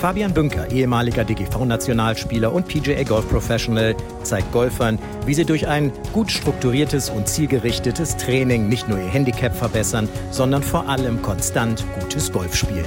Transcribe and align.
Fabian 0.00 0.34
Bünker, 0.34 0.70
ehemaliger 0.70 1.24
DGV-Nationalspieler 1.24 2.52
und 2.52 2.68
PGA 2.68 3.02
Golf 3.02 3.26
Professional, 3.30 3.96
zeigt 4.22 4.52
Golfern, 4.52 4.98
wie 5.24 5.32
sie 5.32 5.46
durch 5.46 5.66
ein 5.66 5.90
gut 6.12 6.30
strukturiertes 6.30 7.08
und 7.08 7.26
zielgerichtetes 7.26 8.18
Training 8.18 8.68
nicht 8.68 8.88
nur 8.90 8.98
ihr 8.98 9.08
Handicap 9.08 9.56
verbessern, 9.56 10.06
sondern 10.30 10.62
vor 10.62 10.86
allem 10.86 11.22
konstant 11.22 11.82
gutes 11.98 12.30
Golf 12.30 12.54
spielen. 12.54 12.84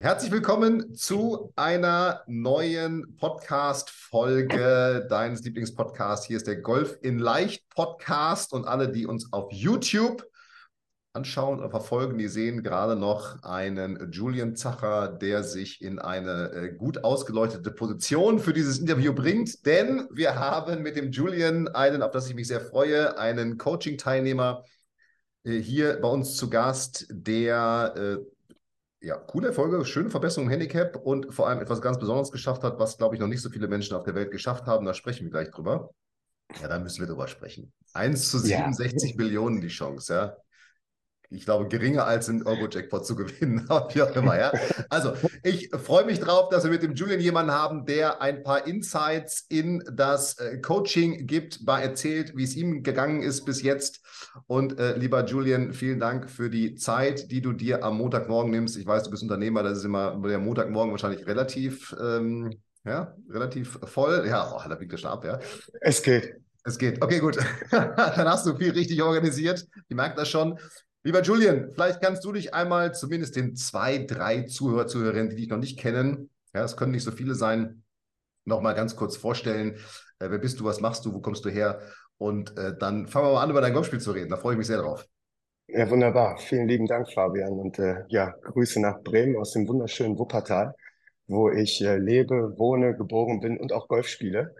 Herzlich 0.00 0.30
willkommen 0.30 0.94
zu 0.94 1.50
einer 1.56 2.20
neuen 2.26 3.16
Podcast-Folge 3.16 5.06
deines 5.08 5.42
Lieblingspodcasts. 5.44 6.26
Hier 6.26 6.36
ist 6.36 6.46
der 6.46 6.56
Golf 6.56 6.98
in 7.00 7.18
Leicht 7.18 7.68
Podcast 7.70 8.52
und 8.52 8.66
alle, 8.66 8.90
die 8.92 9.06
uns 9.06 9.32
auf 9.32 9.50
YouTube 9.50 10.24
anschauen 11.18 11.60
und 11.60 11.70
verfolgen, 11.70 12.16
die 12.16 12.28
sehen 12.28 12.62
gerade 12.62 12.94
noch 12.94 13.42
einen 13.42 14.10
Julian 14.12 14.54
Zacher, 14.54 15.08
der 15.08 15.42
sich 15.42 15.82
in 15.82 15.98
eine 15.98 16.52
äh, 16.52 16.72
gut 16.72 17.02
ausgeleuchtete 17.04 17.72
Position 17.72 18.38
für 18.38 18.52
dieses 18.52 18.78
Interview 18.78 19.12
bringt, 19.12 19.66
denn 19.66 20.08
wir 20.12 20.36
haben 20.36 20.82
mit 20.82 20.96
dem 20.96 21.10
Julian 21.10 21.68
einen, 21.68 22.02
auf 22.02 22.12
das 22.12 22.28
ich 22.28 22.34
mich 22.34 22.46
sehr 22.46 22.60
freue, 22.60 23.18
einen 23.18 23.58
Coaching-Teilnehmer 23.58 24.64
äh, 25.44 25.58
hier 25.58 26.00
bei 26.00 26.08
uns 26.08 26.36
zu 26.36 26.48
Gast, 26.48 27.06
der 27.10 27.94
äh, 27.96 29.06
ja, 29.06 29.16
coole 29.16 29.48
Erfolge, 29.48 29.84
schöne 29.84 30.10
Verbesserung 30.10 30.46
im 30.46 30.50
Handicap 30.50 30.96
und 30.96 31.34
vor 31.34 31.48
allem 31.48 31.60
etwas 31.60 31.82
ganz 31.82 31.98
Besonderes 31.98 32.30
geschafft 32.30 32.62
hat, 32.62 32.78
was, 32.78 32.96
glaube 32.96 33.16
ich, 33.16 33.20
noch 33.20 33.28
nicht 33.28 33.42
so 33.42 33.50
viele 33.50 33.66
Menschen 33.66 33.96
auf 33.96 34.04
der 34.04 34.14
Welt 34.14 34.30
geschafft 34.30 34.66
haben. 34.66 34.86
Da 34.86 34.94
sprechen 34.94 35.24
wir 35.24 35.30
gleich 35.30 35.50
drüber. 35.50 35.90
Ja, 36.62 36.68
da 36.68 36.78
müssen 36.78 37.00
wir 37.00 37.06
drüber 37.06 37.28
sprechen. 37.28 37.72
1 37.92 38.30
zu 38.30 38.38
67 38.38 39.10
ja. 39.10 39.16
Millionen 39.16 39.60
die 39.60 39.68
Chance, 39.68 40.14
ja 40.14 40.36
ich 41.30 41.44
glaube, 41.44 41.68
geringer 41.68 42.06
als 42.06 42.28
einen 42.28 42.42
Euro-Jackpot 42.42 43.06
zu 43.06 43.14
gewinnen, 43.14 43.68
wie 43.92 44.02
auch 44.02 44.14
immer, 44.16 44.38
ja. 44.38 44.52
Also, 44.88 45.12
ich 45.42 45.70
freue 45.70 46.04
mich 46.04 46.20
drauf, 46.20 46.48
dass 46.48 46.64
wir 46.64 46.70
mit 46.70 46.82
dem 46.82 46.94
Julian 46.94 47.20
jemanden 47.20 47.52
haben, 47.52 47.84
der 47.84 48.22
ein 48.22 48.42
paar 48.42 48.66
Insights 48.66 49.44
in 49.48 49.84
das 49.92 50.38
äh, 50.38 50.58
Coaching 50.58 51.26
gibt, 51.26 51.64
mal 51.66 51.80
erzählt, 51.80 52.36
wie 52.36 52.44
es 52.44 52.56
ihm 52.56 52.82
gegangen 52.82 53.22
ist 53.22 53.44
bis 53.44 53.62
jetzt. 53.62 54.00
Und 54.46 54.78
äh, 54.78 54.96
lieber 54.96 55.24
Julian, 55.24 55.72
vielen 55.72 56.00
Dank 56.00 56.30
für 56.30 56.48
die 56.48 56.74
Zeit, 56.76 57.30
die 57.30 57.42
du 57.42 57.52
dir 57.52 57.84
am 57.84 57.98
Montagmorgen 57.98 58.50
nimmst. 58.50 58.76
Ich 58.76 58.86
weiß, 58.86 59.04
du 59.04 59.10
bist 59.10 59.22
Unternehmer, 59.22 59.62
das 59.62 59.78
ist 59.78 59.84
immer 59.84 60.18
der 60.26 60.38
Montagmorgen 60.38 60.92
wahrscheinlich 60.92 61.26
relativ, 61.26 61.94
ähm, 62.00 62.54
ja, 62.84 63.14
relativ 63.28 63.78
voll. 63.84 64.24
Ja, 64.26 64.50
oh, 64.54 64.66
da 64.66 64.74
biegt 64.76 64.92
der 64.92 64.98
Stab, 64.98 65.24
ja. 65.24 65.38
Es 65.80 66.02
geht. 66.02 66.36
Es 66.64 66.78
geht. 66.78 67.02
Okay, 67.02 67.18
gut. 67.18 67.38
Dann 67.70 68.28
hast 68.28 68.46
du 68.46 68.56
viel 68.56 68.72
richtig 68.72 69.02
organisiert. 69.02 69.66
Ich 69.88 69.96
merke 69.96 70.16
das 70.16 70.28
schon. 70.28 70.58
Lieber 71.08 71.22
Julian, 71.22 71.70
vielleicht 71.72 72.02
kannst 72.02 72.22
du 72.26 72.32
dich 72.32 72.52
einmal 72.52 72.92
zumindest 72.92 73.34
den 73.34 73.56
zwei, 73.56 73.96
drei 73.96 74.42
Zuhörer, 74.42 74.86
Zuhörerinnen, 74.86 75.30
die 75.30 75.36
dich 75.36 75.48
noch 75.48 75.56
nicht 75.56 75.78
kennen, 75.78 76.28
ja, 76.52 76.62
es 76.62 76.76
können 76.76 76.92
nicht 76.92 77.02
so 77.02 77.12
viele 77.12 77.34
sein, 77.34 77.82
noch 78.44 78.60
mal 78.60 78.74
ganz 78.74 78.94
kurz 78.94 79.16
vorstellen. 79.16 79.76
Äh, 80.18 80.28
wer 80.28 80.36
bist 80.36 80.60
du, 80.60 80.66
was 80.66 80.82
machst 80.82 81.06
du, 81.06 81.14
wo 81.14 81.20
kommst 81.20 81.46
du 81.46 81.48
her? 81.48 81.80
Und 82.18 82.54
äh, 82.58 82.76
dann 82.76 83.08
fangen 83.08 83.24
wir 83.24 83.32
mal 83.32 83.42
an, 83.42 83.48
über 83.48 83.62
dein 83.62 83.72
Golfspiel 83.72 84.00
zu 84.00 84.12
reden. 84.12 84.28
Da 84.28 84.36
freue 84.36 84.52
ich 84.52 84.58
mich 84.58 84.66
sehr 84.66 84.82
drauf. 84.82 85.06
Ja, 85.66 85.88
wunderbar. 85.88 86.36
Vielen 86.36 86.68
lieben 86.68 86.86
Dank, 86.86 87.10
Fabian. 87.10 87.54
Und 87.54 87.78
äh, 87.78 88.04
ja, 88.08 88.34
Grüße 88.42 88.78
nach 88.78 89.00
Bremen 89.00 89.38
aus 89.38 89.52
dem 89.52 89.66
wunderschönen 89.66 90.18
Wuppertal, 90.18 90.74
wo 91.26 91.48
ich 91.48 91.80
äh, 91.80 91.96
lebe, 91.96 92.52
wohne, 92.58 92.94
geboren 92.94 93.40
bin 93.40 93.56
und 93.56 93.72
auch 93.72 93.88
Golf 93.88 94.08
spiele 94.08 94.54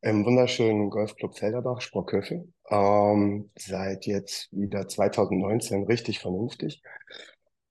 im 0.00 0.24
wunderschönen 0.24 0.90
Golfclub 0.90 1.38
Felderbach, 1.38 1.80
Sprockhövel. 1.80 2.52
Ähm, 2.70 3.50
seit 3.56 4.06
jetzt 4.06 4.48
wieder 4.52 4.88
2019 4.88 5.84
richtig 5.84 6.20
vernünftig. 6.20 6.82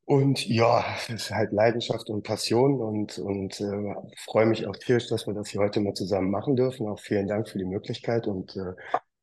Und 0.06 0.46
ja, 0.48 0.84
es 0.98 1.10
ist 1.10 1.32
halt 1.32 1.54
Leidenschaft 1.54 2.10
und 2.10 2.24
Passion 2.24 2.82
und, 2.82 3.18
und 3.20 3.60
äh, 3.62 3.96
freue 4.18 4.46
mich 4.46 4.68
auch 4.68 4.76
tierisch, 4.76 5.08
dass 5.08 5.28
wir 5.28 5.34
das 5.34 5.50
hier 5.50 5.62
heute 5.62 5.80
mal 5.80 5.94
zusammen 5.94 6.30
machen 6.30 6.56
dürfen. 6.56 6.88
Auch 6.88 7.00
vielen 7.00 7.28
Dank 7.28 7.48
für 7.48 7.58
die 7.58 7.66
Möglichkeit 7.66 8.28
und 8.28 8.56
äh, 8.58 8.74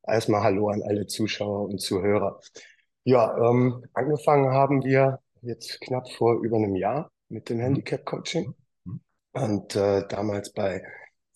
erstmal 0.06 0.42
Hallo 0.42 0.68
an 0.68 0.82
alle 0.82 1.06
Zuschauer 1.06 1.68
und 1.68 1.80
Zuhörer. 1.80 2.40
Ja, 3.04 3.36
ähm, 3.36 3.84
angefangen 3.92 4.52
haben 4.52 4.82
wir 4.82 5.20
jetzt 5.42 5.80
knapp 5.80 6.10
vor 6.12 6.40
über 6.42 6.56
einem 6.56 6.76
Jahr 6.76 7.10
mit 7.28 7.50
dem 7.50 7.58
mhm. 7.58 7.62
Handicap-Coaching 7.62 8.54
mhm. 8.84 9.00
und 9.32 9.76
äh, 9.76 10.06
damals 10.08 10.52
bei 10.52 10.82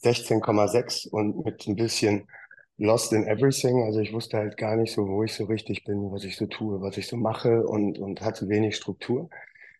16,6 0.02 1.08
und 1.08 1.44
mit 1.44 1.66
ein 1.66 1.76
bisschen 1.76 2.28
lost 2.78 3.12
in 3.12 3.26
everything. 3.26 3.82
Also 3.84 4.00
ich 4.00 4.12
wusste 4.12 4.38
halt 4.38 4.56
gar 4.56 4.76
nicht 4.76 4.92
so, 4.92 5.06
wo 5.08 5.22
ich 5.22 5.34
so 5.34 5.44
richtig 5.44 5.84
bin, 5.84 6.10
was 6.10 6.24
ich 6.24 6.36
so 6.36 6.46
tue, 6.46 6.80
was 6.80 6.96
ich 6.96 7.06
so 7.06 7.16
mache 7.16 7.66
und, 7.66 7.98
und 7.98 8.20
hatte 8.20 8.48
wenig 8.48 8.76
Struktur. 8.76 9.30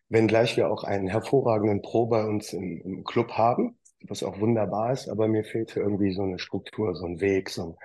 Wenngleich 0.08 0.56
wir 0.56 0.70
auch 0.70 0.84
einen 0.84 1.08
hervorragenden 1.08 1.82
Pro 1.82 2.06
bei 2.06 2.24
uns 2.24 2.52
im, 2.52 2.80
im 2.82 3.04
Club 3.04 3.32
haben, 3.32 3.78
was 4.06 4.22
auch 4.22 4.38
wunderbar 4.40 4.92
ist, 4.92 5.08
aber 5.08 5.28
mir 5.28 5.44
fehlte 5.44 5.80
irgendwie 5.80 6.12
so 6.12 6.22
eine 6.22 6.38
Struktur, 6.38 6.94
so 6.94 7.06
ein 7.06 7.20
Weg, 7.20 7.50
so 7.50 7.68
ein, 7.68 7.76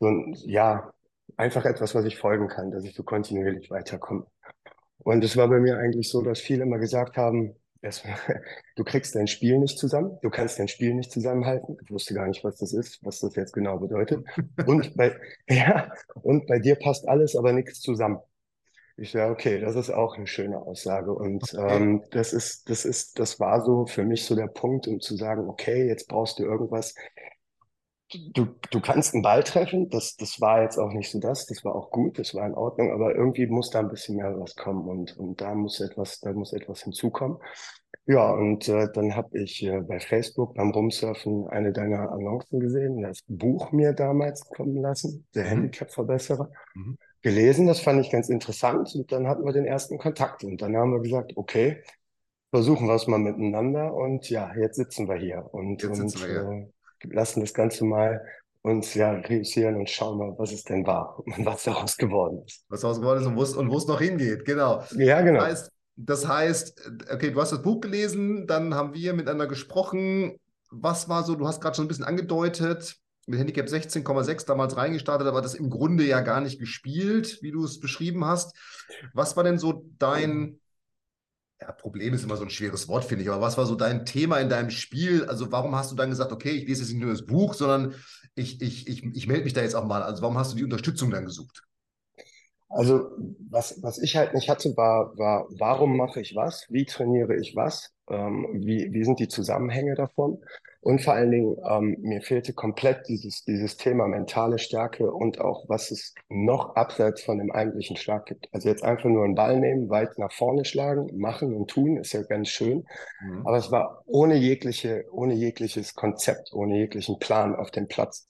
so 0.00 0.08
ein 0.08 0.34
ja, 0.46 0.92
einfach 1.36 1.64
etwas, 1.64 1.94
was 1.94 2.04
ich 2.04 2.18
folgen 2.18 2.48
kann, 2.48 2.70
dass 2.70 2.84
ich 2.84 2.94
so 2.94 3.02
kontinuierlich 3.02 3.70
weiterkomme. 3.70 4.26
Und 4.98 5.24
es 5.24 5.36
war 5.36 5.48
bei 5.48 5.60
mir 5.60 5.78
eigentlich 5.78 6.08
so, 6.08 6.22
dass 6.22 6.40
viele 6.40 6.64
immer 6.64 6.78
gesagt 6.78 7.16
haben, 7.16 7.54
du 8.76 8.84
kriegst 8.84 9.14
dein 9.14 9.26
Spiel 9.26 9.58
nicht 9.58 9.78
zusammen, 9.78 10.18
du 10.22 10.30
kannst 10.30 10.58
dein 10.58 10.68
Spiel 10.68 10.94
nicht 10.94 11.12
zusammenhalten. 11.12 11.76
Ich 11.82 11.90
wusste 11.90 12.14
gar 12.14 12.26
nicht, 12.26 12.42
was 12.44 12.56
das 12.56 12.72
ist, 12.72 13.04
was 13.04 13.20
das 13.20 13.36
jetzt 13.36 13.52
genau 13.52 13.78
bedeutet. 13.78 14.24
Und 14.66 14.96
bei, 14.96 15.16
ja, 15.48 15.92
und 16.22 16.46
bei 16.46 16.58
dir 16.58 16.76
passt 16.76 17.06
alles, 17.08 17.36
aber 17.36 17.52
nichts 17.52 17.80
zusammen. 17.80 18.18
Ich 18.96 19.10
sage, 19.10 19.32
okay, 19.32 19.60
das 19.60 19.74
ist 19.74 19.90
auch 19.90 20.16
eine 20.16 20.28
schöne 20.28 20.56
Aussage. 20.58 21.12
Und 21.12 21.52
ähm, 21.58 22.04
das 22.12 22.32
ist, 22.32 22.70
das 22.70 22.84
ist, 22.84 23.18
das 23.18 23.40
war 23.40 23.64
so 23.64 23.86
für 23.86 24.04
mich 24.04 24.24
so 24.24 24.36
der 24.36 24.46
Punkt, 24.46 24.86
um 24.86 25.00
zu 25.00 25.16
sagen, 25.16 25.48
okay, 25.48 25.88
jetzt 25.88 26.06
brauchst 26.06 26.38
du 26.38 26.44
irgendwas, 26.44 26.94
du, 28.12 28.46
du 28.70 28.80
kannst 28.80 29.14
einen 29.14 29.22
Ball 29.22 29.42
treffen, 29.42 29.88
das, 29.88 30.16
das 30.16 30.40
war 30.40 30.62
jetzt 30.62 30.78
auch 30.78 30.92
nicht 30.92 31.10
so 31.10 31.18
das, 31.18 31.46
das 31.46 31.64
war 31.64 31.74
auch 31.74 31.90
gut, 31.90 32.18
das 32.18 32.34
war 32.34 32.46
in 32.46 32.54
Ordnung, 32.54 32.92
aber 32.92 33.14
irgendwie 33.14 33.46
muss 33.46 33.70
da 33.70 33.80
ein 33.80 33.88
bisschen 33.88 34.16
mehr 34.16 34.38
was 34.38 34.54
kommen 34.56 34.86
und, 34.88 35.16
und 35.16 35.40
da 35.40 35.54
muss 35.54 35.80
etwas, 35.80 36.20
da 36.20 36.32
muss 36.32 36.52
etwas 36.52 36.82
hinzukommen. 36.82 37.38
Ja, 38.06 38.32
und 38.32 38.68
äh, 38.68 38.88
dann 38.92 39.16
habe 39.16 39.38
ich 39.38 39.62
äh, 39.62 39.80
bei 39.80 39.98
Facebook 39.98 40.54
beim 40.54 40.70
Rumsurfen 40.70 41.48
eine 41.48 41.72
deiner 41.72 42.12
Annoncen 42.12 42.60
gesehen, 42.60 43.00
das 43.00 43.20
Buch 43.28 43.72
mir 43.72 43.92
damals 43.92 44.44
kommen 44.44 44.76
lassen, 44.76 45.26
der 45.34 45.44
mhm. 45.44 45.48
Handicap-Verbesserer, 45.48 46.50
mhm. 46.74 46.98
gelesen, 47.22 47.66
das 47.66 47.80
fand 47.80 48.04
ich 48.04 48.10
ganz 48.10 48.28
interessant 48.28 48.94
und 48.94 49.10
dann 49.10 49.26
hatten 49.26 49.44
wir 49.44 49.52
den 49.52 49.64
ersten 49.64 49.98
Kontakt 49.98 50.44
und 50.44 50.60
dann 50.60 50.76
haben 50.76 50.92
wir 50.92 51.00
gesagt, 51.00 51.32
okay, 51.36 51.82
versuchen 52.50 52.86
wir 52.86 52.94
es 52.94 53.06
mal 53.06 53.18
miteinander 53.18 53.94
und 53.94 54.28
ja, 54.28 54.54
jetzt 54.54 54.76
sitzen 54.76 55.08
wir 55.08 55.16
hier 55.16 55.48
und, 55.52 55.82
jetzt 55.82 55.98
und 55.98 56.20
wir 56.20 56.28
hier. 56.28 56.73
Lassen 57.10 57.40
das 57.40 57.54
Ganze 57.54 57.84
mal 57.84 58.22
uns 58.62 58.94
ja 58.94 59.12
reüssieren 59.12 59.76
und 59.76 59.90
schauen 59.90 60.18
mal, 60.18 60.34
was 60.38 60.50
es 60.50 60.64
denn 60.64 60.86
war 60.86 61.18
und 61.26 61.44
was 61.44 61.64
daraus 61.64 61.96
geworden 61.96 62.42
ist. 62.46 62.64
Was 62.68 62.80
daraus 62.80 62.98
geworden 62.98 63.20
ist 63.20 63.26
und 63.26 63.36
wo 63.36 63.42
es, 63.42 63.54
und 63.54 63.70
wo 63.70 63.76
es 63.76 63.86
noch 63.86 64.00
hingeht, 64.00 64.44
genau. 64.44 64.82
Ja, 64.96 65.20
genau. 65.20 65.40
Das 65.40 65.48
heißt, 65.48 65.72
das 65.96 66.28
heißt, 66.28 66.90
okay, 67.12 67.30
du 67.30 67.40
hast 67.40 67.52
das 67.52 67.62
Buch 67.62 67.80
gelesen, 67.80 68.46
dann 68.46 68.74
haben 68.74 68.94
wir 68.94 69.12
miteinander 69.12 69.46
gesprochen. 69.46 70.40
Was 70.70 71.08
war 71.08 71.22
so, 71.22 71.36
du 71.36 71.46
hast 71.46 71.60
gerade 71.60 71.76
schon 71.76 71.84
ein 71.84 71.88
bisschen 71.88 72.04
angedeutet, 72.04 72.96
mit 73.26 73.38
Handicap 73.38 73.66
16,6 73.66 74.46
damals 74.46 74.76
reingestartet, 74.76 75.28
aber 75.28 75.40
das 75.40 75.54
im 75.54 75.70
Grunde 75.70 76.04
ja 76.04 76.20
gar 76.20 76.40
nicht 76.40 76.58
gespielt, 76.58 77.38
wie 77.42 77.52
du 77.52 77.64
es 77.64 77.80
beschrieben 77.80 78.24
hast. 78.24 78.56
Was 79.12 79.36
war 79.36 79.44
denn 79.44 79.58
so 79.58 79.84
dein, 79.98 80.58
ja, 81.66 81.72
Problem 81.72 82.14
ist 82.14 82.24
immer 82.24 82.36
so 82.36 82.44
ein 82.44 82.50
schweres 82.50 82.88
Wort, 82.88 83.04
finde 83.04 83.24
ich. 83.24 83.30
Aber 83.30 83.40
was 83.40 83.56
war 83.56 83.66
so 83.66 83.74
dein 83.74 84.04
Thema 84.04 84.38
in 84.38 84.48
deinem 84.48 84.70
Spiel? 84.70 85.24
Also, 85.24 85.50
warum 85.50 85.74
hast 85.74 85.90
du 85.90 85.96
dann 85.96 86.10
gesagt, 86.10 86.32
okay, 86.32 86.50
ich 86.50 86.68
lese 86.68 86.82
jetzt 86.82 86.92
nicht 86.92 87.00
nur 87.00 87.10
das 87.10 87.24
Buch, 87.24 87.54
sondern 87.54 87.94
ich, 88.34 88.60
ich, 88.60 88.86
ich, 88.86 89.04
ich 89.04 89.26
melde 89.26 89.44
mich 89.44 89.54
da 89.54 89.62
jetzt 89.62 89.74
auch 89.74 89.86
mal. 89.86 90.02
Also, 90.02 90.22
warum 90.22 90.36
hast 90.38 90.52
du 90.52 90.56
die 90.56 90.64
Unterstützung 90.64 91.10
dann 91.10 91.24
gesucht? 91.24 91.62
Also, 92.68 93.10
was, 93.50 93.82
was 93.82 93.98
ich 93.98 94.16
halt 94.16 94.34
nicht 94.34 94.48
hatte, 94.48 94.76
war, 94.76 95.16
war, 95.16 95.46
warum 95.58 95.96
mache 95.96 96.20
ich 96.20 96.34
was? 96.34 96.66
Wie 96.70 96.84
trainiere 96.84 97.36
ich 97.36 97.54
was? 97.54 97.92
Ähm, 98.10 98.48
wie, 98.52 98.92
wie 98.92 99.04
sind 99.04 99.20
die 99.20 99.28
Zusammenhänge 99.28 99.94
davon? 99.94 100.42
Und 100.84 101.00
vor 101.00 101.14
allen 101.14 101.30
Dingen, 101.30 101.56
ähm, 101.66 101.96
mir 102.02 102.20
fehlte 102.20 102.52
komplett 102.52 103.08
dieses, 103.08 103.42
dieses 103.44 103.78
Thema 103.78 104.06
mentale 104.06 104.58
Stärke 104.58 105.10
und 105.10 105.40
auch, 105.40 105.64
was 105.66 105.90
es 105.90 106.14
noch 106.28 106.76
abseits 106.76 107.22
von 107.22 107.38
dem 107.38 107.50
eigentlichen 107.50 107.96
Schlag 107.96 108.26
gibt. 108.26 108.48
Also 108.52 108.68
jetzt 108.68 108.84
einfach 108.84 109.08
nur 109.08 109.24
einen 109.24 109.34
Ball 109.34 109.58
nehmen, 109.58 109.88
weit 109.88 110.18
nach 110.18 110.30
vorne 110.30 110.66
schlagen, 110.66 111.08
machen 111.18 111.54
und 111.56 111.70
tun, 111.70 111.96
ist 111.96 112.12
ja 112.12 112.20
ganz 112.22 112.50
schön. 112.50 112.84
Mhm. 113.22 113.46
Aber 113.46 113.56
es 113.56 113.72
war 113.72 114.02
ohne 114.04 114.36
jegliche, 114.36 115.06
ohne 115.10 115.32
jegliches 115.32 115.94
Konzept, 115.94 116.52
ohne 116.52 116.76
jeglichen 116.76 117.18
Plan 117.18 117.56
auf 117.56 117.70
dem 117.70 117.88
Platz. 117.88 118.28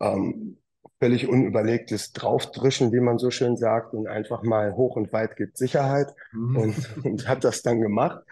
Ähm, 0.00 0.56
völlig 1.00 1.28
unüberlegtes 1.28 2.12
Draufdrischen, 2.12 2.92
wie 2.92 3.00
man 3.00 3.18
so 3.18 3.30
schön 3.30 3.58
sagt, 3.58 3.92
und 3.92 4.06
einfach 4.06 4.42
mal 4.42 4.74
hoch 4.74 4.96
und 4.96 5.12
weit 5.12 5.36
gibt 5.36 5.58
Sicherheit 5.58 6.08
mhm. 6.32 6.56
und, 6.56 6.96
und 7.04 7.28
hat 7.28 7.44
das 7.44 7.60
dann 7.60 7.82
gemacht. 7.82 8.22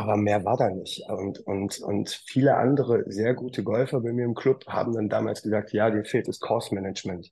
Aber 0.00 0.16
mehr 0.16 0.46
war 0.46 0.56
da 0.56 0.70
nicht. 0.70 1.04
Und, 1.10 1.40
und, 1.40 1.78
und 1.80 2.08
viele 2.08 2.56
andere 2.56 3.04
sehr 3.12 3.34
gute 3.34 3.62
Golfer 3.62 4.00
bei 4.00 4.14
mir 4.14 4.24
im 4.24 4.34
Club 4.34 4.66
haben 4.66 4.94
dann 4.94 5.10
damals 5.10 5.42
gesagt, 5.42 5.74
ja, 5.74 5.90
dir 5.90 6.06
fehlt 6.06 6.26
das 6.26 6.40
Course 6.40 6.74
Management. 6.74 7.30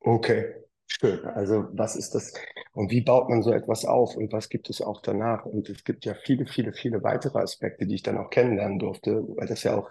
Okay, 0.00 0.56
schön. 0.88 1.24
Also 1.24 1.68
was 1.70 1.94
ist 1.94 2.16
das? 2.16 2.34
Und 2.72 2.90
wie 2.90 3.00
baut 3.00 3.28
man 3.28 3.44
so 3.44 3.52
etwas 3.52 3.84
auf? 3.84 4.16
Und 4.16 4.32
was 4.32 4.48
gibt 4.48 4.68
es 4.70 4.82
auch 4.82 5.00
danach? 5.02 5.46
Und 5.46 5.68
es 5.68 5.84
gibt 5.84 6.04
ja 6.04 6.14
viele, 6.14 6.46
viele, 6.46 6.72
viele 6.72 7.04
weitere 7.04 7.38
Aspekte, 7.38 7.86
die 7.86 7.94
ich 7.94 8.02
dann 8.02 8.18
auch 8.18 8.30
kennenlernen 8.30 8.80
durfte, 8.80 9.22
weil 9.36 9.46
das 9.46 9.62
ja 9.62 9.76
auch 9.76 9.88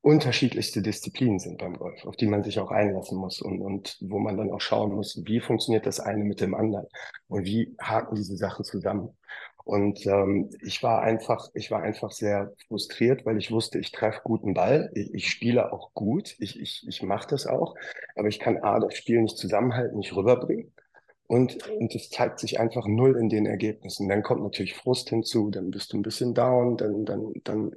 unterschiedlichste 0.00 0.80
Disziplinen 0.80 1.38
sind 1.38 1.58
beim 1.58 1.74
Golf, 1.76 2.04
auf 2.06 2.16
die 2.16 2.26
man 2.26 2.42
sich 2.42 2.58
auch 2.60 2.70
einlassen 2.70 3.18
muss 3.18 3.42
und, 3.42 3.60
und 3.60 3.98
wo 4.00 4.18
man 4.18 4.38
dann 4.38 4.50
auch 4.50 4.60
schauen 4.60 4.94
muss, 4.94 5.20
wie 5.26 5.40
funktioniert 5.40 5.84
das 5.86 6.00
eine 6.00 6.24
mit 6.24 6.40
dem 6.40 6.54
anderen 6.54 6.86
und 7.28 7.44
wie 7.44 7.76
haken 7.78 8.16
diese 8.16 8.36
Sachen 8.36 8.64
zusammen. 8.64 9.10
Und 9.64 10.04
ähm, 10.06 10.50
ich 10.60 10.82
war 10.82 11.02
einfach, 11.02 11.48
ich 11.54 11.70
war 11.70 11.82
einfach 11.82 12.10
sehr 12.10 12.52
frustriert, 12.68 13.24
weil 13.24 13.38
ich 13.38 13.50
wusste, 13.50 13.78
ich 13.78 13.92
treffe 13.92 14.20
guten 14.24 14.54
Ball, 14.54 14.90
ich, 14.94 15.14
ich 15.14 15.30
spiele 15.30 15.72
auch 15.72 15.92
gut, 15.94 16.36
ich, 16.38 16.60
ich, 16.60 16.84
ich 16.88 17.02
mache 17.02 17.28
das 17.28 17.46
auch, 17.46 17.76
aber 18.16 18.28
ich 18.28 18.40
kann 18.40 18.58
A, 18.58 18.80
das 18.80 18.96
Spiel 18.96 19.20
nicht 19.22 19.38
zusammenhalten, 19.38 19.98
nicht 19.98 20.14
rüberbringen. 20.14 20.72
Und, 21.26 21.66
und 21.68 21.94
es 21.94 22.10
zeigt 22.10 22.40
sich 22.40 22.60
einfach 22.60 22.86
null 22.86 23.16
in 23.16 23.28
den 23.30 23.46
Ergebnissen. 23.46 24.08
Dann 24.08 24.22
kommt 24.22 24.42
natürlich 24.42 24.74
Frust 24.74 25.08
hinzu, 25.08 25.50
dann 25.50 25.70
bist 25.70 25.92
du 25.92 25.98
ein 25.98 26.02
bisschen 26.02 26.34
down, 26.34 26.76
dann, 26.76 27.04
dann, 27.06 27.32
dann 27.44 27.72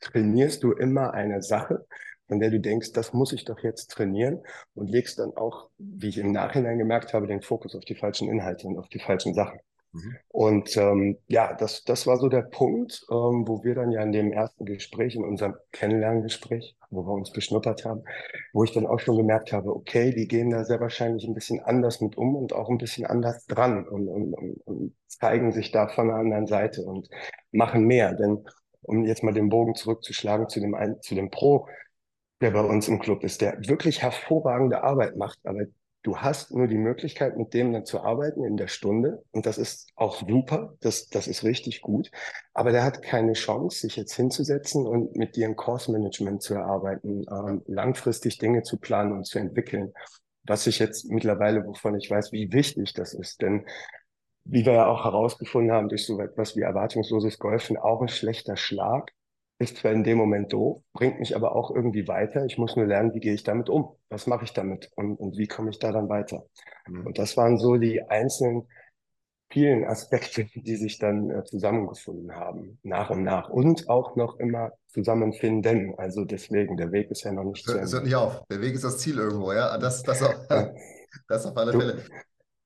trainierst 0.00 0.62
du 0.62 0.72
immer 0.72 1.12
eine 1.14 1.42
Sache, 1.42 1.86
von 2.26 2.40
der 2.40 2.50
du 2.50 2.60
denkst, 2.60 2.92
das 2.92 3.12
muss 3.12 3.32
ich 3.32 3.44
doch 3.44 3.60
jetzt 3.60 3.90
trainieren 3.90 4.40
und 4.74 4.88
legst 4.88 5.18
dann 5.18 5.36
auch, 5.36 5.68
wie 5.78 6.08
ich 6.08 6.18
im 6.18 6.32
Nachhinein 6.32 6.78
gemerkt 6.78 7.12
habe, 7.12 7.26
den 7.26 7.42
Fokus 7.42 7.74
auf 7.76 7.84
die 7.84 7.94
falschen 7.94 8.28
Inhalte 8.28 8.66
und 8.66 8.78
auf 8.78 8.88
die 8.88 8.98
falschen 8.98 9.34
Sachen. 9.34 9.60
Mhm. 9.94 10.16
Und 10.28 10.76
ähm, 10.76 11.18
ja, 11.28 11.54
das, 11.54 11.84
das 11.84 12.06
war 12.06 12.18
so 12.18 12.28
der 12.28 12.42
Punkt, 12.42 13.06
ähm, 13.10 13.44
wo 13.46 13.62
wir 13.62 13.76
dann 13.76 13.92
ja 13.92 14.02
in 14.02 14.10
dem 14.12 14.32
ersten 14.32 14.64
Gespräch, 14.64 15.14
in 15.14 15.24
unserem 15.24 15.54
Kennenlerngespräch, 15.70 16.76
wo 16.90 17.06
wir 17.06 17.12
uns 17.12 17.32
beschnuppert 17.32 17.84
haben, 17.84 18.02
wo 18.52 18.64
ich 18.64 18.72
dann 18.72 18.86
auch 18.86 18.98
schon 18.98 19.16
gemerkt 19.16 19.52
habe, 19.52 19.74
okay, 19.74 20.12
die 20.12 20.26
gehen 20.26 20.50
da 20.50 20.64
sehr 20.64 20.80
wahrscheinlich 20.80 21.26
ein 21.26 21.34
bisschen 21.34 21.60
anders 21.60 22.00
mit 22.00 22.16
um 22.16 22.34
und 22.34 22.52
auch 22.52 22.68
ein 22.68 22.78
bisschen 22.78 23.06
anders 23.06 23.46
dran 23.46 23.86
und, 23.86 24.08
und, 24.08 24.34
und, 24.34 24.54
und 24.66 24.96
zeigen 25.06 25.52
sich 25.52 25.70
da 25.70 25.88
von 25.88 26.08
der 26.08 26.16
anderen 26.16 26.46
Seite 26.48 26.82
und 26.82 27.08
machen 27.52 27.84
mehr. 27.84 28.14
Denn 28.14 28.44
um 28.82 29.04
jetzt 29.04 29.22
mal 29.22 29.32
den 29.32 29.48
Bogen 29.48 29.76
zurückzuschlagen 29.76 30.48
zu 30.48 30.60
dem, 30.60 30.76
zu 31.02 31.14
dem 31.14 31.30
Pro, 31.30 31.68
der 32.40 32.50
bei 32.50 32.60
uns 32.60 32.88
im 32.88 32.98
Club 32.98 33.22
ist, 33.22 33.40
der 33.40 33.56
wirklich 33.68 34.02
hervorragende 34.02 34.82
Arbeit 34.82 35.16
macht, 35.16 35.38
aber 35.44 35.62
du 36.04 36.18
hast 36.18 36.54
nur 36.54 36.68
die 36.68 36.78
Möglichkeit, 36.78 37.36
mit 37.36 37.54
dem 37.54 37.72
dann 37.72 37.86
zu 37.86 38.00
arbeiten 38.02 38.44
in 38.44 38.56
der 38.56 38.68
Stunde. 38.68 39.24
Und 39.32 39.46
das 39.46 39.58
ist 39.58 39.90
auch 39.96 40.22
super, 40.26 40.76
das, 40.80 41.08
das 41.08 41.26
ist 41.26 41.42
richtig 41.42 41.80
gut. 41.80 42.10
Aber 42.52 42.70
der 42.70 42.84
hat 42.84 43.02
keine 43.02 43.32
Chance, 43.32 43.80
sich 43.80 43.96
jetzt 43.96 44.14
hinzusetzen 44.14 44.86
und 44.86 45.16
mit 45.16 45.34
dir 45.34 45.48
ein 45.48 45.56
Course 45.56 45.90
Management 45.90 46.42
zu 46.42 46.54
erarbeiten, 46.54 47.24
ähm, 47.30 47.62
langfristig 47.66 48.38
Dinge 48.38 48.62
zu 48.62 48.78
planen 48.78 49.12
und 49.12 49.26
zu 49.26 49.38
entwickeln. 49.38 49.92
Was 50.44 50.66
ich 50.66 50.78
jetzt 50.78 51.10
mittlerweile, 51.10 51.64
wovon 51.64 51.98
ich 51.98 52.10
weiß, 52.10 52.32
wie 52.32 52.52
wichtig 52.52 52.92
das 52.92 53.14
ist. 53.14 53.40
Denn 53.40 53.64
wie 54.44 54.66
wir 54.66 54.74
ja 54.74 54.86
auch 54.86 55.04
herausgefunden 55.04 55.72
haben, 55.72 55.88
durch 55.88 56.04
so 56.04 56.20
etwas 56.20 56.54
wie 56.54 56.60
erwartungsloses 56.60 57.38
Golfen 57.38 57.78
auch 57.78 58.02
ein 58.02 58.08
schlechter 58.08 58.56
Schlag. 58.56 59.10
Ist 59.64 59.78
zwar 59.78 59.92
in 59.92 60.04
dem 60.04 60.18
Moment 60.18 60.52
doof, 60.52 60.82
bringt 60.92 61.18
mich 61.18 61.34
aber 61.34 61.56
auch 61.56 61.70
irgendwie 61.70 62.06
weiter. 62.06 62.44
Ich 62.44 62.58
muss 62.58 62.76
nur 62.76 62.84
lernen, 62.84 63.14
wie 63.14 63.20
gehe 63.20 63.32
ich 63.32 63.44
damit 63.44 63.70
um? 63.70 63.96
Was 64.10 64.26
mache 64.26 64.44
ich 64.44 64.52
damit? 64.52 64.90
Und, 64.94 65.16
und 65.16 65.38
wie 65.38 65.46
komme 65.46 65.70
ich 65.70 65.78
da 65.78 65.90
dann 65.90 66.10
weiter? 66.10 66.44
Mhm. 66.86 67.06
Und 67.06 67.18
das 67.18 67.38
waren 67.38 67.56
so 67.56 67.76
die 67.76 68.02
einzelnen 68.02 68.68
vielen 69.50 69.84
Aspekte, 69.84 70.44
die 70.54 70.76
sich 70.76 70.98
dann 70.98 71.30
äh, 71.30 71.44
zusammengefunden 71.44 72.34
haben, 72.34 72.78
nach 72.82 73.08
und 73.08 73.22
nach. 73.22 73.48
Und 73.48 73.88
auch 73.88 74.16
noch 74.16 74.38
immer 74.38 74.72
zusammenfinden. 74.88 75.94
Also 75.96 76.26
deswegen, 76.26 76.76
der 76.76 76.92
Weg 76.92 77.10
ist 77.10 77.22
ja 77.22 77.32
noch 77.32 77.44
nicht 77.44 77.64
zu 77.64 77.72
Ende. 77.72 77.84
Es 77.84 77.94
hört 77.94 78.04
nicht 78.04 78.16
auf. 78.16 78.42
Der 78.50 78.60
Weg 78.60 78.74
ist 78.74 78.84
das 78.84 78.98
Ziel 78.98 79.16
irgendwo, 79.16 79.54
ja. 79.54 79.78
Das, 79.78 80.02
das, 80.02 80.22
auf, 80.22 80.34
das 81.28 81.46
auf 81.46 81.56
alle 81.56 81.72
du, 81.72 81.80
Fälle. 81.80 82.02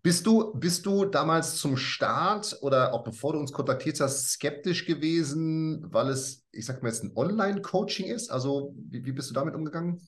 Bist 0.08 0.26
du, 0.26 0.54
bist 0.54 0.86
du 0.86 1.04
damals 1.04 1.56
zum 1.56 1.76
Start 1.76 2.56
oder 2.62 2.94
auch 2.94 3.04
bevor 3.04 3.34
du 3.34 3.40
uns 3.40 3.52
kontaktiert 3.52 4.00
hast, 4.00 4.30
skeptisch 4.30 4.86
gewesen, 4.86 5.84
weil 5.92 6.08
es, 6.08 6.46
ich 6.50 6.64
sag 6.64 6.82
mal 6.82 6.88
jetzt, 6.88 7.04
ein 7.04 7.12
Online-Coaching 7.14 8.06
ist? 8.06 8.30
Also, 8.30 8.74
wie, 8.88 9.04
wie 9.04 9.12
bist 9.12 9.28
du 9.28 9.34
damit 9.34 9.54
umgegangen? 9.54 10.00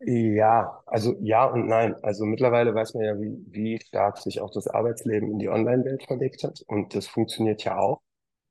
Ja, 0.00 0.82
also 0.84 1.14
ja 1.20 1.44
und 1.44 1.68
nein. 1.68 1.94
Also 2.02 2.24
mittlerweile 2.24 2.74
weiß 2.74 2.94
man 2.94 3.04
ja, 3.04 3.20
wie, 3.20 3.36
wie 3.46 3.80
stark 3.80 4.18
sich 4.18 4.40
auch 4.40 4.50
das 4.50 4.66
Arbeitsleben 4.66 5.30
in 5.30 5.38
die 5.38 5.48
Online-Welt 5.48 6.02
verlegt 6.08 6.42
hat. 6.42 6.64
Und 6.66 6.96
das 6.96 7.06
funktioniert 7.06 7.62
ja 7.62 7.78
auch. 7.78 8.00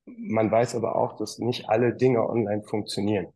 Man 0.06 0.50
weiß 0.50 0.76
aber 0.76 0.96
auch, 0.96 1.18
dass 1.18 1.40
nicht 1.40 1.68
alle 1.68 1.94
Dinge 1.94 2.26
online 2.26 2.64
funktionieren. 2.64 3.34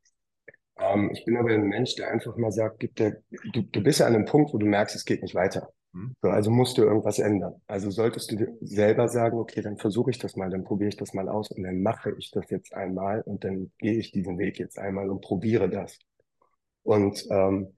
Ähm, 0.79 1.11
ich 1.11 1.25
bin 1.25 1.35
aber 1.35 1.49
ein 1.49 1.67
Mensch, 1.67 1.95
der 1.97 2.09
einfach 2.09 2.37
mal 2.37 2.53
sagt, 2.53 2.79
gibt 2.79 2.99
der, 2.99 3.17
du, 3.51 3.63
du 3.63 3.83
bist 3.83 3.99
ja 3.99 4.07
an 4.07 4.15
einem 4.15 4.23
Punkt, 4.27 4.53
wo 4.53 4.57
du 4.57 4.65
merkst, 4.65 4.95
es 4.95 5.03
geht 5.03 5.23
nicht 5.23 5.35
weiter. 5.35 5.67
Hm? 5.93 6.15
So, 6.21 6.29
also 6.29 6.51
musst 6.51 6.77
du 6.77 6.83
irgendwas 6.83 7.19
ändern. 7.19 7.61
Also 7.67 7.91
solltest 7.91 8.31
du 8.31 8.57
selber 8.61 9.07
sagen, 9.07 9.37
okay, 9.37 9.61
dann 9.61 9.77
versuche 9.77 10.11
ich 10.11 10.19
das 10.19 10.35
mal, 10.35 10.49
dann 10.49 10.63
probiere 10.63 10.89
ich 10.89 10.97
das 10.97 11.13
mal 11.13 11.29
aus 11.29 11.51
und 11.51 11.63
dann 11.63 11.81
mache 11.81 12.13
ich 12.17 12.31
das 12.31 12.49
jetzt 12.49 12.73
einmal 12.73 13.21
und 13.21 13.43
dann 13.43 13.71
gehe 13.77 13.93
ich 13.93 14.11
diesen 14.11 14.37
Weg 14.37 14.59
jetzt 14.59 14.79
einmal 14.79 15.09
und 15.09 15.21
probiere 15.21 15.69
das. 15.69 15.99
Und 16.83 17.25
ähm, 17.29 17.75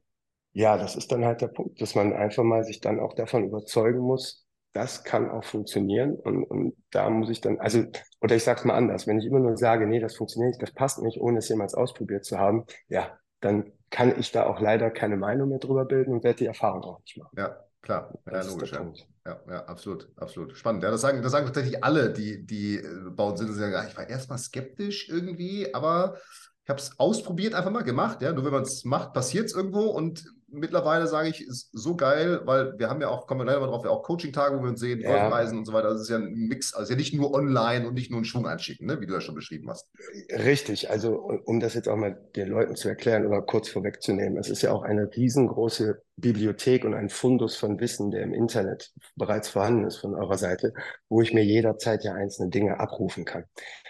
ja, 0.53 0.77
das 0.77 0.95
ist 0.95 1.11
dann 1.11 1.25
halt 1.25 1.41
der 1.41 1.49
Punkt, 1.49 1.81
dass 1.81 1.95
man 1.95 2.13
einfach 2.13 2.43
mal 2.43 2.63
sich 2.63 2.79
dann 2.79 2.99
auch 2.99 3.13
davon 3.13 3.43
überzeugen 3.45 3.99
muss, 3.99 4.45
das 4.71 5.03
kann 5.03 5.29
auch 5.29 5.43
funktionieren 5.45 6.15
und, 6.15 6.43
und 6.43 6.75
da 6.91 7.09
muss 7.09 7.29
ich 7.29 7.39
dann, 7.39 7.59
also, 7.59 7.83
oder 8.21 8.35
ich 8.35 8.43
sage 8.43 8.59
es 8.59 8.65
mal 8.65 8.75
anders, 8.75 9.07
wenn 9.07 9.19
ich 9.19 9.25
immer 9.25 9.39
nur 9.39 9.57
sage, 9.57 9.87
nee, 9.87 9.99
das 9.99 10.15
funktioniert 10.15 10.51
nicht, 10.51 10.61
das 10.61 10.73
passt 10.73 11.01
nicht, 11.01 11.19
ohne 11.21 11.39
es 11.39 11.47
jemals 11.47 11.73
ausprobiert 11.73 12.25
zu 12.25 12.39
haben, 12.39 12.65
ja, 12.89 13.17
dann 13.39 13.71
kann 13.89 14.19
ich 14.19 14.31
da 14.31 14.47
auch 14.47 14.59
leider 14.59 14.91
keine 14.91 15.17
Meinung 15.17 15.49
mehr 15.49 15.59
drüber 15.59 15.85
bilden 15.85 16.13
und 16.13 16.23
werde 16.23 16.39
die 16.39 16.45
Erfahrung 16.45 16.83
auch 16.83 16.99
nicht 16.99 17.17
machen. 17.17 17.35
Ja, 17.37 17.64
Klar, 17.85 18.11
ja, 18.31 18.41
logisch. 18.41 18.71
Ja. 18.71 18.83
ja. 19.27 19.39
Ja, 19.47 19.65
absolut, 19.65 20.09
absolut. 20.17 20.57
Spannend. 20.57 20.81
Ja, 20.81 20.89
das 20.89 21.01
sagen, 21.01 21.21
das 21.21 21.31
sagen 21.31 21.45
tatsächlich 21.45 21.83
alle, 21.83 22.11
die, 22.11 22.43
die 22.43 22.77
äh, 22.77 23.09
bauen 23.11 23.37
sind. 23.37 23.53
Sagen, 23.53 23.87
ich 23.87 23.95
war 23.95 24.09
erstmal 24.09 24.39
skeptisch 24.39 25.07
irgendwie, 25.07 25.71
aber 25.71 26.17
ich 26.63 26.69
habe 26.69 26.79
es 26.79 26.99
ausprobiert, 26.99 27.53
einfach 27.53 27.69
mal 27.69 27.83
gemacht. 27.83 28.23
Ja, 28.23 28.33
nur 28.33 28.43
wenn 28.43 28.53
man 28.53 28.63
es 28.63 28.85
macht, 28.85 29.13
passiert 29.13 29.45
es 29.45 29.53
irgendwo. 29.53 29.85
Und 29.85 30.25
mittlerweile 30.55 31.07
sage 31.07 31.29
ich, 31.29 31.45
ist 31.45 31.69
so 31.71 31.95
geil, 31.95 32.41
weil 32.45 32.77
wir 32.79 32.89
haben 32.89 33.01
ja 33.01 33.09
auch, 33.09 33.27
kommen 33.27 33.41
wir 33.41 33.45
leider 33.45 33.59
mal 33.59 33.67
drauf, 33.67 33.83
ja 33.83 33.91
auch 33.91 34.03
Coaching-Tage, 34.03 34.57
wo 34.57 34.63
wir 34.63 34.69
uns 34.69 34.79
sehen, 34.79 35.01
ja. 35.01 35.27
Und 35.35 35.65
so 35.65 35.73
weiter. 35.73 35.89
Das 35.89 36.01
ist 36.01 36.09
ja 36.09 36.17
ein 36.17 36.33
Mix, 36.33 36.73
also 36.73 36.91
ja 36.91 36.97
nicht 36.97 37.13
nur 37.13 37.33
online 37.33 37.87
und 37.87 37.93
nicht 37.93 38.09
nur 38.09 38.17
einen 38.17 38.25
Schwung 38.25 38.47
einschicken, 38.47 38.87
ne, 38.87 38.99
wie 39.01 39.05
du 39.05 39.13
das 39.13 39.23
schon 39.23 39.35
beschrieben 39.35 39.69
hast. 39.69 39.87
Richtig, 40.31 40.89
also 40.89 41.15
um 41.45 41.59
das 41.59 41.73
jetzt 41.73 41.87
auch 41.87 41.97
mal 41.97 42.17
den 42.35 42.47
Leuten 42.47 42.75
zu 42.75 42.89
erklären 42.89 43.25
oder 43.25 43.41
kurz 43.41 43.69
vorwegzunehmen, 43.69 44.37
es 44.37 44.49
ist 44.49 44.61
ja 44.61 44.71
auch 44.71 44.83
eine 44.83 45.09
riesengroße 45.15 46.01
Bibliothek 46.17 46.85
und 46.85 46.93
ein 46.93 47.09
Fundus 47.09 47.57
von 47.57 47.79
Wissen, 47.79 48.11
der 48.11 48.23
im 48.23 48.33
Internet 48.33 48.91
bereits 49.15 49.49
vorhanden 49.49 49.85
ist 49.85 49.97
von 49.97 50.15
eurer 50.15 50.37
Seite, 50.37 50.73
wo 51.09 51.21
ich 51.21 51.33
mir 51.33 51.43
jederzeit 51.43 52.03
ja 52.03 52.13
einzelne 52.13 52.49
Dinge 52.49 52.79
abrufen 52.79 53.25
kann. 53.25 53.43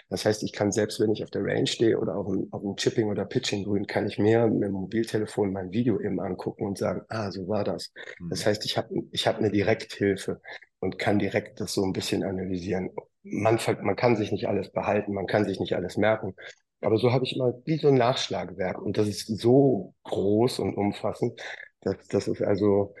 Das 0.08 0.24
heißt, 0.24 0.42
ich 0.44 0.52
kann 0.52 0.70
selbst, 0.70 1.00
wenn 1.00 1.10
ich 1.10 1.22
auf 1.24 1.30
der 1.30 1.44
Range 1.44 1.66
stehe 1.66 1.98
oder 1.98 2.16
auf 2.16 2.26
dem, 2.26 2.48
auf 2.52 2.62
dem 2.62 2.76
Chipping- 2.76 3.08
oder 3.08 3.24
Pitching-Grün, 3.24 3.86
kann 3.86 4.06
ich 4.06 4.18
mir 4.18 4.46
mit 4.46 4.62
dem 4.62 4.72
Mobiltelefon 4.72 5.52
mein 5.52 5.72
Video 5.72 6.00
eben 6.00 6.20
angucken 6.20 6.64
und 6.64 6.78
sagen, 6.78 7.02
ah, 7.08 7.30
so 7.32 7.48
war 7.48 7.64
das. 7.64 7.92
Mhm. 8.20 8.30
Das 8.30 8.46
heißt, 8.46 8.64
ich 8.64 8.76
habe 8.76 8.94
ich 9.10 9.26
hab 9.26 9.38
eine 9.38 9.50
Direkthilfe 9.50 10.40
und 10.78 10.98
kann 10.98 11.18
direkt 11.18 11.60
das 11.60 11.74
so 11.74 11.84
ein 11.84 11.92
bisschen 11.92 12.22
analysieren. 12.22 12.90
Man, 13.22 13.58
man 13.82 13.96
kann 13.96 14.14
sich 14.14 14.30
nicht 14.30 14.46
alles 14.46 14.70
behalten, 14.70 15.12
man 15.12 15.26
kann 15.26 15.44
sich 15.44 15.58
nicht 15.58 15.74
alles 15.74 15.96
merken. 15.96 16.34
Aber 16.80 16.98
so 16.98 17.12
habe 17.12 17.24
ich 17.24 17.34
immer 17.34 17.54
wie 17.64 17.78
so 17.78 17.88
ein 17.88 17.94
Nachschlagewerk 17.94 18.80
und 18.80 18.98
das 18.98 19.08
ist 19.08 19.26
so 19.26 19.94
groß 20.04 20.60
und 20.60 20.76
umfassend, 20.76 21.40
dass 21.80 21.96
das 22.08 22.28
ist 22.28 22.42
also 22.42 22.94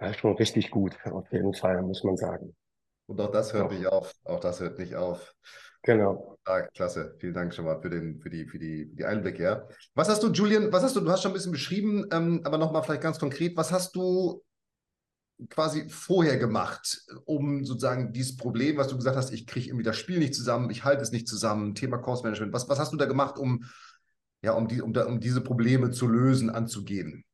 ja, 0.00 0.14
schon 0.14 0.36
richtig 0.36 0.70
gut, 0.70 0.96
auf 1.04 1.30
jeden 1.32 1.52
Fall, 1.52 1.82
muss 1.82 2.02
man 2.04 2.16
sagen. 2.16 2.56
Und 3.06 3.20
auch 3.20 3.30
das 3.30 3.52
hört 3.52 3.72
ja. 3.72 3.78
nicht 3.78 3.86
auf. 3.88 4.14
Auch 4.24 4.40
das 4.40 4.60
hört 4.60 4.78
nicht 4.78 4.94
auf. 4.94 5.34
Genau. 5.82 6.29
Ah, 6.44 6.62
klasse. 6.62 7.14
Vielen 7.18 7.34
Dank 7.34 7.54
schon 7.54 7.66
mal 7.66 7.80
für, 7.80 7.90
den, 7.90 8.18
für, 8.20 8.30
die, 8.30 8.46
für, 8.46 8.58
die, 8.58 8.86
für 8.86 8.96
die 8.96 9.04
Einblicke. 9.04 9.42
Ja. 9.42 9.68
Was 9.94 10.08
hast 10.08 10.22
du, 10.22 10.32
Julian, 10.32 10.72
was 10.72 10.82
hast 10.82 10.96
du, 10.96 11.00
du 11.00 11.10
hast 11.10 11.22
schon 11.22 11.32
ein 11.32 11.34
bisschen 11.34 11.52
beschrieben, 11.52 12.06
ähm, 12.12 12.40
aber 12.44 12.58
nochmal 12.58 12.82
vielleicht 12.82 13.02
ganz 13.02 13.18
konkret, 13.18 13.56
was 13.56 13.72
hast 13.72 13.94
du 13.94 14.42
quasi 15.48 15.88
vorher 15.88 16.36
gemacht, 16.36 17.02
um 17.24 17.64
sozusagen 17.64 18.12
dieses 18.12 18.36
Problem, 18.36 18.76
was 18.76 18.88
du 18.88 18.96
gesagt 18.96 19.16
hast, 19.16 19.32
ich 19.32 19.46
kriege 19.46 19.68
irgendwie 19.68 19.84
das 19.84 19.96
Spiel 19.96 20.18
nicht 20.18 20.34
zusammen, 20.34 20.70
ich 20.70 20.84
halte 20.84 21.02
es 21.02 21.12
nicht 21.12 21.28
zusammen, 21.28 21.74
Thema 21.74 21.98
Cost 21.98 22.24
Management, 22.24 22.52
was, 22.52 22.68
was 22.68 22.78
hast 22.78 22.92
du 22.92 22.96
da 22.96 23.06
gemacht, 23.06 23.38
um, 23.38 23.64
ja, 24.42 24.52
um, 24.52 24.68
die, 24.68 24.82
um, 24.82 24.92
da, 24.92 25.06
um 25.06 25.20
diese 25.20 25.40
Probleme 25.40 25.90
zu 25.90 26.08
lösen, 26.08 26.50
anzugehen? 26.50 27.24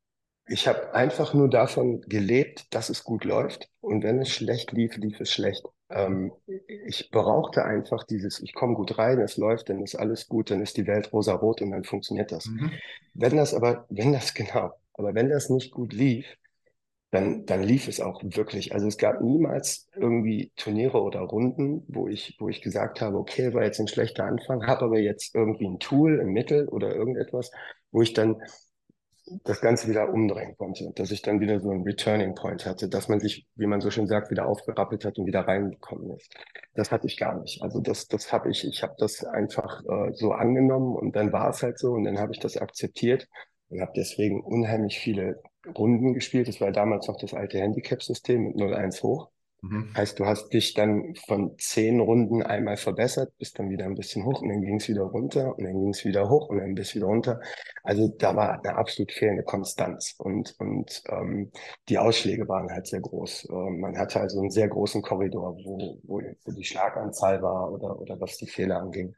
Ich 0.49 0.67
habe 0.67 0.93
einfach 0.93 1.33
nur 1.33 1.49
davon 1.49 2.01
gelebt, 2.01 2.73
dass 2.73 2.89
es 2.89 3.03
gut 3.03 3.25
läuft. 3.25 3.67
Und 3.81 4.03
wenn 4.03 4.21
es 4.21 4.29
schlecht 4.29 4.71
lief, 4.71 4.95
lief 4.95 5.19
es 5.19 5.29
schlecht. 5.29 5.65
Ähm, 5.89 6.33
ich 6.85 7.09
brauchte 7.11 7.65
einfach 7.65 8.03
dieses, 8.03 8.39
ich 8.41 8.53
komme 8.53 8.75
gut 8.75 8.97
rein, 8.97 9.19
es 9.19 9.37
läuft, 9.37 9.69
dann 9.69 9.81
ist 9.81 9.95
alles 9.95 10.27
gut, 10.27 10.51
dann 10.51 10.61
ist 10.61 10.77
die 10.77 10.87
Welt 10.87 11.13
rosa-rot 11.13 11.61
und 11.61 11.71
dann 11.71 11.83
funktioniert 11.83 12.31
das. 12.31 12.55
Mhm. 12.55 12.81
Wenn 13.13 13.37
das 13.37 13.53
aber, 13.53 13.85
wenn 13.89 14.13
das 14.13 14.33
genau, 14.33 14.73
Aber 14.93 15.13
wenn 15.15 15.29
das 15.29 15.49
nicht 15.49 15.71
gut 15.71 15.93
lief, 15.93 16.25
dann, 17.11 17.45
dann 17.45 17.63
lief 17.63 17.87
es 17.87 18.01
auch 18.01 18.21
wirklich. 18.23 18.73
Also 18.73 18.87
es 18.87 18.97
gab 18.97 19.21
niemals 19.21 19.87
irgendwie 19.95 20.51
Turniere 20.57 21.01
oder 21.01 21.21
Runden, 21.21 21.83
wo 21.87 22.07
ich, 22.07 22.35
wo 22.39 22.49
ich 22.49 22.61
gesagt 22.61 23.01
habe, 23.01 23.17
okay, 23.17 23.53
war 23.53 23.63
jetzt 23.63 23.79
ein 23.79 23.87
schlechter 23.87 24.25
Anfang, 24.25 24.67
habe 24.67 24.85
aber 24.85 24.99
jetzt 24.99 25.33
irgendwie 25.35 25.67
ein 25.67 25.79
Tool, 25.79 26.19
ein 26.19 26.27
Mittel 26.27 26.67
oder 26.67 26.93
irgendetwas, 26.93 27.51
wo 27.91 28.01
ich 28.01 28.13
dann 28.13 28.41
das 29.43 29.61
Ganze 29.61 29.87
wieder 29.87 30.09
umdrehen 30.09 30.55
konnte, 30.57 30.91
dass 30.95 31.11
ich 31.11 31.21
dann 31.21 31.39
wieder 31.39 31.59
so 31.59 31.69
einen 31.69 31.83
Returning 31.83 32.35
Point 32.35 32.65
hatte, 32.65 32.87
dass 32.87 33.09
man 33.09 33.19
sich, 33.19 33.47
wie 33.55 33.67
man 33.67 33.81
so 33.81 33.91
schön 33.91 34.07
sagt, 34.07 34.31
wieder 34.31 34.47
aufgerappelt 34.47 35.05
hat 35.05 35.17
und 35.17 35.25
wieder 35.25 35.41
reingekommen 35.41 36.15
ist. 36.15 36.33
Das 36.73 36.91
hatte 36.91 37.07
ich 37.07 37.17
gar 37.17 37.39
nicht. 37.39 37.61
Also 37.61 37.81
das, 37.81 38.07
das 38.07 38.31
habe 38.31 38.49
ich, 38.49 38.65
ich 38.65 38.83
habe 38.83 38.95
das 38.97 39.23
einfach 39.23 39.83
äh, 39.85 40.13
so 40.13 40.31
angenommen 40.31 40.95
und 40.95 41.15
dann 41.15 41.33
war 41.33 41.49
es 41.49 41.61
halt 41.63 41.79
so 41.79 41.93
und 41.93 42.05
dann 42.05 42.19
habe 42.19 42.31
ich 42.33 42.39
das 42.39 42.57
akzeptiert 42.57 43.27
und 43.69 43.81
habe 43.81 43.91
deswegen 43.95 44.41
unheimlich 44.41 44.99
viele 44.99 45.41
Runden 45.77 46.13
gespielt. 46.13 46.47
Das 46.47 46.61
war 46.61 46.71
damals 46.71 47.07
noch 47.07 47.17
das 47.17 47.33
alte 47.33 47.59
Handicap-System 47.59 48.43
mit 48.43 48.55
0-1 48.55 49.03
hoch. 49.03 49.29
Mhm. 49.61 49.93
Heißt, 49.95 50.19
du 50.19 50.25
hast 50.25 50.49
dich 50.53 50.73
dann 50.75 51.15
von 51.25 51.57
zehn 51.57 51.99
Runden 51.99 52.43
einmal 52.43 52.77
verbessert, 52.77 53.33
bist 53.39 53.57
dann 53.57 53.69
wieder 53.71 53.85
ein 53.85 53.95
bisschen 53.95 54.23
hoch 54.23 54.41
und 54.41 54.49
dann 54.49 54.61
ging 54.61 54.75
es 54.75 54.87
wieder 54.87 55.01
runter 55.01 55.57
und 55.57 55.63
dann 55.63 55.73
ging 55.79 55.89
es 55.89 56.05
wieder 56.05 56.29
hoch 56.29 56.49
und 56.49 56.59
dann 56.59 56.75
bist 56.75 56.93
wieder 56.95 57.07
runter. 57.07 57.39
Also 57.83 58.07
da 58.07 58.35
war 58.35 58.63
eine 58.63 58.75
absolut 58.75 59.11
fehlende 59.11 59.43
Konstanz 59.43 60.13
und, 60.19 60.55
und 60.59 61.01
ähm, 61.09 61.51
die 61.89 61.97
Ausschläge 61.97 62.47
waren 62.47 62.69
halt 62.71 62.85
sehr 62.87 63.01
groß. 63.01 63.47
Ähm, 63.49 63.79
man 63.79 63.97
hatte 63.97 64.19
also 64.21 64.39
einen 64.39 64.51
sehr 64.51 64.67
großen 64.67 65.01
Korridor, 65.01 65.55
wo, 65.63 65.97
wo 66.03 66.21
die 66.51 66.63
Schlaganzahl 66.63 67.41
war 67.41 67.71
oder, 67.71 67.99
oder 67.99 68.19
was 68.19 68.37
die 68.37 68.47
Fehler 68.47 68.79
anging. 68.79 69.15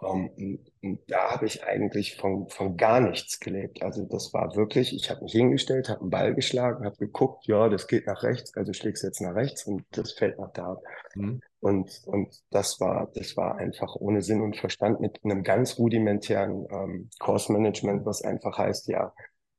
Um, 0.00 0.30
ähm, 0.36 0.60
und, 0.80 1.00
da 1.08 1.32
habe 1.32 1.46
ich 1.46 1.64
eigentlich 1.64 2.16
von, 2.16 2.48
von 2.48 2.76
gar 2.76 3.00
nichts 3.00 3.40
gelebt. 3.40 3.82
Also 3.82 4.04
das 4.04 4.32
war 4.32 4.54
wirklich, 4.54 4.94
ich 4.94 5.10
habe 5.10 5.24
mich 5.24 5.32
hingestellt, 5.32 5.88
habe 5.88 6.02
einen 6.02 6.10
Ball 6.10 6.34
geschlagen, 6.34 6.84
habe 6.84 6.96
geguckt, 6.96 7.46
ja, 7.48 7.68
das 7.68 7.88
geht 7.88 8.06
nach 8.06 8.22
rechts, 8.22 8.56
also 8.56 8.72
schlägst 8.72 9.02
jetzt 9.02 9.20
nach 9.20 9.34
rechts 9.34 9.64
und 9.66 9.84
das 9.90 10.12
fällt 10.12 10.38
nach 10.38 10.52
da. 10.52 10.80
Mhm. 11.16 11.40
Und, 11.58 12.00
und 12.06 12.28
das 12.50 12.78
war, 12.78 13.10
das 13.14 13.36
war 13.36 13.56
einfach 13.56 13.96
ohne 13.96 14.22
Sinn 14.22 14.40
und 14.40 14.56
Verstand 14.56 15.00
mit 15.00 15.18
einem 15.24 15.42
ganz 15.42 15.78
rudimentären 15.78 16.66
ähm, 16.70 17.10
Course-Management, 17.18 18.06
was 18.06 18.22
einfach 18.22 18.56
heißt, 18.56 18.86
ja, 18.86 19.12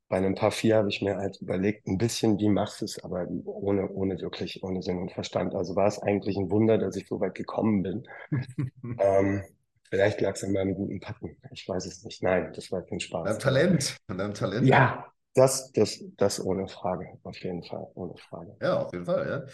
bei 0.07 0.17
einem 0.17 0.35
Paar 0.35 0.51
vier 0.51 0.77
habe 0.77 0.89
ich 0.89 1.01
mir 1.01 1.17
halt 1.17 1.39
überlegt, 1.41 1.85
ein 1.85 1.97
bisschen, 1.97 2.39
wie 2.39 2.49
machst 2.49 2.79
du 2.79 2.85
es, 2.85 3.03
aber 3.03 3.27
ohne, 3.45 3.89
ohne 3.89 4.19
wirklich, 4.21 4.63
ohne 4.63 4.81
Sinn 4.81 4.97
und 4.99 5.11
Verstand. 5.11 5.53
Also 5.53 5.75
war 5.75 5.87
es 5.87 5.99
eigentlich 5.99 6.37
ein 6.37 6.49
Wunder, 6.49 6.77
dass 6.77 6.95
ich 6.95 7.07
so 7.07 7.19
weit 7.19 7.35
gekommen 7.35 7.83
bin. 7.83 8.07
ähm, 8.99 9.43
Vielleicht 9.89 10.21
lag 10.21 10.35
es 10.35 10.43
an 10.43 10.51
meinem 10.51 10.75
guten 10.75 10.99
Packen. 10.99 11.37
Ich 11.51 11.67
weiß 11.67 11.85
es 11.85 12.03
nicht. 12.03 12.21
Nein, 12.21 12.51
das 12.53 12.71
war 12.71 12.83
kein 12.83 12.99
Spaß. 12.99 13.27
Dein 13.27 13.39
Talent. 13.39 13.97
An 14.07 14.17
deinem 14.17 14.33
Talent. 14.33 14.67
Ja, 14.67 15.05
das, 15.33 15.71
das, 15.71 15.99
das 16.17 16.43
ohne 16.43 16.67
Frage. 16.67 17.07
Auf 17.23 17.37
jeden 17.37 17.63
Fall. 17.63 17.87
Ohne 17.95 18.15
Frage. 18.17 18.55
Ja, 18.61 18.79
auf 18.83 18.93
jeden 18.93 19.05
Fall. 19.05 19.47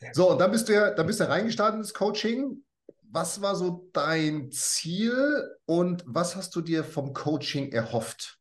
Ja. 0.00 0.14
So, 0.14 0.30
und 0.30 0.40
dann 0.40 0.50
bist 0.50 0.68
du 0.68 0.72
ja, 0.72 0.90
dann 0.94 1.06
bist 1.06 1.20
du 1.20 1.28
reingestartet 1.28 1.78
ins 1.78 1.94
Coaching. 1.94 2.64
Was 3.10 3.42
war 3.42 3.54
so 3.56 3.90
dein 3.92 4.50
Ziel 4.50 5.56
und 5.66 6.02
was 6.06 6.36
hast 6.36 6.56
du 6.56 6.62
dir 6.62 6.84
vom 6.84 7.12
Coaching 7.12 7.70
erhofft? 7.70 8.38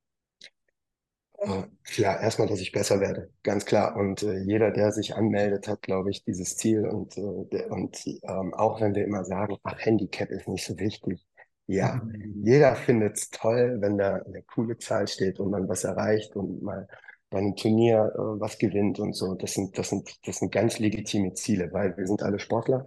Ja, 1.95 2.21
erstmal, 2.21 2.47
dass 2.47 2.59
ich 2.59 2.71
besser 2.71 2.99
werde, 2.99 3.31
ganz 3.41 3.65
klar. 3.65 3.95
Und 3.95 4.21
äh, 4.21 4.37
jeder, 4.43 4.69
der 4.69 4.91
sich 4.91 5.15
anmeldet, 5.15 5.67
hat, 5.67 5.81
glaube 5.81 6.11
ich, 6.11 6.23
dieses 6.23 6.55
Ziel. 6.55 6.85
Und, 6.85 7.17
äh, 7.17 7.45
der, 7.51 7.71
und 7.71 8.05
ähm, 8.05 8.53
auch 8.53 8.79
wenn 8.79 8.93
wir 8.93 9.03
immer 9.03 9.25
sagen, 9.25 9.57
ach, 9.63 9.75
Handicap 9.79 10.29
ist 10.29 10.47
nicht 10.47 10.65
so 10.65 10.77
wichtig, 10.77 11.25
ja, 11.67 12.01
mhm. 12.03 12.43
jeder 12.43 12.75
findet 12.75 13.17
es 13.17 13.29
toll, 13.29 13.77
wenn 13.79 13.97
da 13.97 14.15
eine 14.15 14.43
coole 14.43 14.77
Zahl 14.77 15.07
steht 15.07 15.39
und 15.39 15.51
man 15.51 15.67
was 15.69 15.83
erreicht 15.83 16.35
und 16.35 16.61
mal 16.61 16.87
bei 17.29 17.39
einem 17.39 17.55
Turnier 17.55 18.11
äh, 18.13 18.39
was 18.39 18.57
gewinnt 18.57 18.99
und 18.99 19.13
so. 19.13 19.35
Das 19.35 19.53
sind, 19.53 19.77
das 19.77 19.89
sind, 19.89 20.27
das 20.27 20.37
sind 20.37 20.51
ganz 20.51 20.79
legitime 20.79 21.33
Ziele, 21.33 21.71
weil 21.71 21.95
wir 21.97 22.05
sind 22.05 22.21
alle 22.21 22.39
Sportler. 22.39 22.85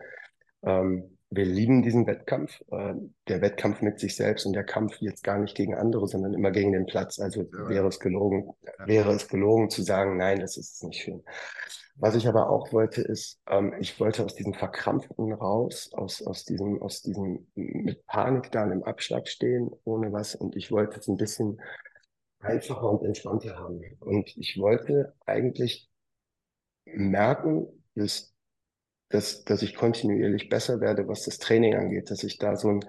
Ähm, 0.63 1.15
wir 1.31 1.47
lieben 1.47 1.83
diesen 1.83 2.07
Wettkampf, 2.07 2.61
äh, 2.71 2.95
der 3.27 3.41
Wettkampf 3.41 3.81
mit 3.81 3.99
sich 3.99 4.15
selbst 4.15 4.47
und 4.47 4.53
der 4.53 4.65
Kampf 4.65 4.97
jetzt 5.01 5.25
gar 5.25 5.39
nicht 5.39 5.57
gegen 5.57 5.75
andere, 5.75 6.07
sondern 6.07 6.35
immer 6.35 6.51
gegen 6.51 6.73
den 6.73 6.87
Platz. 6.87 7.19
Also 7.19 7.43
ja, 7.43 7.69
wäre 7.69 7.89
es 7.89 7.99
gelogen, 7.99 8.55
wäre 8.85 9.13
es 9.13 9.29
gelogen 9.29 9.71
zu 9.71 9.83
sagen, 9.83 10.17
nein, 10.17 10.41
das 10.41 10.57
ist 10.57 10.85
nicht 10.85 11.03
schön. 11.03 11.23
Was 11.97 12.17
ich 12.17 12.27
aber 12.27 12.51
auch 12.51 12.73
wollte, 12.73 13.03
ist, 13.03 13.41
ähm, 13.49 13.75
ich 13.79 13.99
wollte 14.01 14.25
aus 14.25 14.35
diesem 14.35 14.55
Verkrampften 14.55 15.33
raus, 15.33 15.91
aus, 15.93 16.23
aus 16.23 16.45
diesem, 16.45 16.83
aus 16.83 17.03
diesem 17.03 17.47
mit 17.55 18.05
Panik 18.07 18.51
da 18.51 18.65
im 18.71 18.83
Abschlag 18.83 19.29
stehen, 19.29 19.71
ohne 19.85 20.13
was. 20.13 20.35
Und 20.35 20.57
ich 20.57 20.73
wollte 20.73 20.99
es 20.99 21.09
ein 21.09 21.17
bisschen 21.17 21.61
einfacher 22.41 22.91
und 22.91 23.05
entspannter 23.05 23.57
haben. 23.57 23.81
Und 24.01 24.37
ich 24.37 24.59
wollte 24.59 25.15
eigentlich 25.25 25.89
merken, 26.85 27.69
dass 27.95 28.35
dass, 29.15 29.45
dass 29.45 29.63
ich 29.63 29.77
kontinuierlich 29.77 30.49
besser 30.49 30.81
werde, 30.81 31.07
was 31.07 31.23
das 31.23 31.39
Training 31.39 31.75
angeht, 31.75 32.11
dass 32.11 32.25
ich 32.25 32.39
da 32.39 32.57
so 32.57 32.69
ein, 32.69 32.85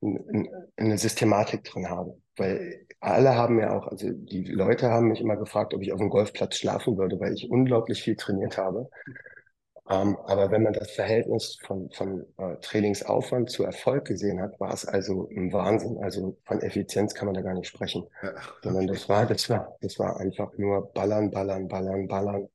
ein, 0.00 0.48
eine 0.76 0.98
Systematik 0.98 1.64
drin 1.64 1.90
habe. 1.90 2.20
Weil 2.36 2.86
alle 3.00 3.36
haben 3.36 3.58
ja 3.58 3.76
auch, 3.76 3.86
also 3.88 4.10
die 4.10 4.44
Leute 4.44 4.90
haben 4.90 5.08
mich 5.08 5.20
immer 5.20 5.36
gefragt, 5.36 5.74
ob 5.74 5.82
ich 5.82 5.92
auf 5.92 6.00
dem 6.00 6.10
Golfplatz 6.10 6.56
schlafen 6.56 6.96
würde, 6.96 7.20
weil 7.20 7.34
ich 7.34 7.50
unglaublich 7.50 8.02
viel 8.02 8.16
trainiert 8.16 8.58
habe. 8.58 8.88
Ähm, 9.88 10.16
aber 10.24 10.50
wenn 10.50 10.62
man 10.62 10.72
das 10.72 10.92
Verhältnis 10.92 11.58
von, 11.62 11.90
von 11.90 12.24
äh, 12.38 12.56
Trainingsaufwand 12.62 13.50
zu 13.50 13.64
Erfolg 13.64 14.06
gesehen 14.06 14.40
hat, 14.40 14.58
war 14.58 14.72
es 14.72 14.86
also 14.86 15.28
ein 15.28 15.52
Wahnsinn. 15.52 15.98
Also 16.02 16.38
von 16.44 16.60
Effizienz 16.62 17.14
kann 17.14 17.26
man 17.26 17.34
da 17.34 17.42
gar 17.42 17.54
nicht 17.54 17.68
sprechen. 17.68 18.06
Ja. 18.22 18.32
Sondern 18.62 18.86
das 18.86 19.08
war, 19.08 19.26
das 19.26 19.50
war, 19.50 19.76
das 19.82 19.98
war 19.98 20.18
einfach 20.18 20.56
nur 20.56 20.90
ballern, 20.92 21.30
ballern, 21.30 21.68
ballern, 21.68 22.08
ballern. 22.08 22.48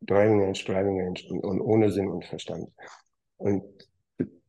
Driving 0.00 0.40
Range, 0.40 0.58
Driving 0.64 1.00
Range 1.00 1.20
und, 1.30 1.44
und 1.44 1.60
ohne 1.60 1.90
Sinn 1.90 2.08
und 2.08 2.24
Verstand. 2.24 2.68
Und 3.36 3.62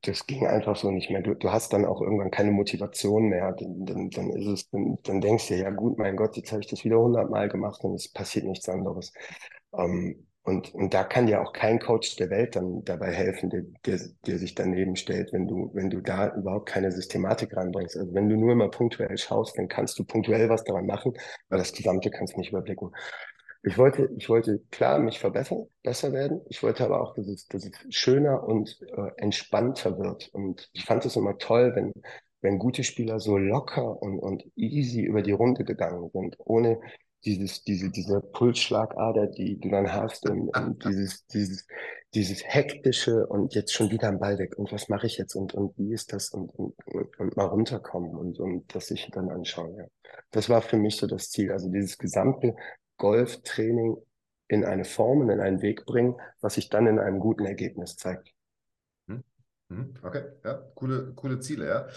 das 0.03 0.27
ging 0.27 0.45
einfach 0.45 0.75
so 0.75 0.91
nicht 0.91 1.10
mehr. 1.10 1.22
Du, 1.22 1.33
du 1.33 1.51
hast 1.51 1.74
dann 1.74 1.86
auch 1.86 2.01
irgendwann 2.01 2.31
keine 2.31 2.51
Motivation 2.51 3.29
mehr. 3.29 3.53
Dann, 3.53 3.86
dann, 3.86 4.10
dann 4.10 4.29
ist 4.31 4.48
es, 4.48 4.69
dann, 4.69 4.98
dann 5.03 5.22
denkst 5.22 5.48
du, 5.48 5.55
ja 5.55 5.69
gut, 5.69 5.98
mein 5.98 6.17
Gott, 6.17 6.36
jetzt 6.38 6.51
habe 6.51 6.62
ich 6.62 6.67
das 6.67 6.83
wieder 6.83 7.00
hundertmal 7.00 7.50
gemacht 7.50 7.83
und 7.83 7.95
es 7.95 8.12
passiert 8.12 8.45
nichts 8.45 8.67
anderes. 8.69 9.13
Ähm, 9.77 10.27
und, 10.45 10.74
und 10.74 10.93
da 10.93 11.05
kann 11.05 11.25
dir 11.25 11.41
auch 11.41 11.53
kein 11.53 11.79
Coach 11.79 12.17
der 12.17 12.29
Welt 12.29 12.57
dann 12.57 12.83
dabei 12.83 13.13
helfen, 13.13 13.50
der, 13.50 13.62
der, 13.86 13.98
der 14.27 14.38
sich 14.38 14.55
daneben 14.55 14.98
stellt, 14.98 15.31
wenn 15.31 15.48
du, 15.48 15.72
wenn 15.74 15.89
du 15.89 16.01
da 16.01 16.36
überhaupt 16.36 16.67
keine 16.67 16.91
Systematik 16.91 17.55
reinbringst. 17.55 17.95
Also 17.95 18.13
wenn 18.13 18.27
du 18.27 18.36
nur 18.36 18.51
immer 18.51 18.67
punktuell 18.69 19.17
schaust, 19.17 19.57
dann 19.57 19.69
kannst 19.69 19.98
du 20.00 20.03
punktuell 20.03 20.50
was 20.50 20.65
daran 20.65 20.86
machen, 20.86 21.13
aber 21.50 21.60
das 21.60 21.72
Gesamte 21.72 22.12
kannst 22.12 22.33
du 22.33 22.39
nicht 22.39 22.51
überblicken. 22.51 22.91
Ich 23.65 23.77
wollte, 23.77 24.10
ich 24.17 24.27
wollte 24.27 24.60
klar 24.72 25.00
mich 25.00 25.20
verbessern, 25.20 25.67
besser 25.84 26.12
werden. 26.12 26.41
Ich 26.50 26.62
wollte 26.63 26.84
aber 26.84 27.01
auch, 27.01 27.13
dass 27.15 27.27
es, 27.27 27.48
dass 27.48 27.65
es 27.65 27.72
schöner 27.89 28.43
und 28.43 28.77
äh, 28.82 29.12
entspannter 29.17 29.98
wird. 29.98 30.29
Und 30.34 30.70
ich 30.74 30.84
fand 30.84 31.05
es 31.05 31.15
immer 31.15 31.38
toll, 31.38 31.72
wenn, 31.74 31.93
wenn 32.41 32.60
gute 32.60 32.84
Spieler 32.84 33.20
so 33.20 33.38
locker 33.38 34.01
und, 34.01 34.20
und 34.20 34.43
easy 34.58 35.01
über 35.01 35.22
die 35.22 35.32
Runde 35.32 35.63
gegangen 35.63 36.10
sind, 36.12 36.36
ohne 36.39 36.79
dieses, 37.24 37.63
diese, 37.63 37.89
diese 37.89 38.20
Pulsschlagader, 38.20 39.27
die 39.27 39.58
du 39.58 39.70
dann 39.70 39.93
hast 39.93 40.29
und, 40.29 40.50
und 40.50 40.84
dieses, 40.86 41.25
dieses, 41.27 41.65
dieses 42.13 42.43
hektische 42.46 43.25
und 43.27 43.55
jetzt 43.55 43.74
schon 43.74 43.91
wieder 43.91 44.10
am 44.10 44.20
Ball 44.20 44.38
weg 44.39 44.58
und 44.58 44.74
was 44.74 44.89
mache 44.89 45.08
ich 45.08 45.17
jetzt 45.17 45.36
und, 45.36 45.53
und 45.53 45.77
wie 45.77 45.93
ist 45.93 46.12
das 46.12 46.32
und, 46.32 46.53
und, 46.55 46.75
und 47.17 47.38
mal 47.38 47.46
runterkommen 47.46 48.13
und, 48.13 48.39
und 48.39 48.75
das 48.75 48.88
sich 48.88 49.10
dann 49.12 49.29
anschauen. 49.29 49.75
Ja. 49.77 49.86
Das 50.32 50.50
war 50.50 50.62
für 50.62 50.77
mich 50.77 50.98
so 50.98 51.08
das 51.08 51.29
Ziel. 51.29 51.51
Also 51.51 51.70
dieses 51.70 51.98
gesamte 51.98 52.55
Golftraining 53.03 53.98
in 54.48 54.63
eine 54.63 54.86
Form 54.86 55.19
und 55.19 55.29
in 55.29 55.41
einen 55.41 55.62
Weg 55.62 55.86
bringen, 55.86 56.15
was 56.39 56.53
sich 56.53 56.69
dann 56.69 56.88
in 56.88 57.00
einem 57.00 57.19
guten 57.19 57.45
Ergebnis 57.45 57.98
zeigt. 57.98 58.31
Hm? 59.10 59.25
Hm? 59.69 59.93
Okay, 60.01 60.24
ja, 60.45 60.53
coole, 60.74 61.12
coole 61.13 61.39
Ziele, 61.39 61.67
ja. 61.67 61.88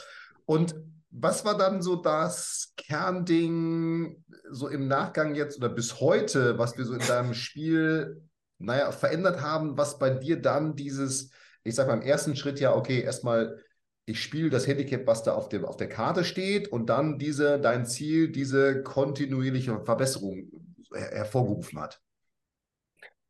Und 0.46 0.74
was 1.10 1.44
war 1.44 1.56
dann 1.56 1.80
so 1.80 1.94
das 1.94 2.72
Kernding, 2.76 4.24
so 4.50 4.66
im 4.66 4.88
Nachgang 4.88 5.36
jetzt 5.36 5.58
oder 5.58 5.68
bis 5.68 6.00
heute, 6.00 6.58
was 6.58 6.76
wir 6.76 6.84
so 6.84 6.94
in 6.94 7.06
deinem 7.06 7.34
Spiel, 7.34 8.20
naja, 8.58 8.90
verändert 8.90 9.40
haben, 9.40 9.78
was 9.78 10.00
bei 10.00 10.10
dir 10.10 10.42
dann 10.42 10.74
dieses, 10.74 11.30
ich 11.62 11.76
sag 11.76 11.86
mal 11.86 11.94
im 11.94 12.02
ersten 12.02 12.34
Schritt 12.34 12.58
ja, 12.58 12.74
okay, 12.74 13.00
erstmal 13.00 13.62
ich 14.08 14.20
spiele 14.20 14.50
das 14.50 14.66
Handicap, 14.66 15.06
was 15.06 15.22
da 15.22 15.34
auf, 15.34 15.48
dem, 15.48 15.64
auf 15.64 15.76
der 15.76 15.88
Karte 15.88 16.24
steht 16.24 16.66
und 16.68 16.86
dann 16.86 17.18
diese, 17.18 17.60
dein 17.60 17.86
Ziel, 17.86 18.30
diese 18.30 18.82
kontinuierliche 18.82 19.80
Verbesserung 19.84 20.65
hervorgerufen 20.96 21.80
hat? 21.80 22.00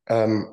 Ähm, 0.09 0.47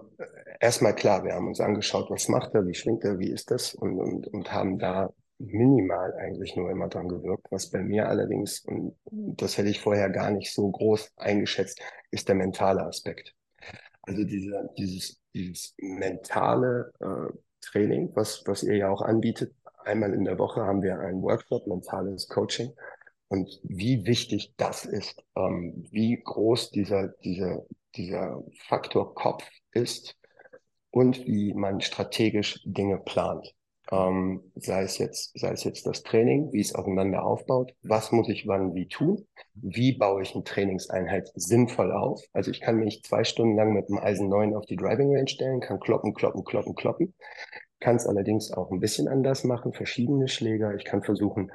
erstmal 0.59 0.95
klar, 0.95 1.23
wir 1.23 1.33
haben 1.33 1.47
uns 1.47 1.59
angeschaut, 1.59 2.09
was 2.09 2.27
macht 2.27 2.55
er, 2.55 2.65
wie 2.65 2.73
schwingt 2.73 3.03
er, 3.03 3.19
wie 3.19 3.31
ist 3.31 3.51
das 3.51 3.73
und, 3.73 3.99
und, 3.99 4.27
und 4.27 4.51
haben 4.51 4.79
da 4.79 5.13
minimal 5.37 6.13
eigentlich 6.13 6.55
nur 6.55 6.69
immer 6.69 6.87
dran 6.87 7.07
gewirkt. 7.07 7.47
Was 7.51 7.69
bei 7.69 7.81
mir 7.81 8.07
allerdings, 8.07 8.59
und 8.65 8.95
das 9.05 9.57
hätte 9.57 9.69
ich 9.69 9.81
vorher 9.81 10.09
gar 10.09 10.31
nicht 10.31 10.53
so 10.53 10.69
groß 10.69 11.11
eingeschätzt, 11.17 11.81
ist 12.11 12.27
der 12.27 12.35
mentale 12.35 12.83
Aspekt. 12.83 13.35
Also 14.03 14.23
diese, 14.23 14.69
dieses, 14.77 15.21
dieses 15.33 15.75
mentale 15.77 16.91
äh, 16.99 17.33
Training, 17.61 18.11
was, 18.15 18.43
was 18.45 18.63
ihr 18.63 18.75
ja 18.75 18.89
auch 18.89 19.01
anbietet. 19.01 19.53
Einmal 19.85 20.13
in 20.13 20.25
der 20.25 20.37
Woche 20.37 20.61
haben 20.61 20.81
wir 20.81 20.99
einen 20.99 21.21
Workshop, 21.21 21.67
mentales 21.67 22.27
Coaching. 22.27 22.73
Und 23.33 23.59
wie 23.63 24.05
wichtig 24.05 24.53
das 24.57 24.85
ist, 24.85 25.23
ähm, 25.35 25.87
wie 25.89 26.21
groß 26.23 26.69
dieser, 26.69 27.07
dieser, 27.23 27.65
dieser 27.95 28.43
Faktor 28.67 29.15
Kopf 29.15 29.43
ist 29.71 30.15
und 30.91 31.25
wie 31.25 31.51
man 31.55 31.81
strategisch 31.81 32.61
Dinge 32.63 32.99
plant. 32.99 33.55
Ähm, 33.91 34.51
sei 34.53 34.83
es 34.83 34.99
jetzt, 34.99 35.31
sei 35.33 35.49
es 35.49 35.63
jetzt 35.63 35.87
das 35.87 36.03
Training, 36.03 36.53
wie 36.53 36.61
es 36.61 36.75
aufeinander 36.75 37.25
aufbaut, 37.25 37.73
was 37.81 38.11
muss 38.11 38.29
ich 38.29 38.45
wann 38.45 38.75
wie 38.75 38.87
tun, 38.87 39.25
wie 39.55 39.93
baue 39.93 40.21
ich 40.21 40.35
eine 40.35 40.43
Trainingseinheit 40.43 41.31
sinnvoll 41.33 41.91
auf. 41.91 42.23
Also 42.33 42.51
ich 42.51 42.61
kann 42.61 42.75
mich 42.75 43.01
zwei 43.01 43.23
Stunden 43.23 43.57
lang 43.57 43.73
mit 43.73 43.89
dem 43.89 43.97
Eisen 43.97 44.29
9 44.29 44.55
auf 44.55 44.67
die 44.67 44.75
Driving 44.75 45.11
Range 45.11 45.27
stellen, 45.27 45.59
kann 45.59 45.79
kloppen, 45.79 46.13
kloppen, 46.13 46.43
kloppen, 46.43 46.75
kloppen, 46.75 47.15
kann 47.79 47.95
es 47.95 48.05
allerdings 48.05 48.51
auch 48.51 48.69
ein 48.69 48.79
bisschen 48.79 49.07
anders 49.07 49.43
machen, 49.43 49.73
verschiedene 49.73 50.27
Schläger. 50.27 50.75
Ich 50.75 50.85
kann 50.85 51.01
versuchen, 51.01 51.51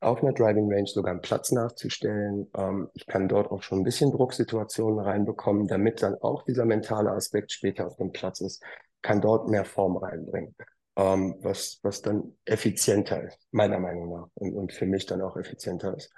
auf 0.00 0.22
einer 0.22 0.32
Driving 0.32 0.72
Range 0.72 0.86
sogar 0.86 1.12
einen 1.12 1.20
Platz 1.20 1.52
nachzustellen. 1.52 2.48
Ähm, 2.56 2.88
ich 2.94 3.06
kann 3.06 3.28
dort 3.28 3.50
auch 3.50 3.62
schon 3.62 3.80
ein 3.80 3.84
bisschen 3.84 4.10
Drucksituationen 4.10 4.98
reinbekommen, 4.98 5.68
damit 5.68 6.02
dann 6.02 6.14
auch 6.16 6.42
dieser 6.42 6.64
mentale 6.64 7.10
Aspekt 7.10 7.52
später 7.52 7.86
auf 7.86 7.96
dem 7.96 8.12
Platz 8.12 8.40
ist, 8.40 8.62
kann 9.02 9.20
dort 9.20 9.48
mehr 9.48 9.64
Form 9.64 9.96
reinbringen, 9.96 10.54
ähm, 10.96 11.36
was, 11.40 11.80
was 11.82 12.02
dann 12.02 12.34
effizienter 12.44 13.22
ist, 13.24 13.38
meiner 13.50 13.78
Meinung 13.78 14.12
nach, 14.12 14.28
und, 14.34 14.54
und 14.54 14.72
für 14.72 14.86
mich 14.86 15.06
dann 15.06 15.22
auch 15.22 15.36
effizienter 15.36 15.96
ist. 15.96 16.12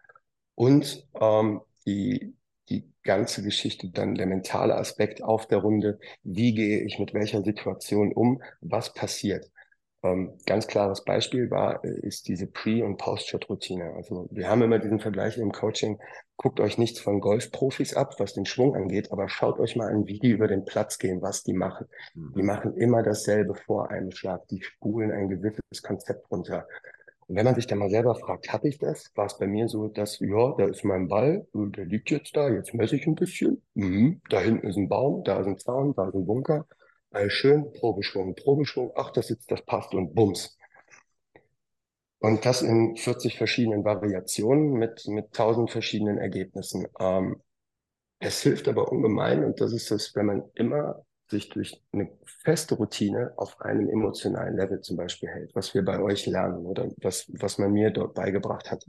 Und 0.55 1.07
ähm, 1.21 1.61
die, 1.87 2.37
die 2.69 2.93
ganze 3.03 3.43
Geschichte, 3.43 3.91
dann 3.91 4.15
der 4.15 4.27
mentale 4.27 4.77
Aspekt 4.77 5.23
auf 5.23 5.47
der 5.47 5.59
Runde, 5.59 5.99
wie 6.23 6.55
gehe 6.55 6.85
ich 6.85 6.99
mit 6.99 7.15
welcher 7.15 7.43
Situation 7.43 8.13
um, 8.13 8.43
was 8.61 8.95
passiert. 8.95 9.51
Ähm, 10.05 10.33
ganz 10.47 10.67
klares 10.67 11.05
Beispiel 11.05 11.51
war, 11.51 11.85
äh, 11.85 12.01
ist 12.01 12.27
diese 12.27 12.49
Pre- 12.49 12.85
und 12.85 12.97
Post-Shot-Routine. 12.97 13.93
Also 13.95 14.27
wir 14.33 14.49
haben 14.49 14.63
immer 14.63 14.81
diesen 14.81 14.99
Vergleich 14.99 15.39
im 15.39 15.53
Coaching, 15.53 15.99
guckt 16.37 16.59
euch 16.59 16.77
nichts 16.77 16.99
von 16.99 17.21
Golfprofis 17.21 17.95
ab, 17.95 18.15
was 18.19 18.35
den 18.35 18.45
Schwung 18.45 18.75
angeht, 18.75 19.13
aber 19.13 19.29
schaut 19.29 19.61
euch 19.61 19.77
mal 19.77 19.93
an, 19.93 20.07
wie 20.09 20.19
die 20.19 20.31
über 20.31 20.49
den 20.49 20.65
Platz 20.65 20.99
gehen, 20.99 21.23
was 21.23 21.45
die 21.45 21.53
machen. 21.53 21.87
Mhm. 22.15 22.33
Die 22.37 22.43
machen 22.43 22.77
immer 22.77 23.05
dasselbe 23.05 23.55
vor 23.55 23.91
einem 23.91 24.11
Schlag, 24.11 24.49
die 24.49 24.63
spulen 24.63 25.13
ein 25.13 25.29
gewisses 25.29 25.83
Konzept 25.83 26.29
runter. 26.33 26.67
Und 27.29 27.37
wenn 27.37 27.45
man 27.45 27.55
sich 27.55 27.69
dann 27.69 27.79
mal 27.79 27.89
selber 27.89 28.17
fragt, 28.17 28.53
habe 28.53 28.69
ich 28.69 28.79
das? 28.79 29.13
War 29.15 29.27
es 29.27 29.39
bei 29.39 29.47
mir 29.47 29.69
so, 29.69 29.87
dass, 29.87 30.19
ja, 30.19 30.55
da 30.59 30.67
ist 30.67 30.85
mein 30.85 31.07
Ball, 31.07 31.47
der 31.55 31.85
liegt 31.85 32.11
jetzt 32.11 32.37
da, 32.37 32.49
jetzt 32.49 32.75
messe 32.75 32.97
ich 32.97 33.07
ein 33.07 33.15
bisschen. 33.15 33.63
Mhm. 33.75 34.21
Da 34.29 34.41
hinten 34.41 34.67
ist 34.67 34.77
ein 34.77 34.89
Baum, 34.89 35.23
da 35.23 35.39
ist 35.39 35.47
ein 35.47 35.59
Zaun, 35.59 35.95
da 35.95 36.09
ist 36.09 36.15
ein 36.15 36.27
Bunker. 36.27 36.67
Äh, 37.13 37.31
schön, 37.31 37.73
Probeschwung, 37.73 38.35
Probeschwung, 38.35 38.93
ach, 38.97 39.11
das 39.13 39.29
sitzt, 39.29 39.51
das 39.51 39.63
passt 39.65 39.95
und 39.95 40.15
bums. 40.15 40.59
Und 42.19 42.47
das 42.47 42.63
in 42.63 42.97
40 42.97 43.37
verschiedenen 43.37 43.85
Variationen 43.85 44.73
mit, 44.75 45.07
mit 45.09 45.33
1000 45.33 45.71
verschiedenen 45.71 46.19
Ergebnissen. 46.19 46.87
Ähm, 47.01 47.43
es 48.21 48.43
hilft 48.43 48.69
aber 48.69 48.93
ungemein 48.93 49.45
und 49.45 49.61
das 49.61 49.73
ist 49.73 49.91
das, 49.91 50.15
wenn 50.17 50.27
man 50.27 50.45
immer 50.55 51.05
sich 51.29 51.51
durch 51.51 51.83
eine 51.93 52.11
feste 52.25 52.77
Routine 52.77 53.33
auf 53.37 53.61
einem 53.61 53.89
emotionalen 53.91 54.57
Level 54.57 54.81
zum 54.81 54.97
Beispiel 54.97 55.29
hält, 55.31 55.55
was 55.55 55.75
wir 55.75 55.85
bei 55.85 56.01
euch 56.01 56.27
lernen 56.27 56.67
oder 56.67 56.89
was, 57.03 57.27
was 57.35 57.59
man 57.59 57.73
mir 57.73 57.91
dort 57.91 58.15
beigebracht 58.15 58.71
hat. 58.71 58.85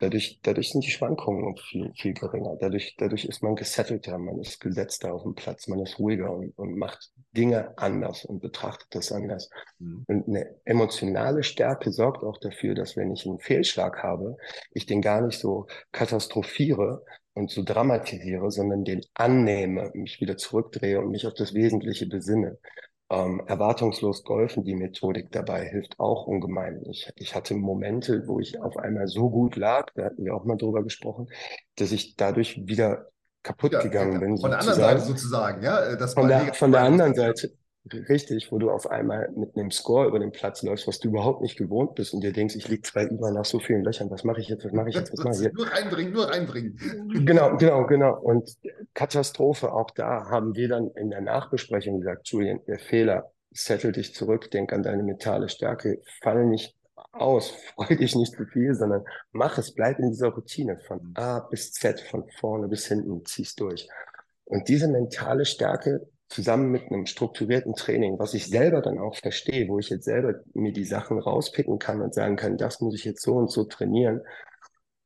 Dadurch, 0.00 0.38
dadurch 0.42 0.70
sind 0.70 0.84
die 0.84 0.90
Schwankungen 0.90 1.56
viel, 1.56 1.92
viel 1.94 2.14
geringer. 2.14 2.56
Dadurch, 2.60 2.94
dadurch 2.98 3.24
ist 3.24 3.42
man 3.42 3.56
gesettelter, 3.56 4.16
man 4.18 4.38
ist 4.38 4.60
gesetzter 4.60 5.12
auf 5.12 5.24
dem 5.24 5.34
Platz, 5.34 5.66
man 5.66 5.80
ist 5.80 5.98
ruhiger 5.98 6.32
und, 6.32 6.56
und 6.56 6.76
macht 6.76 7.10
Dinge 7.36 7.76
anders 7.76 8.24
und 8.24 8.40
betrachtet 8.40 8.88
das 8.90 9.10
anders. 9.10 9.50
Mhm. 9.78 10.04
Und 10.06 10.28
eine 10.28 10.54
emotionale 10.64 11.42
Stärke 11.42 11.90
sorgt 11.90 12.22
auch 12.22 12.38
dafür, 12.38 12.74
dass 12.74 12.96
wenn 12.96 13.12
ich 13.12 13.26
einen 13.26 13.40
Fehlschlag 13.40 14.02
habe, 14.02 14.36
ich 14.72 14.86
den 14.86 15.02
gar 15.02 15.20
nicht 15.20 15.38
so 15.38 15.66
katastrophiere 15.90 17.04
und 17.34 17.50
so 17.50 17.64
dramatisiere, 17.64 18.50
sondern 18.52 18.84
den 18.84 19.04
annehme, 19.14 19.90
mich 19.94 20.20
wieder 20.20 20.36
zurückdrehe 20.36 21.00
und 21.00 21.10
mich 21.10 21.26
auf 21.26 21.34
das 21.34 21.54
Wesentliche 21.54 22.06
besinne 22.06 22.58
ähm, 23.10 23.42
erwartungslos 23.46 24.22
golfen, 24.24 24.64
die 24.64 24.74
Methodik 24.74 25.32
dabei 25.32 25.66
hilft 25.66 25.98
auch 25.98 26.26
ungemein. 26.26 26.82
Ich, 26.90 27.10
ich 27.16 27.34
hatte 27.34 27.54
Momente, 27.54 28.24
wo 28.26 28.38
ich 28.38 28.60
auf 28.60 28.76
einmal 28.76 29.08
so 29.08 29.30
gut 29.30 29.56
lag, 29.56 29.86
da 29.94 30.04
hatten 30.04 30.24
wir 30.24 30.34
auch 30.34 30.44
mal 30.44 30.56
drüber 30.56 30.82
gesprochen, 30.82 31.28
dass 31.76 31.92
ich 31.92 32.16
dadurch 32.16 32.66
wieder 32.66 33.06
kaputt 33.42 33.72
ja, 33.72 33.82
gegangen 33.82 34.20
bin. 34.20 34.38
Von 34.38 34.50
der 34.50 34.60
anderen 34.60 34.80
Seite 34.80 35.00
sozusagen, 35.00 35.62
ja. 35.62 35.96
Das 35.96 36.14
von 36.14 36.28
der, 36.28 36.52
von 36.52 36.70
der 36.70 36.82
anderen 36.82 37.14
Seite, 37.14 37.52
Richtig, 38.08 38.50
wo 38.52 38.58
du 38.58 38.70
auf 38.70 38.90
einmal 38.90 39.30
mit 39.36 39.56
einem 39.56 39.70
Score 39.70 40.06
über 40.06 40.18
den 40.18 40.32
Platz 40.32 40.62
läufst, 40.62 40.86
was 40.86 40.98
du 40.98 41.08
überhaupt 41.08 41.42
nicht 41.42 41.56
gewohnt 41.56 41.94
bist 41.94 42.14
und 42.14 42.22
dir 42.22 42.32
denkst, 42.32 42.56
ich 42.56 42.68
liege 42.68 42.82
zwei 42.82 43.04
über 43.04 43.30
nach 43.30 43.44
so 43.44 43.58
vielen 43.58 43.84
Löchern, 43.84 44.10
was 44.10 44.24
mache 44.24 44.40
ich 44.40 44.48
jetzt, 44.48 44.64
was 44.64 44.72
mache 44.72 44.88
ich 44.88 44.94
jetzt, 44.94 45.12
was 45.12 45.24
mache 45.24 45.34
ich 45.34 45.40
jetzt? 45.42 45.56
Nur 45.56 45.66
reinbringen, 45.66 46.12
nur 46.12 46.28
reinbringen. 46.28 46.78
Genau, 47.24 47.56
genau, 47.56 47.86
genau. 47.86 48.18
Und 48.18 48.56
Katastrophe, 48.94 49.72
auch 49.72 49.90
da 49.90 50.26
haben 50.30 50.54
wir 50.54 50.68
dann 50.68 50.90
in 50.92 51.10
der 51.10 51.20
Nachbesprechung 51.20 52.00
gesagt, 52.00 52.28
Julian, 52.28 52.60
der 52.66 52.78
Fehler, 52.78 53.30
settle 53.50 53.92
dich 53.92 54.14
zurück, 54.14 54.50
denk 54.50 54.72
an 54.72 54.82
deine 54.82 55.02
mentale 55.02 55.48
Stärke, 55.48 56.00
fall 56.22 56.46
nicht 56.46 56.76
aus, 57.12 57.50
freu 57.74 57.96
dich 57.96 58.14
nicht 58.14 58.34
zu 58.34 58.44
viel, 58.46 58.74
sondern 58.74 59.04
mach 59.32 59.58
es, 59.58 59.74
bleib 59.74 59.98
in 59.98 60.10
dieser 60.10 60.28
Routine 60.28 60.78
von 60.86 61.12
A 61.14 61.40
bis 61.40 61.72
Z, 61.72 62.00
von 62.00 62.28
vorne 62.38 62.68
bis 62.68 62.86
hinten, 62.86 63.24
zieh's 63.24 63.54
durch. 63.54 63.88
Und 64.44 64.68
diese 64.68 64.88
mentale 64.88 65.44
Stärke 65.44 66.08
zusammen 66.28 66.70
mit 66.70 66.90
einem 66.90 67.06
strukturierten 67.06 67.74
Training, 67.74 68.18
was 68.18 68.34
ich 68.34 68.46
selber 68.46 68.82
dann 68.82 68.98
auch 68.98 69.16
verstehe, 69.16 69.68
wo 69.68 69.78
ich 69.78 69.88
jetzt 69.88 70.04
selber 70.04 70.34
mir 70.54 70.72
die 70.72 70.84
Sachen 70.84 71.18
rauspicken 71.18 71.78
kann 71.78 72.02
und 72.02 72.14
sagen 72.14 72.36
kann, 72.36 72.58
das 72.58 72.80
muss 72.80 72.94
ich 72.94 73.04
jetzt 73.04 73.22
so 73.22 73.34
und 73.34 73.50
so 73.50 73.64
trainieren, 73.64 74.22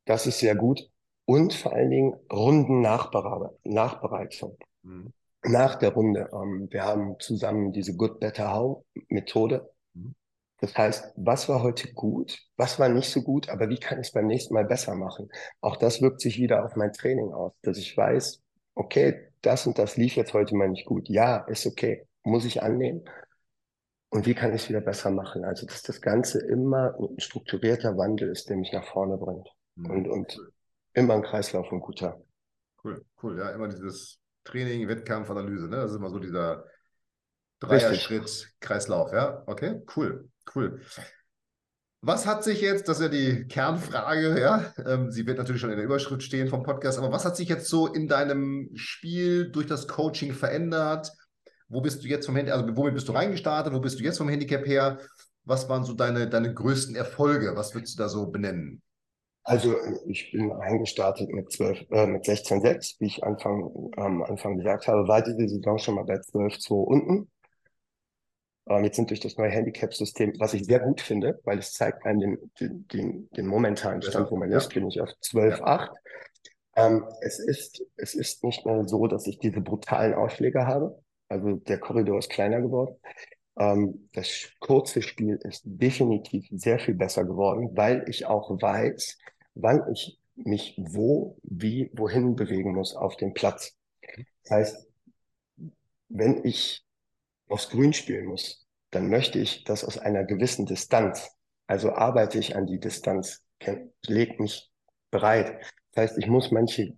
das 0.04 0.26
ist 0.26 0.40
sehr 0.40 0.56
gut. 0.56 0.88
Und 1.24 1.54
vor 1.54 1.72
allen 1.72 1.90
Dingen 1.90 2.14
Runden 2.32 2.80
Nachbereitung. 2.80 4.56
Mhm. 4.82 5.12
Nach 5.44 5.76
der 5.76 5.92
Runde. 5.92 6.28
Ähm, 6.32 6.68
wir 6.70 6.84
haben 6.84 7.16
zusammen 7.20 7.72
diese 7.72 7.96
Good 7.96 8.20
Better 8.20 8.52
How 8.52 8.84
Methode. 9.08 9.70
Mhm. 9.94 10.14
Das 10.58 10.76
heißt, 10.76 11.14
was 11.16 11.48
war 11.48 11.62
heute 11.62 11.92
gut? 11.92 12.38
Was 12.56 12.78
war 12.78 12.88
nicht 12.88 13.10
so 13.10 13.22
gut? 13.22 13.48
Aber 13.48 13.68
wie 13.68 13.78
kann 13.78 14.00
ich 14.00 14.08
es 14.08 14.12
beim 14.12 14.26
nächsten 14.26 14.54
Mal 14.54 14.64
besser 14.64 14.94
machen? 14.94 15.28
Auch 15.60 15.76
das 15.76 16.02
wirkt 16.02 16.20
sich 16.20 16.38
wieder 16.38 16.64
auf 16.64 16.76
mein 16.76 16.92
Training 16.92 17.32
aus, 17.32 17.52
dass 17.62 17.78
ich 17.78 17.96
weiß, 17.96 18.42
okay, 18.74 19.31
das 19.42 19.66
und 19.66 19.78
das 19.78 19.96
lief 19.96 20.16
jetzt 20.16 20.34
heute 20.34 20.54
mal 20.56 20.68
nicht 20.68 20.86
gut. 20.86 21.08
Ja, 21.08 21.38
ist 21.38 21.66
okay. 21.66 22.06
Muss 22.22 22.44
ich 22.44 22.62
annehmen. 22.62 23.04
Und 24.08 24.26
wie 24.26 24.34
kann 24.34 24.54
ich 24.54 24.62
es 24.62 24.68
wieder 24.68 24.80
besser 24.80 25.10
machen? 25.10 25.44
Also, 25.44 25.66
dass 25.66 25.82
das 25.82 26.00
Ganze 26.00 26.40
immer 26.46 26.94
ein 26.98 27.18
strukturierter 27.18 27.96
Wandel 27.96 28.30
ist, 28.30 28.48
der 28.48 28.56
mich 28.56 28.72
nach 28.72 28.84
vorne 28.84 29.16
bringt. 29.16 29.48
Mhm. 29.74 29.90
Und, 29.90 30.08
und 30.08 30.38
immer 30.92 31.14
ein 31.14 31.22
Kreislauf 31.22 31.72
und 31.72 31.80
guter. 31.80 32.22
Cool, 32.84 33.04
cool. 33.22 33.38
Ja, 33.38 33.50
immer 33.50 33.68
dieses 33.68 34.18
Training, 34.44 34.88
Wettkampf, 34.88 35.30
Analyse. 35.30 35.68
Ne? 35.68 35.76
Das 35.76 35.92
ist 35.92 35.96
immer 35.96 36.10
so 36.10 36.18
dieser 36.18 36.64
Dreier-Schritt, 37.60 38.54
Kreislauf. 38.60 39.12
Ja, 39.12 39.42
okay, 39.46 39.80
cool, 39.96 40.28
cool. 40.54 40.80
Was 42.04 42.26
hat 42.26 42.42
sich 42.42 42.60
jetzt, 42.60 42.88
das 42.88 42.98
ist 42.98 43.04
ja 43.04 43.08
die 43.08 43.46
Kernfrage, 43.46 44.40
ja, 44.40 44.74
ähm, 44.84 45.12
sie 45.12 45.24
wird 45.24 45.38
natürlich 45.38 45.60
schon 45.60 45.70
in 45.70 45.76
der 45.76 45.84
Überschrift 45.84 46.24
stehen 46.24 46.48
vom 46.48 46.64
Podcast, 46.64 46.98
aber 46.98 47.12
was 47.12 47.24
hat 47.24 47.36
sich 47.36 47.48
jetzt 47.48 47.68
so 47.68 47.86
in 47.86 48.08
deinem 48.08 48.70
Spiel 48.74 49.52
durch 49.52 49.68
das 49.68 49.86
Coaching 49.86 50.32
verändert? 50.32 51.12
Wo 51.68 51.80
bist 51.80 52.02
du 52.02 52.08
jetzt 52.08 52.26
vom 52.26 52.34
Handicap, 52.34 52.60
also 52.60 52.76
womit 52.76 52.94
bist 52.94 53.08
du 53.08 53.12
reingestartet? 53.12 53.72
Wo 53.72 53.78
bist 53.78 54.00
du 54.00 54.02
jetzt 54.02 54.18
vom 54.18 54.28
Handicap 54.28 54.66
her? 54.66 54.98
Was 55.44 55.68
waren 55.68 55.84
so 55.84 55.94
deine, 55.94 56.28
deine 56.28 56.52
größten 56.52 56.96
Erfolge? 56.96 57.54
Was 57.54 57.72
würdest 57.72 57.96
du 57.96 58.02
da 58.02 58.08
so 58.08 58.26
benennen? 58.26 58.82
Also 59.44 59.76
ich 60.08 60.32
bin 60.32 60.50
reingestartet 60.50 61.28
mit 61.30 61.52
12, 61.52 61.86
äh, 61.90 62.06
mit 62.06 62.24
16,6, 62.24 62.96
wie 62.98 63.06
ich 63.06 63.22
Anfang, 63.22 63.70
ähm, 63.96 64.24
Anfang 64.24 64.56
gesagt 64.56 64.88
habe, 64.88 65.06
war 65.06 65.22
diese 65.22 65.48
Saison 65.48 65.78
schon 65.78 65.94
mal 65.94 66.04
bei 66.04 66.14
12,2 66.14 66.72
unten. 66.72 67.30
Ähm, 68.68 68.84
jetzt 68.84 68.96
sind 68.96 69.10
durch 69.10 69.20
das 69.20 69.36
neue 69.36 69.50
Handicap-System, 69.50 70.34
was 70.38 70.54
ich 70.54 70.64
sehr 70.64 70.80
gut 70.80 71.00
finde, 71.00 71.40
weil 71.44 71.58
es 71.58 71.72
zeigt 71.72 72.04
einem 72.04 72.38
den, 72.60 72.86
den, 72.88 73.28
den, 73.30 73.46
momentanen 73.46 74.02
Stand, 74.02 74.30
wo 74.30 74.36
man 74.36 74.50
ja. 74.50 74.58
ist, 74.58 74.72
bin 74.72 74.86
ich 74.86 75.00
auf 75.00 75.08
12,8. 75.08 75.60
Ja. 75.60 75.92
Ähm, 76.76 77.04
es, 77.20 77.38
ist, 77.38 77.84
es 77.96 78.14
ist 78.14 78.44
nicht 78.44 78.64
mehr 78.64 78.86
so, 78.86 79.06
dass 79.06 79.26
ich 79.26 79.38
diese 79.38 79.60
brutalen 79.60 80.14
Ausschläge 80.14 80.66
habe. 80.66 81.02
Also 81.28 81.56
der 81.56 81.78
Korridor 81.78 82.18
ist 82.18 82.30
kleiner 82.30 82.60
geworden. 82.60 82.96
Ähm, 83.58 84.08
das 84.12 84.50
kurze 84.60 85.02
Spiel 85.02 85.38
ist 85.42 85.62
definitiv 85.64 86.46
sehr 86.50 86.78
viel 86.78 86.94
besser 86.94 87.24
geworden, 87.24 87.70
weil 87.74 88.04
ich 88.08 88.26
auch 88.26 88.50
weiß, 88.50 89.18
wann 89.54 89.82
ich 89.92 90.18
mich 90.34 90.74
wo, 90.78 91.36
wie, 91.42 91.90
wohin 91.94 92.36
bewegen 92.36 92.74
muss 92.74 92.94
auf 92.94 93.16
dem 93.16 93.34
Platz. 93.34 93.76
Das 94.44 94.50
heißt, 94.50 94.86
wenn 96.08 96.44
ich 96.44 96.84
aufs 97.52 97.70
Grün 97.70 97.92
spielen 97.92 98.26
muss, 98.26 98.66
dann 98.90 99.08
möchte 99.08 99.38
ich 99.38 99.64
das 99.64 99.84
aus 99.84 99.98
einer 99.98 100.24
gewissen 100.24 100.66
Distanz. 100.66 101.30
Also 101.66 101.92
arbeite 101.92 102.38
ich 102.38 102.56
an 102.56 102.66
die 102.66 102.80
Distanz, 102.80 103.44
leg 104.06 104.40
mich 104.40 104.70
bereit. 105.10 105.60
Das 105.92 106.10
heißt, 106.10 106.18
ich 106.18 106.26
muss 106.26 106.50
manche 106.50 106.94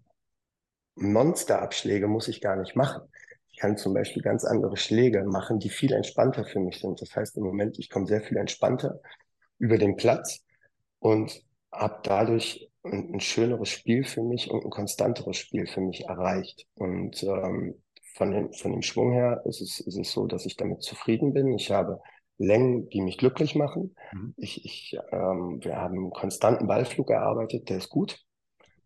Monsterabschläge 0.96 2.06
muss 2.06 2.28
ich 2.28 2.40
gar 2.40 2.56
nicht 2.56 2.76
machen. 2.76 3.02
Ich 3.50 3.58
kann 3.58 3.76
zum 3.76 3.94
Beispiel 3.94 4.22
ganz 4.22 4.44
andere 4.44 4.76
Schläge 4.76 5.24
machen, 5.24 5.58
die 5.58 5.70
viel 5.70 5.92
entspannter 5.92 6.44
für 6.44 6.60
mich 6.60 6.80
sind. 6.80 7.00
Das 7.00 7.14
heißt 7.14 7.36
im 7.36 7.44
Moment, 7.44 7.78
ich 7.78 7.90
komme 7.90 8.06
sehr 8.06 8.20
viel 8.22 8.36
entspannter 8.36 9.00
über 9.58 9.78
den 9.78 9.96
Platz 9.96 10.44
und 10.98 11.42
habe 11.70 12.00
dadurch 12.02 12.70
ein, 12.82 13.14
ein 13.14 13.20
schöneres 13.20 13.68
Spiel 13.68 14.04
für 14.04 14.22
mich 14.22 14.50
und 14.50 14.64
ein 14.64 14.70
konstanteres 14.70 15.36
Spiel 15.36 15.66
für 15.66 15.80
mich 15.80 16.04
erreicht. 16.06 16.66
Und 16.74 17.22
ähm, 17.22 17.82
von, 18.14 18.30
den, 18.30 18.52
von 18.52 18.72
dem 18.72 18.82
Schwung 18.82 19.12
her 19.12 19.42
ist 19.44 19.60
es, 19.60 19.80
ist 19.80 19.98
es 19.98 20.12
so, 20.12 20.26
dass 20.26 20.46
ich 20.46 20.56
damit 20.56 20.82
zufrieden 20.82 21.32
bin. 21.32 21.52
Ich 21.52 21.70
habe 21.70 22.00
Längen, 22.38 22.88
die 22.88 23.00
mich 23.00 23.18
glücklich 23.18 23.54
machen. 23.54 23.94
Mhm. 24.12 24.34
Ich, 24.36 24.64
ich, 24.64 24.98
ähm, 25.12 25.58
wir 25.62 25.76
haben 25.76 25.96
einen 25.96 26.10
konstanten 26.10 26.66
Ballflug 26.66 27.10
erarbeitet, 27.10 27.68
der 27.68 27.78
ist 27.78 27.90
gut. 27.90 28.20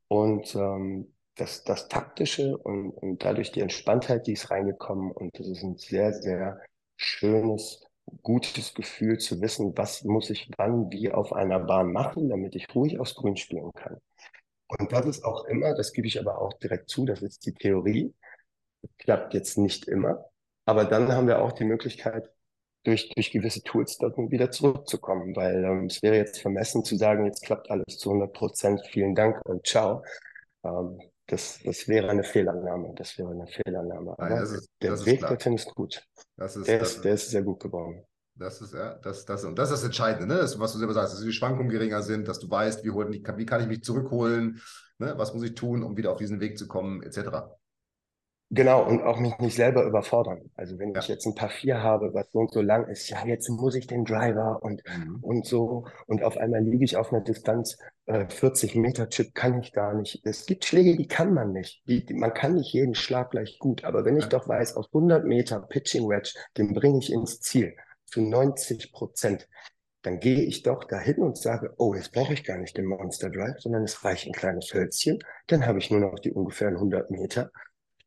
Und 0.09 0.55
ähm, 0.55 1.15
das, 1.37 1.65
das 1.65 1.89
Taktische 1.89 2.57
und, 2.57 2.91
und 2.91 3.25
dadurch 3.25 3.53
die 3.53 3.61
Entspanntheit, 3.61 4.27
die 4.27 4.33
ist 4.33 4.51
reingekommen. 4.51 5.13
Und 5.13 5.39
das 5.39 5.47
ist 5.47 5.63
ein 5.63 5.77
sehr, 5.77 6.13
sehr 6.15 6.61
schönes, 6.97 7.85
gutes 8.23 8.75
Gefühl 8.75 9.19
zu 9.19 9.41
wissen, 9.41 9.77
was 9.77 10.05
muss 10.05 10.31
ich 10.31 10.51
wann 10.57 10.91
wie 10.91 11.11
auf 11.11 11.33
einer 11.33 11.61
Bahn 11.61 11.93
machen, 11.93 12.31
damit 12.31 12.55
ich 12.57 12.75
ruhig 12.75 12.99
aufs 12.99 13.15
Grün 13.15 13.37
spielen 13.37 13.71
kann. 13.75 13.99
Und 14.69 14.93
das 14.93 15.07
ist 15.07 15.25
auch 15.25 15.45
immer, 15.45 15.75
das 15.75 15.93
gebe 15.93 16.07
ich 16.07 16.19
aber 16.19 16.41
auch 16.41 16.53
direkt 16.55 16.91
zu, 16.91 17.05
das 17.05 17.23
ist 17.23 17.47
die 17.47 17.55
Theorie. 17.55 18.13
Klappt 18.99 19.35
jetzt 19.35 19.59
nicht 19.59 19.87
immer. 19.87 20.25
Aber 20.65 20.85
dann 20.85 21.13
haben 21.13 21.27
wir 21.27 21.41
auch 21.41 21.53
die 21.53 21.65
Möglichkeit, 21.65 22.31
durch, 22.85 23.11
durch 23.11 23.31
gewisse 23.31 23.63
Tools 23.63 23.99
dann 23.99 24.31
wieder 24.31 24.51
zurückzukommen, 24.51 25.35
weil 25.37 25.65
ähm, 25.65 25.87
es 25.87 26.03
wäre 26.03 26.17
jetzt 26.17 26.41
vermessen 26.41 26.85
zu 26.85 26.97
sagen, 26.97 27.27
jetzt 27.27 27.43
klappt 27.43 27.71
alles 27.71 27.99
zu 27.99 28.11
100 28.11 28.33
Prozent, 28.33 28.81
vielen 28.91 29.15
Dank 29.15 29.41
und 29.45 29.67
ciao. 29.67 30.05
Ähm, 30.65 30.99
das, 31.27 31.61
das 31.63 31.87
wäre 31.89 32.09
eine 32.09 32.25
Fehlannahme. 32.25 32.95
Das 32.97 33.19
wäre 33.19 33.31
eine 33.31 33.47
Fehlannahme. 33.47 34.13
Aber 34.13 34.31
Nein, 34.31 34.43
ist, 34.43 34.71
der 34.81 35.05
Weg 35.05 35.21
dorthin 35.21 35.55
ist 35.55 35.75
gut. 35.75 36.03
Das 36.37 36.57
ist, 36.57 36.67
der, 36.67 36.79
das 36.79 36.95
ist, 36.95 37.05
der 37.05 37.15
ist 37.15 37.31
sehr 37.31 37.43
gut 37.43 37.61
geworden. 37.61 38.03
Das 38.35 38.63
ist, 38.63 38.73
ja, 38.73 38.95
das, 38.95 39.27
das, 39.27 39.45
und 39.45 39.59
das 39.59 39.71
ist 39.71 39.81
das 39.81 39.85
Entscheidende, 39.85 40.33
ne? 40.33 40.41
das, 40.41 40.59
was 40.59 40.73
du 40.73 40.79
selber 40.79 40.95
sagst, 40.95 41.13
dass 41.13 41.21
die 41.21 41.33
Schwankungen 41.33 41.71
geringer 41.71 42.03
sind, 42.03 42.29
dass 42.29 42.39
du 42.39 42.49
weißt, 42.49 42.85
wie, 42.85 42.91
holen, 42.91 43.13
wie 43.13 43.47
kann 43.47 43.61
ich 43.61 43.67
mich 43.67 43.83
zurückholen, 43.83 44.63
ne? 44.99 45.15
was 45.17 45.35
muss 45.35 45.43
ich 45.43 45.57
tun, 45.57 45.83
um 45.83 45.97
wieder 45.97 46.13
auf 46.13 46.19
diesen 46.19 46.39
Weg 46.39 46.57
zu 46.57 46.69
kommen, 46.69 47.03
etc. 47.03 47.58
Genau, 48.51 48.83
und 48.83 49.03
auch 49.03 49.19
mich 49.21 49.37
nicht 49.39 49.57
selber 49.57 49.85
überfordern. 49.85 50.51
Also 50.57 50.79
wenn 50.79 50.95
ja. 50.95 51.01
ich 51.01 51.09
jetzt 51.09 51.27
ein 51.27 51.35
paar 51.35 51.51
vier 51.51 51.83
habe, 51.83 52.15
was 52.15 52.31
so 52.33 52.39
und 52.39 52.51
so 52.51 52.63
lang 52.63 52.89
ist, 52.89 53.11
ja, 53.11 53.27
jetzt 53.27 53.51
muss 53.51 53.75
ich 53.75 53.87
den 53.87 54.07
Driver 54.07 54.63
und, 54.63 54.83
mhm. 54.87 55.19
und 55.21 55.47
so. 55.47 55.87
Und 56.07 56.23
auf 56.23 56.39
einmal 56.39 56.63
liege 56.63 56.83
ich 56.83 56.97
auf 56.97 57.13
einer 57.13 57.21
Distanz, 57.21 57.77
äh, 58.07 58.27
40 58.27 58.75
Meter 58.77 59.11
Chip 59.11 59.35
kann 59.35 59.61
ich 59.61 59.75
gar 59.75 59.93
nicht. 59.93 60.23
Es 60.25 60.47
gibt 60.47 60.65
Schläge, 60.65 60.97
die 60.97 61.07
kann 61.07 61.35
man 61.35 61.53
nicht. 61.53 61.83
Die, 61.89 62.07
die, 62.07 62.15
man 62.15 62.33
kann 62.33 62.55
nicht 62.55 62.73
jeden 62.73 62.95
Schlag 62.95 63.33
gleich 63.33 63.59
gut. 63.59 63.85
Aber 63.85 64.07
wenn 64.07 64.17
ich 64.17 64.25
ja. 64.25 64.31
doch 64.31 64.49
weiß, 64.49 64.77
auf 64.77 64.87
100 64.87 65.27
Meter 65.27 65.61
Pitching 65.61 66.09
Wedge, 66.09 66.33
den 66.57 66.73
bringe 66.73 67.01
ich 67.01 67.13
ins 67.13 67.41
Ziel 67.41 67.77
zu 68.07 68.23
90 68.23 68.93
Prozent, 68.93 69.47
dann 70.03 70.21
gehe 70.21 70.41
ich 70.41 70.63
doch 70.63 70.85
dahin 70.85 71.19
und 71.19 71.37
sage, 71.37 71.75
oh, 71.77 71.93
jetzt 71.93 72.13
brauche 72.13 72.33
ich 72.33 72.45
gar 72.45 72.57
nicht 72.57 72.79
den 72.79 72.87
Monster 72.87 73.29
Drive, 73.29 73.61
sondern 73.61 73.83
es 73.83 74.05
reicht 74.05 74.27
ein 74.27 74.33
kleines 74.33 74.73
Hölzchen. 74.73 75.19
Dann 75.49 75.67
habe 75.67 75.81
ich 75.81 75.91
nur 75.91 76.01
noch 76.01 76.19
die 76.19 76.33
ungefähr 76.33 76.69
100 76.69 77.11
Meter 77.11 77.51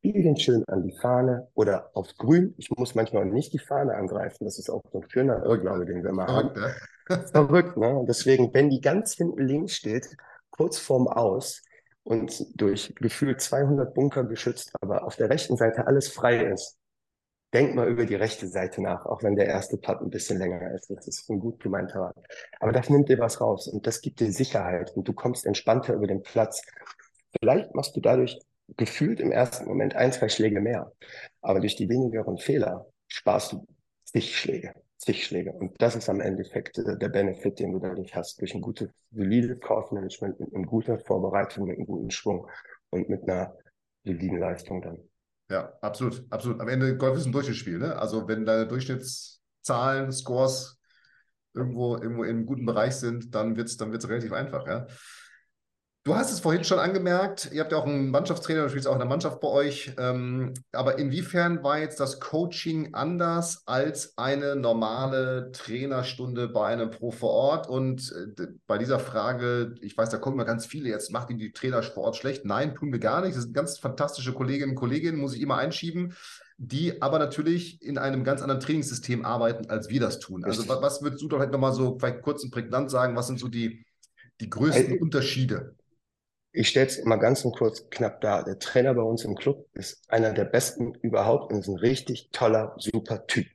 spiele 0.02 0.24
den 0.24 0.36
schön 0.36 0.64
an 0.68 0.82
die 0.82 0.98
Fahne 1.00 1.48
oder 1.54 1.92
aufs 1.94 2.18
Grün. 2.18 2.56
Ich 2.58 2.72
muss 2.72 2.96
manchmal 2.96 3.26
nicht 3.26 3.54
die 3.54 3.60
Fahne 3.60 3.94
angreifen. 3.94 4.46
Das 4.46 4.58
ist 4.58 4.68
auch 4.68 4.82
so 4.92 5.00
ein 5.00 5.10
schöner 5.10 5.46
Irrglaube, 5.46 5.86
den 5.86 6.04
wir 6.04 6.12
mal 6.12 6.26
haben. 6.26 6.60
Ne? 6.60 6.74
Verrückt, 7.32 7.78
ne? 7.78 8.04
Deswegen, 8.08 8.52
wenn 8.52 8.72
die 8.72 8.82
ganz 8.82 9.14
hinten 9.14 9.46
links 9.46 9.76
steht, 9.76 10.08
kurz 10.50 10.80
vorm 10.80 11.08
Aus 11.08 11.62
und 12.02 12.60
durch 12.60 12.96
gefühlt 12.96 13.42
200 13.42 13.94
Bunker 13.94 14.24
geschützt, 14.24 14.74
aber 14.82 15.06
auf 15.06 15.18
der 15.18 15.30
rechten 15.30 15.56
Seite 15.56 15.86
alles 15.86 16.08
frei 16.08 16.46
ist, 16.46 16.80
denk 17.54 17.76
mal 17.76 17.88
über 17.88 18.08
die 18.08 18.16
rechte 18.16 18.48
Seite 18.48 18.82
nach, 18.82 19.06
auch 19.06 19.22
wenn 19.22 19.36
der 19.36 19.46
erste 19.46 19.78
Putt 19.78 20.02
ein 20.02 20.10
bisschen 20.10 20.40
länger 20.40 20.74
ist. 20.74 20.90
Das 20.90 21.08
ist 21.08 21.30
ein 21.30 21.40
gut 21.40 21.60
gemeinter 21.60 22.00
Rat. 22.00 22.16
Aber 22.60 22.72
das 22.72 22.90
nimmt 22.90 23.08
dir 23.08 23.20
was 23.20 23.40
raus 23.40 23.68
und 23.68 23.86
das 23.86 24.02
gibt 24.02 24.20
dir 24.20 24.32
Sicherheit 24.32 24.94
und 24.96 25.08
du 25.08 25.14
kommst 25.14 25.46
entspannter 25.46 25.94
über 25.94 26.08
den 26.08 26.24
Platz. 26.24 26.64
Vielleicht 27.40 27.76
machst 27.76 27.96
du 27.96 28.00
dadurch 28.02 28.40
gefühlt 28.78 29.20
im 29.20 29.32
ersten 29.32 29.68
Moment 29.68 29.96
ein, 29.96 30.12
zwei 30.12 30.30
Schläge 30.30 30.62
mehr. 30.62 30.92
Aber 31.42 31.60
durch 31.60 31.76
die 31.76 31.90
wenigeren 31.90 32.38
Fehler 32.38 32.86
sparst 33.08 33.54
du 33.54 33.68
zig 34.04 34.38
Schläge, 34.38 34.74
zig 34.98 35.26
Schläge. 35.26 35.54
Und 35.54 35.82
das 35.82 35.96
ist 35.96 36.10
am 36.10 36.22
Endeffekt 36.22 36.78
äh, 36.78 36.98
der 36.98 37.10
Benefit, 37.10 37.60
den 37.60 37.74
du 37.74 37.80
dadurch 37.80 38.16
hast, 38.16 38.40
durch 38.42 38.54
ein 38.56 38.62
gutes, 38.62 38.90
solides 39.12 39.60
Course-Management, 39.60 40.40
mit 40.40 40.54
einer 40.54 40.66
guten 40.66 41.00
Vorbereitung, 41.00 41.68
mit 41.68 41.78
einem 41.78 41.88
guten 41.88 42.12
Schwung 42.12 42.48
und 42.90 43.10
mit 43.10 43.24
einer 43.24 43.56
soliden 44.04 44.40
Leistung 44.40 44.82
dann. 44.82 44.98
Ja, 45.50 45.74
absolut, 45.82 46.26
absolut. 46.30 46.62
Am 46.62 46.70
Ende 46.70 46.96
Golf 46.98 47.18
ist 47.18 47.26
ein 47.26 47.34
Durchschnittsspiel, 47.34 47.78
ne? 47.78 47.98
Also 47.98 48.28
wenn 48.28 48.46
deine 48.46 48.68
Durchschnittszahlen, 48.68 50.12
Scores 50.12 50.80
irgendwo, 51.54 51.98
irgendwo 51.98 52.24
im 52.24 52.46
guten 52.46 52.66
Bereich 52.66 52.96
sind, 52.96 53.36
dann 53.36 53.58
wird 53.58 53.68
es 53.68 53.76
dann 53.76 53.92
wird's 53.92 54.08
relativ 54.08 54.32
einfach, 54.32 54.66
ja. 54.66 54.88
Du 56.04 56.16
hast 56.16 56.32
es 56.32 56.40
vorhin 56.40 56.64
schon 56.64 56.80
angemerkt, 56.80 57.52
ihr 57.54 57.62
habt 57.62 57.72
ja 57.72 57.78
auch 57.78 57.86
einen 57.86 58.10
Mannschaftstrainer, 58.10 58.64
du 58.64 58.70
spielst 58.70 58.88
auch 58.88 58.94
in 58.94 59.00
der 59.00 59.08
Mannschaft 59.08 59.40
bei 59.40 59.48
euch. 59.48 59.94
Ähm, 60.00 60.52
aber 60.72 60.98
inwiefern 60.98 61.64
war 61.64 61.78
jetzt 61.78 62.00
das 62.00 62.20
Coaching 62.20 62.96
anders 62.96 63.62
als 63.68 64.18
eine 64.18 64.56
normale 64.56 65.52
Trainerstunde 65.52 66.48
bei 66.48 66.66
einem 66.66 66.90
Pro 66.90 67.12
vor 67.12 67.30
Ort? 67.30 67.70
Und 67.70 68.12
äh, 68.40 68.48
bei 68.66 68.80
dieser 68.80 68.98
Frage, 68.98 69.76
ich 69.82 69.96
weiß, 69.96 70.10
da 70.10 70.18
kommen 70.18 70.38
immer 70.38 70.46
ganz 70.46 70.66
viele, 70.66 70.90
jetzt 70.90 71.12
macht 71.12 71.30
ihn 71.30 71.38
die 71.38 71.52
Trainer 71.52 71.84
vor 71.84 72.06
Ort 72.06 72.16
schlecht. 72.16 72.46
Nein, 72.46 72.74
tun 72.74 72.92
wir 72.92 73.00
gar 73.00 73.22
nicht. 73.22 73.36
Das 73.36 73.44
sind 73.44 73.54
ganz 73.54 73.78
fantastische 73.78 74.34
Kolleginnen 74.34 74.72
und 74.72 74.78
Kollegen, 74.78 75.20
muss 75.20 75.36
ich 75.36 75.42
immer 75.44 75.58
einschieben, 75.58 76.16
die 76.58 77.00
aber 77.04 77.20
natürlich 77.20 77.80
in 77.80 78.00
einem 78.00 78.24
ganz 78.24 78.42
anderen 78.42 78.60
Trainingssystem 78.60 79.24
arbeiten, 79.24 79.70
als 79.70 79.90
wir 79.90 80.00
das 80.00 80.18
tun. 80.18 80.46
Also 80.46 80.68
was, 80.68 80.82
was 80.82 81.02
würdest 81.04 81.22
du 81.22 81.28
doch 81.28 81.38
halt 81.38 81.52
nochmal 81.52 81.74
so 81.74 82.00
vielleicht 82.00 82.24
kurz 82.24 82.44
und 82.44 82.50
prägnant 82.50 82.90
sagen, 82.90 83.16
was 83.16 83.28
sind 83.28 83.40
so 83.40 83.50
die, 83.50 83.86
die 84.40 84.50
größten 84.50 84.98
Unterschiede? 84.98 85.76
Ich 86.54 86.70
stelle 86.70 86.88
es 86.88 87.04
mal 87.04 87.18
ganz 87.18 87.46
und 87.46 87.56
kurz 87.56 87.90
knapp 87.90 88.22
dar. 88.22 88.44
Der 88.44 88.60
Trainer 88.60 88.94
bei 88.94 89.02
uns 89.02 89.24
im 89.24 89.36
Club 89.36 89.68
ist 89.74 90.04
einer 90.10 90.34
der 90.34 90.46
besten 90.46 90.94
überhaupt 90.96 91.52
und 91.52 91.60
ist 91.60 91.68
ein 91.68 91.78
richtig 91.78 92.30
toller, 92.32 92.76
super 92.78 93.26
Typ. 93.28 93.48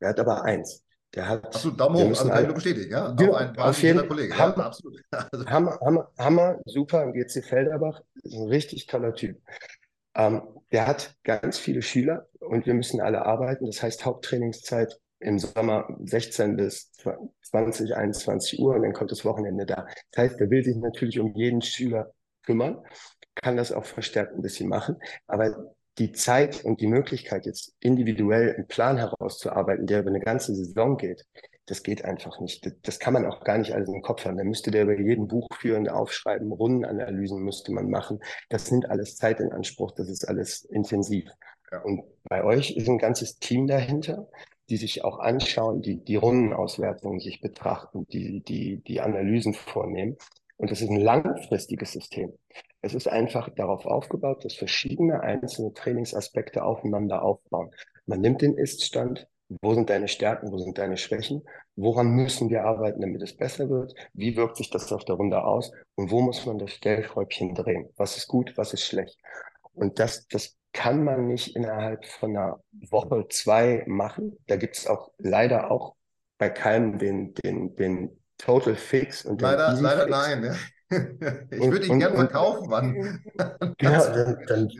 Er 0.00 0.10
hat 0.10 0.20
aber 0.20 0.44
eins. 0.44 0.82
Der 1.14 1.28
hat. 1.28 1.46
Absolut, 1.46 1.80
Daumen 1.80 1.96
hoch, 1.96 2.30
also 2.30 2.52
bestätigen, 2.52 2.90
ja. 2.92 3.12
Genau, 3.12 3.34
ein 3.34 3.56
auf 3.56 3.82
jeden 3.82 4.06
Kollege. 4.06 4.36
Hammer, 4.36 4.58
ja, 4.58 4.66
absolut. 4.66 5.00
Also. 5.10 5.46
Hammer, 5.46 5.78
Hammer, 5.80 6.10
Hammer, 6.18 6.60
super 6.66 7.02
im 7.04 7.14
GC 7.14 7.42
Felderbach. 7.42 8.02
Ist 8.22 8.34
ein 8.34 8.48
richtig 8.48 8.86
toller 8.86 9.14
Typ. 9.14 9.40
Ähm, 10.14 10.42
der 10.72 10.86
hat 10.86 11.14
ganz 11.24 11.58
viele 11.58 11.80
Schüler 11.80 12.28
und 12.40 12.66
wir 12.66 12.74
müssen 12.74 13.00
alle 13.00 13.24
arbeiten. 13.24 13.66
Das 13.66 13.82
heißt, 13.82 14.04
Haupttrainingszeit 14.04 14.98
im 15.20 15.38
Sommer 15.38 15.88
16 16.04 16.56
bis 16.56 16.92
20, 17.42 17.96
21 17.96 18.58
Uhr 18.58 18.74
und 18.74 18.82
dann 18.82 18.92
kommt 18.92 19.10
das 19.10 19.24
Wochenende 19.24 19.64
da. 19.64 19.86
Das 20.10 20.24
heißt, 20.24 20.40
er 20.40 20.50
will 20.50 20.62
sich 20.62 20.76
natürlich 20.76 21.18
um 21.18 21.34
jeden 21.34 21.62
Schüler 21.62 22.12
kümmern, 22.46 22.82
kann 23.34 23.56
das 23.56 23.72
auch 23.72 23.84
verstärkt 23.84 24.34
ein 24.34 24.42
bisschen 24.42 24.68
machen. 24.68 24.96
Aber 25.26 25.74
die 25.98 26.12
Zeit 26.12 26.64
und 26.64 26.80
die 26.80 26.86
Möglichkeit, 26.86 27.46
jetzt 27.46 27.74
individuell 27.80 28.54
einen 28.54 28.66
Plan 28.66 28.98
herauszuarbeiten, 28.98 29.86
der 29.86 30.00
über 30.00 30.10
eine 30.10 30.20
ganze 30.20 30.54
Saison 30.54 30.96
geht, 30.96 31.26
das 31.66 31.82
geht 31.82 32.04
einfach 32.04 32.38
nicht. 32.40 32.70
Das 32.82 32.98
kann 32.98 33.12
man 33.12 33.26
auch 33.26 33.42
gar 33.42 33.58
nicht 33.58 33.72
alles 33.72 33.88
im 33.88 34.02
Kopf 34.02 34.24
haben. 34.24 34.36
Da 34.36 34.44
müsste 34.44 34.70
der 34.70 34.84
über 34.84 34.98
jeden 34.98 35.26
Buchführende 35.26 35.94
aufschreiben, 35.94 36.52
Rundenanalysen 36.52 37.42
müsste 37.42 37.72
man 37.72 37.90
machen. 37.90 38.20
Das 38.48 38.70
nimmt 38.70 38.88
alles 38.88 39.16
Zeit 39.16 39.40
in 39.40 39.52
Anspruch, 39.52 39.92
das 39.92 40.08
ist 40.08 40.28
alles 40.28 40.64
intensiv. 40.64 41.28
Und 41.82 42.04
bei 42.24 42.44
euch 42.44 42.76
ist 42.76 42.88
ein 42.88 42.98
ganzes 42.98 43.38
Team 43.38 43.66
dahinter, 43.66 44.28
die 44.68 44.76
sich 44.76 45.04
auch 45.04 45.18
anschauen, 45.18 45.82
die 45.82 45.96
die 45.96 46.16
Rundenauswertungen 46.16 47.20
sich 47.20 47.40
betrachten, 47.40 48.06
die 48.08 48.42
die 48.42 48.82
die 48.84 49.00
Analysen 49.00 49.54
vornehmen. 49.54 50.16
Und 50.56 50.70
das 50.70 50.80
ist 50.80 50.90
ein 50.90 51.00
langfristiges 51.00 51.92
System. 51.92 52.32
Es 52.80 52.94
ist 52.94 53.08
einfach 53.08 53.50
darauf 53.50 53.84
aufgebaut, 53.84 54.44
dass 54.44 54.54
verschiedene 54.54 55.20
einzelne 55.20 55.72
Trainingsaspekte 55.74 56.64
aufeinander 56.64 57.22
aufbauen. 57.22 57.70
Man 58.06 58.20
nimmt 58.20 58.42
den 58.42 58.56
Iststand, 58.56 59.26
wo 59.48 59.74
sind 59.74 59.90
deine 59.90 60.08
Stärken, 60.08 60.50
wo 60.50 60.58
sind 60.58 60.78
deine 60.78 60.96
Schwächen, 60.96 61.42
woran 61.76 62.08
müssen 62.08 62.48
wir 62.48 62.64
arbeiten, 62.64 63.00
damit 63.00 63.22
es 63.22 63.36
besser 63.36 63.68
wird, 63.68 63.94
wie 64.14 64.36
wirkt 64.36 64.56
sich 64.56 64.70
das 64.70 64.92
auf 64.92 65.04
der 65.04 65.16
Runde 65.16 65.44
aus 65.44 65.72
und 65.94 66.10
wo 66.10 66.20
muss 66.20 66.46
man 66.46 66.58
das 66.58 66.72
Stellschräubchen 66.72 67.54
drehen, 67.54 67.88
was 67.96 68.16
ist 68.16 68.26
gut, 68.26 68.52
was 68.56 68.72
ist 68.72 68.84
schlecht. 68.84 69.18
Und 69.74 69.98
das, 69.98 70.26
das 70.28 70.56
kann 70.72 71.04
man 71.04 71.26
nicht 71.26 71.54
innerhalb 71.54 72.04
von 72.06 72.36
einer 72.36 72.60
Woche, 72.90 73.26
zwei 73.28 73.84
machen. 73.86 74.36
Da 74.46 74.56
gibt 74.56 74.76
es 74.76 74.86
auch 74.86 75.10
leider 75.18 75.70
auch 75.70 75.94
bei 76.38 76.50
keinem 76.50 76.98
den, 76.98 77.34
den, 77.34 77.74
den 77.76 78.22
Total 78.38 78.74
Fix. 78.74 79.24
Und 79.24 79.40
leider, 79.40 79.72
leider 79.80 80.02
Fix. 80.02 80.10
nein. 80.10 80.44
Ja. 80.44 80.54
Ich 81.50 81.60
und, 81.60 81.72
würde 81.72 81.86
ihn 81.86 81.98
gerne 81.98 82.14
verkaufen, 82.14 82.68
Mann. 82.68 83.24
Genau, 83.76 84.04
dann, 84.14 84.38
dann, 84.46 84.70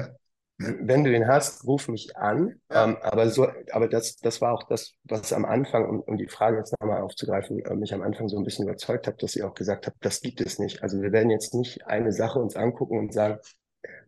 wenn 0.59 1.05
du 1.05 1.15
ihn 1.15 1.27
hast, 1.27 1.67
ruf 1.67 1.89
mich 1.89 2.17
an. 2.17 2.61
Ja. 2.71 2.85
Ähm, 2.85 2.97
aber 3.03 3.29
so, 3.29 3.49
aber 3.73 3.89
das, 3.89 4.17
das 4.17 4.41
war 4.41 4.53
auch 4.53 4.63
das, 4.69 4.93
was 5.05 5.33
am 5.33 5.45
Anfang, 5.45 5.89
um, 5.89 6.01
um 6.01 6.17
die 6.17 6.29
Frage 6.29 6.59
jetzt 6.59 6.75
nochmal 6.81 7.03
aufzugreifen, 7.03 7.59
äh, 7.65 7.75
mich 7.75 7.93
am 7.93 8.03
Anfang 8.03 8.29
so 8.29 8.39
ein 8.39 8.45
bisschen 8.45 8.67
überzeugt 8.67 9.07
hat, 9.07 9.23
dass 9.23 9.37
ihr 9.37 9.47
auch 9.47 9.55
gesagt 9.55 9.87
habt, 9.87 9.97
das 10.01 10.21
gibt 10.21 10.41
es 10.41 10.59
nicht. 10.59 10.83
Also 10.83 11.03
wir 11.03 11.13
werden 11.13 11.31
jetzt 11.31 11.55
nicht 11.55 11.87
eine 11.87 12.13
Sache 12.13 12.39
uns 12.39 12.57
angucken 12.57 12.99
und 12.99 13.13
sagen, 13.13 13.39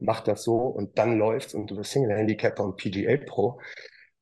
mach 0.01 0.21
das 0.21 0.43
so 0.43 0.57
und 0.57 0.99
dann 0.99 1.19
läuft's 1.19 1.55
und 1.55 1.71
du 1.71 1.77
bist 1.77 1.93
Single 1.93 2.17
Handicapper 2.17 2.65
und 2.65 2.77
PGA 2.77 3.17
Pro, 3.17 3.61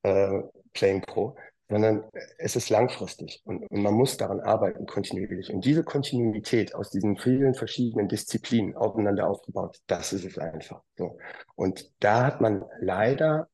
äh, 0.02 0.40
Playing 0.72 1.02
Pro, 1.02 1.36
sondern 1.68 2.04
es 2.38 2.56
ist 2.56 2.70
langfristig 2.70 3.42
und, 3.44 3.68
und, 3.70 3.82
man 3.82 3.94
muss 3.94 4.16
daran 4.16 4.40
arbeiten, 4.40 4.86
kontinuierlich. 4.86 5.52
Und 5.52 5.64
diese 5.64 5.82
Kontinuität 5.82 6.74
aus 6.74 6.90
diesen 6.90 7.16
vielen 7.16 7.54
verschiedenen 7.54 8.08
Disziplinen 8.08 8.76
aufeinander 8.76 9.28
aufgebaut, 9.28 9.80
das 9.86 10.12
ist 10.12 10.24
es 10.24 10.38
einfach. 10.38 10.82
So. 10.96 11.18
Und 11.56 11.92
da 12.00 12.24
hat 12.26 12.40
man 12.40 12.64
leider 12.80 13.48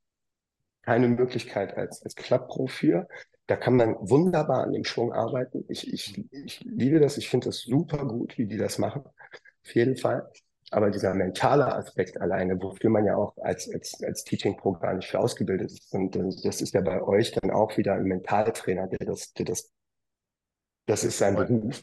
keine 0.83 1.09
Möglichkeit 1.09 1.77
als, 1.77 2.03
als 2.03 2.15
Club-Pro 2.15 2.67
für. 2.67 3.09
Da 3.47 3.57
kann 3.57 3.77
man 3.77 3.97
wunderbar 4.01 4.65
an 4.65 4.73
dem 4.73 4.85
Schwung 4.85 5.13
arbeiten. 5.13 5.65
Ich, 5.69 5.93
ich, 5.93 6.25
ich 6.31 6.61
liebe 6.61 7.01
das, 7.01 7.17
ich 7.19 7.29
finde 7.29 7.47
das 7.47 7.61
super 7.61 8.05
gut, 8.07 8.37
wie 8.37 8.47
die 8.47 8.59
das 8.59 8.79
machen. 8.79 9.05
Auf 9.65 9.75
jeden 9.75 9.97
Fall. 9.97 10.29
Aber 10.73 10.91
dieser 10.91 11.13
mentale 11.15 11.67
Aspekt 11.67 12.19
alleine, 12.19 12.61
wofür 12.61 12.89
man 12.89 13.05
ja 13.05 13.15
auch 13.15 13.37
als, 13.43 13.71
als, 13.73 14.03
als 14.03 14.25
Teaching 14.25 14.57
Pro 14.57 14.73
gar 14.73 14.95
nicht 14.95 15.09
für 15.09 15.19
ausgebildet 15.19 15.71
ist, 15.71 15.93
und 15.93 16.17
das 16.17 16.63
ist 16.63 16.73
ja 16.73 16.81
bei 16.81 17.03
euch 17.03 17.33
dann 17.33 17.51
auch 17.51 17.77
wieder 17.77 17.93
ein 17.93 18.05
Mentaltrainer, 18.05 18.87
der 18.87 19.07
das, 19.07 19.35
der 19.35 19.45
das, 19.45 19.71
das 20.87 21.05
ist 21.05 21.19
sein 21.19 21.37
Beruf. 21.37 21.83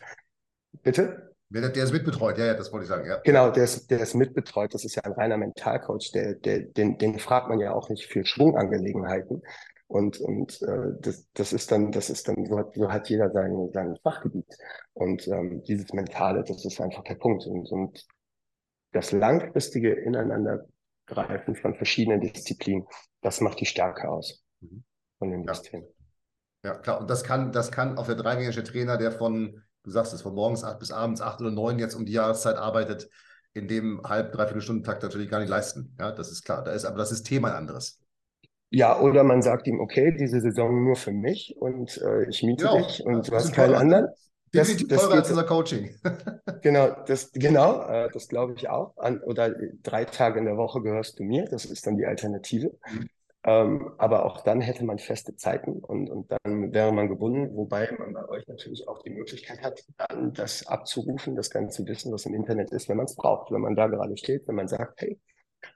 Bitte? 0.81 1.35
Der, 1.49 1.69
der 1.69 1.83
ist 1.83 1.93
mitbetreut, 1.93 2.39
ja, 2.39 2.47
ja, 2.47 2.53
das 2.55 2.71
wollte 2.71 2.85
ich 2.85 2.89
sagen, 2.89 3.07
ja. 3.07 3.17
Genau, 3.23 3.51
der 3.51 3.63
ist, 3.63 3.91
der 3.91 3.99
ist 3.99 4.15
mitbetreut, 4.15 4.73
das 4.73 4.85
ist 4.85 4.95
ja 4.95 5.03
ein 5.03 5.13
reiner 5.13 5.37
Mentalcoach, 5.37 6.11
der, 6.11 6.33
der, 6.33 6.61
den, 6.61 6.97
den 6.97 7.19
fragt 7.19 7.47
man 7.47 7.59
ja 7.59 7.73
auch 7.73 7.89
nicht 7.89 8.07
für 8.07 8.25
Schwungangelegenheiten. 8.25 9.43
Und, 9.85 10.19
und 10.19 10.61
äh, 10.63 10.93
das, 10.99 11.27
das 11.33 11.53
ist 11.53 11.71
dann, 11.71 11.91
das 11.91 12.09
ist 12.09 12.27
dann, 12.27 12.45
so 12.45 12.57
hat, 12.57 12.73
so 12.73 12.91
hat 12.91 13.09
jeder 13.09 13.31
sein, 13.31 13.69
sein 13.73 13.97
Fachgebiet. 14.03 14.45
Und 14.93 15.27
ähm, 15.27 15.63
dieses 15.63 15.93
Mentale, 15.93 16.43
das 16.43 16.65
ist 16.65 16.79
einfach 16.81 17.03
der 17.03 17.15
Punkt. 17.15 17.45
Und, 17.47 17.71
und 17.71 18.07
das 18.91 19.11
langfristige 19.11 19.93
Ineinandergreifen 19.93 21.55
von 21.55 21.75
verschiedenen 21.75 22.21
Disziplinen, 22.21 22.85
das 23.21 23.41
macht 23.41 23.59
die 23.59 23.65
Stärke 23.65 24.09
aus 24.09 24.43
mhm. 24.61 24.83
von 25.17 25.31
dem 25.31 25.43
ja. 25.43 25.53
System. 25.53 25.85
Ja, 26.63 26.75
klar. 26.75 26.99
Und 26.99 27.09
das 27.09 27.23
kann, 27.23 27.51
das 27.51 27.71
kann 27.71 27.97
auch 27.97 28.05
der 28.05 28.15
dreigängige 28.15 28.63
Trainer, 28.63 28.97
der 28.97 29.11
von, 29.11 29.61
du 29.83 29.91
sagst 29.91 30.13
es, 30.13 30.21
von 30.21 30.35
morgens 30.35 30.63
acht 30.63 30.79
bis 30.79 30.91
abends 30.91 31.21
acht 31.21 31.39
oder 31.39 31.51
neun 31.51 31.79
jetzt 31.79 31.95
um 31.95 32.05
die 32.05 32.11
Jahreszeit 32.11 32.57
arbeitet, 32.57 33.09
in 33.53 33.67
dem 33.67 34.01
halb, 34.03 34.31
dreiviertel 34.33 34.61
Stunden 34.61 34.83
Takt 34.83 35.03
natürlich 35.03 35.29
gar 35.29 35.39
nicht 35.39 35.49
leisten. 35.49 35.95
Ja, 35.99 36.11
das 36.11 36.31
ist 36.31 36.43
klar. 36.43 36.63
Da 36.63 36.71
ist 36.71 36.85
aber 36.85 36.97
das 36.97 37.09
System 37.09 37.45
ein 37.45 37.53
anderes. 37.53 38.01
Ja, 38.71 38.99
oder 38.99 39.23
man 39.23 39.41
sagt 39.41 39.67
ihm, 39.67 39.79
okay, 39.79 40.15
diese 40.19 40.41
Saison 40.41 40.83
nur 40.83 40.95
für 40.95 41.11
mich 41.11 41.55
und 41.59 41.97
äh, 41.97 42.29
ich 42.29 42.43
miete 42.43 42.65
genau. 42.65 42.77
dich 42.77 43.03
und 43.03 43.27
du 43.27 43.31
hast 43.33 43.51
keinen 43.53 43.73
anderen. 43.73 44.07
Definitiv 44.53 44.87
das, 44.87 45.01
teurer 45.01 45.13
als 45.15 45.29
unser 45.29 45.43
Coaching. 45.43 45.95
genau, 46.61 46.95
das, 47.05 47.31
genau, 47.31 47.87
äh, 47.87 48.09
das 48.11 48.27
glaube 48.27 48.53
ich 48.55 48.69
auch. 48.69 48.97
An, 48.97 49.21
oder 49.21 49.53
drei 49.83 50.05
Tage 50.05 50.39
in 50.39 50.45
der 50.45 50.57
Woche 50.57 50.81
gehörst 50.81 51.19
du 51.19 51.23
mir, 51.23 51.45
das 51.45 51.65
ist 51.65 51.85
dann 51.85 51.97
die 51.97 52.05
Alternative. 52.05 52.71
Mhm. 52.91 53.09
Ähm, 53.45 53.93
aber 53.97 54.25
auch 54.25 54.41
dann 54.41 54.59
hätte 54.59 54.83
man 54.83 54.99
feste 54.99 55.35
Zeiten 55.37 55.79
und, 55.79 56.09
und 56.09 56.29
dann 56.29 56.73
wäre 56.73 56.91
man 56.91 57.07
gebunden, 57.07 57.55
wobei 57.55 57.89
man 57.97 58.11
bei 58.13 58.27
euch 58.27 58.45
natürlich 58.47 58.85
auch 58.87 59.01
die 59.01 59.11
Möglichkeit 59.11 59.61
hat, 59.63 59.81
dann 59.97 60.33
das 60.33 60.67
abzurufen, 60.67 61.37
das 61.37 61.49
ganze 61.49 61.87
Wissen, 61.87 62.11
was 62.11 62.25
im 62.25 62.33
Internet 62.33 62.71
ist, 62.71 62.89
wenn 62.89 62.97
man 62.97 63.05
es 63.05 63.15
braucht, 63.15 63.51
wenn 63.51 63.61
man 63.61 63.77
da 63.77 63.87
gerade 63.87 64.17
steht, 64.17 64.45
wenn 64.47 64.55
man 64.55 64.67
sagt, 64.67 64.99
hey, 64.99 65.17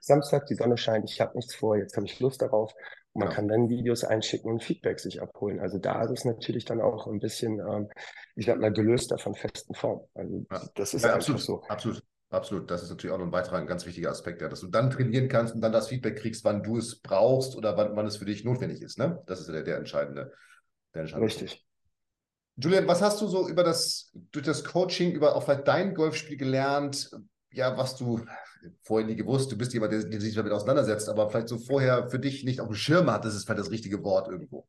Samstag, 0.00 0.46
die 0.46 0.56
Sonne 0.56 0.76
scheint, 0.76 1.10
ich 1.10 1.20
habe 1.22 1.36
nichts 1.36 1.54
vor, 1.54 1.76
jetzt 1.76 1.96
habe 1.96 2.06
ich 2.06 2.20
Lust 2.20 2.42
darauf. 2.42 2.74
Man 3.14 3.28
ja. 3.28 3.34
kann 3.34 3.48
dann 3.48 3.68
Videos 3.68 4.02
einschicken 4.04 4.50
und 4.50 4.62
Feedback 4.62 4.98
sich 4.98 5.22
abholen. 5.22 5.60
Also 5.60 5.78
da 5.78 6.02
ist 6.02 6.10
es 6.10 6.24
natürlich 6.24 6.64
dann 6.64 6.80
auch 6.80 7.06
ein 7.06 7.20
bisschen, 7.20 7.60
ähm, 7.60 7.88
ich 8.34 8.46
sag 8.46 8.58
mal, 8.58 8.72
gelöster 8.72 9.18
von 9.18 9.34
festen 9.34 9.74
Formen. 9.74 10.04
Also 10.14 10.46
ja. 10.50 10.62
das 10.74 10.94
ist 10.94 11.04
ja, 11.04 11.14
absolut, 11.14 11.40
so. 11.40 11.62
Absolut. 11.68 12.02
Absolut, 12.30 12.68
das 12.68 12.82
ist 12.82 12.90
natürlich 12.90 13.14
auch 13.14 13.18
noch 13.18 13.26
ein 13.26 13.32
weiterer, 13.32 13.58
ein 13.58 13.66
ganz 13.68 13.86
wichtiger 13.86 14.10
Aspekt, 14.10 14.42
ja, 14.42 14.48
dass 14.48 14.58
du 14.58 14.66
dann 14.66 14.90
trainieren 14.90 15.28
kannst 15.28 15.54
und 15.54 15.60
dann 15.60 15.70
das 15.70 15.86
Feedback 15.86 16.18
kriegst, 16.18 16.44
wann 16.44 16.64
du 16.64 16.78
es 16.78 16.98
brauchst 17.00 17.54
oder 17.54 17.76
wann, 17.76 17.94
wann 17.94 18.06
es 18.06 18.16
für 18.16 18.24
dich 18.24 18.44
notwendig 18.44 18.82
ist. 18.82 18.98
Ne? 18.98 19.22
Das 19.26 19.38
ist 19.38 19.48
der, 19.48 19.62
der 19.62 19.76
entscheidende. 19.76 20.32
Der 20.94 21.02
entscheidende 21.02 21.26
Richtig. 21.26 21.64
Julian, 22.56 22.88
was 22.88 23.02
hast 23.02 23.20
du 23.20 23.28
so 23.28 23.48
über 23.48 23.62
das, 23.62 24.12
durch 24.32 24.44
das 24.44 24.64
Coaching, 24.64 25.12
über 25.12 25.36
auch 25.36 25.44
vielleicht 25.44 25.68
dein 25.68 25.94
Golfspiel 25.94 26.36
gelernt? 26.36 27.10
Ja, 27.52 27.76
was 27.76 27.96
du 27.96 28.24
vorher 28.82 29.06
nie 29.06 29.16
gewusst, 29.16 29.50
du 29.50 29.58
bist 29.58 29.72
jemand, 29.72 29.92
der, 29.92 30.04
der 30.04 30.20
sich 30.20 30.34
damit 30.34 30.52
auseinandersetzt, 30.52 31.08
aber 31.08 31.30
vielleicht 31.30 31.48
so 31.48 31.58
vorher 31.58 32.08
für 32.08 32.18
dich 32.18 32.44
nicht 32.44 32.60
auf 32.60 32.68
dem 32.68 32.76
Schirm 32.76 33.10
hat, 33.10 33.24
das 33.24 33.34
ist 33.34 33.44
vielleicht 33.44 33.60
das 33.60 33.70
richtige 33.70 34.02
Wort 34.04 34.28
irgendwo. 34.28 34.66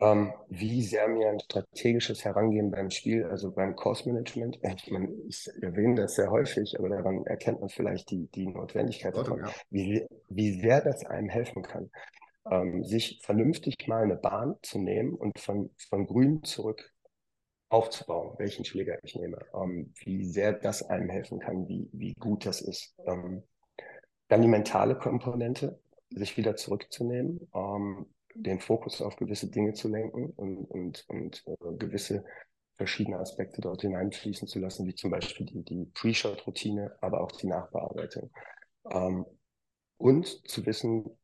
Ähm, 0.00 0.32
wie 0.48 0.82
sehr 0.82 1.06
mir 1.08 1.28
ein 1.28 1.40
strategisches 1.40 2.24
Herangehen 2.24 2.70
beim 2.70 2.90
Spiel, 2.90 3.24
also 3.24 3.52
beim 3.52 3.76
Kursmanagement, 3.76 4.58
ich, 4.62 4.90
meine, 4.90 5.08
ich 5.28 5.48
erwähne 5.62 6.02
das 6.02 6.16
sehr 6.16 6.30
häufig, 6.30 6.74
aber 6.78 6.88
daran 6.88 7.24
erkennt 7.26 7.60
man 7.60 7.68
vielleicht 7.68 8.10
die, 8.10 8.28
die 8.34 8.48
Notwendigkeit 8.48 9.16
davon, 9.16 9.38
ja. 9.38 9.50
wie, 9.70 10.06
wie 10.28 10.60
sehr 10.60 10.80
das 10.80 11.04
einem 11.06 11.28
helfen 11.28 11.62
kann, 11.62 11.90
ähm, 12.50 12.84
sich 12.84 13.20
vernünftig 13.22 13.76
mal 13.86 14.02
eine 14.02 14.16
Bahn 14.16 14.56
zu 14.62 14.78
nehmen 14.78 15.14
und 15.14 15.38
von, 15.38 15.70
von 15.88 16.06
grün 16.06 16.42
zurück 16.42 16.93
aufzubauen, 17.68 18.34
welchen 18.38 18.64
Schläger 18.64 18.98
ich 19.02 19.16
nehme, 19.16 19.38
ähm, 19.54 19.92
wie 19.96 20.24
sehr 20.24 20.52
das 20.52 20.82
einem 20.82 21.08
helfen 21.08 21.40
kann, 21.40 21.68
wie, 21.68 21.88
wie 21.92 22.14
gut 22.14 22.46
das 22.46 22.60
ist. 22.60 22.94
Ähm, 23.06 23.42
dann 24.28 24.42
die 24.42 24.48
mentale 24.48 24.96
Komponente, 24.96 25.78
sich 26.10 26.36
wieder 26.36 26.56
zurückzunehmen, 26.56 27.48
ähm, 27.54 28.06
den 28.34 28.60
Fokus 28.60 29.00
auf 29.02 29.16
gewisse 29.16 29.50
Dinge 29.50 29.74
zu 29.74 29.88
lenken 29.88 30.30
und, 30.36 30.64
und, 30.70 31.04
und 31.08 31.44
äh, 31.46 31.76
gewisse 31.76 32.24
verschiedene 32.76 33.18
Aspekte 33.18 33.60
dort 33.60 33.82
hineinfließen 33.82 34.48
zu 34.48 34.58
lassen, 34.58 34.86
wie 34.86 34.94
zum 34.94 35.10
Beispiel 35.10 35.46
die, 35.46 35.62
die 35.62 35.86
Pre-Shot-Routine, 35.94 36.96
aber 37.00 37.20
auch 37.20 37.32
die 37.32 37.46
Nachbearbeitung. 37.46 38.30
Ähm, 38.90 39.24
und 39.96 40.26
zu 40.48 40.66
wissen, 40.66 41.16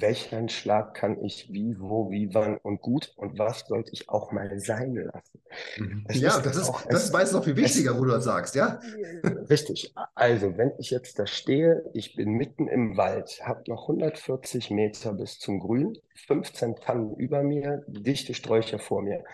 welchen 0.00 0.48
Schlag 0.48 0.94
kann 0.94 1.22
ich 1.22 1.52
wie, 1.52 1.76
wo, 1.78 2.10
wie, 2.10 2.34
wann 2.34 2.58
und 2.58 2.80
gut 2.80 3.12
und 3.16 3.38
was 3.38 3.60
sollte 3.60 3.92
ich 3.92 4.08
auch 4.08 4.32
mal 4.32 4.58
sein 4.58 4.94
lassen. 4.94 5.40
Mhm. 5.78 6.06
Ja, 6.10 6.38
das, 6.40 6.56
ist, 6.56 6.68
auch, 6.68 6.82
das 6.86 7.04
ist 7.04 7.12
meistens 7.12 7.36
noch 7.36 7.44
viel 7.44 7.56
wichtiger, 7.56 7.92
es, 7.92 7.98
wo 7.98 8.04
du 8.04 8.10
das 8.10 8.24
sagst, 8.24 8.54
ja? 8.54 8.80
Richtig. 9.50 9.94
Also, 10.14 10.56
wenn 10.56 10.72
ich 10.78 10.90
jetzt 10.90 11.18
da 11.18 11.26
stehe, 11.26 11.84
ich 11.92 12.16
bin 12.16 12.30
mitten 12.32 12.68
im 12.68 12.96
Wald, 12.96 13.40
habe 13.44 13.62
noch 13.68 13.82
140 13.82 14.70
Meter 14.70 15.12
bis 15.12 15.38
zum 15.38 15.60
Grün, 15.60 15.98
15 16.26 16.76
Tannen 16.76 17.14
über 17.16 17.42
mir, 17.42 17.84
dichte 17.86 18.34
Sträucher 18.34 18.78
vor 18.78 19.02
mir. 19.02 19.24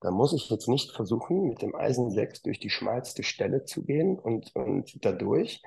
Da 0.00 0.10
muss 0.10 0.32
ich 0.32 0.48
jetzt 0.48 0.68
nicht 0.68 0.92
versuchen, 0.94 1.48
mit 1.48 1.60
dem 1.60 1.74
Eisen 1.74 2.10
6 2.10 2.42
durch 2.42 2.60
die 2.60 2.70
schmalste 2.70 3.24
Stelle 3.24 3.64
zu 3.64 3.84
gehen 3.84 4.18
und, 4.18 4.54
und 4.54 5.04
dadurch, 5.04 5.62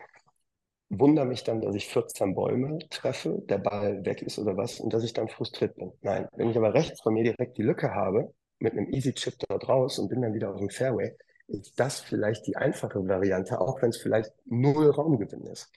wundere 0.91 1.25
mich 1.25 1.43
dann, 1.43 1.61
dass 1.61 1.75
ich 1.75 1.87
14 1.87 2.35
Bäume 2.35 2.79
treffe, 2.89 3.41
der 3.45 3.59
Ball 3.59 4.05
weg 4.05 4.21
ist 4.21 4.37
oder 4.37 4.57
was 4.57 4.79
und 4.79 4.93
dass 4.93 5.03
ich 5.03 5.13
dann 5.13 5.29
frustriert 5.29 5.75
bin. 5.75 5.93
Nein, 6.01 6.27
wenn 6.35 6.49
ich 6.49 6.57
aber 6.57 6.73
rechts 6.73 7.01
von 7.01 7.13
mir 7.13 7.23
direkt 7.23 7.57
die 7.57 7.63
Lücke 7.63 7.93
habe, 7.93 8.33
mit 8.59 8.73
einem 8.73 8.89
Easy 8.89 9.13
Chip 9.13 9.35
dort 9.47 9.67
raus 9.67 9.97
und 9.99 10.09
bin 10.09 10.21
dann 10.21 10.33
wieder 10.33 10.51
auf 10.51 10.59
dem 10.59 10.69
Fairway, 10.69 11.15
ist 11.47 11.79
das 11.79 11.99
vielleicht 11.99 12.45
die 12.45 12.57
einfache 12.57 13.07
Variante, 13.07 13.59
auch 13.59 13.81
wenn 13.81 13.89
es 13.89 13.97
vielleicht 13.97 14.31
null 14.45 14.89
Raumgewinn 14.89 15.45
ist. 15.47 15.71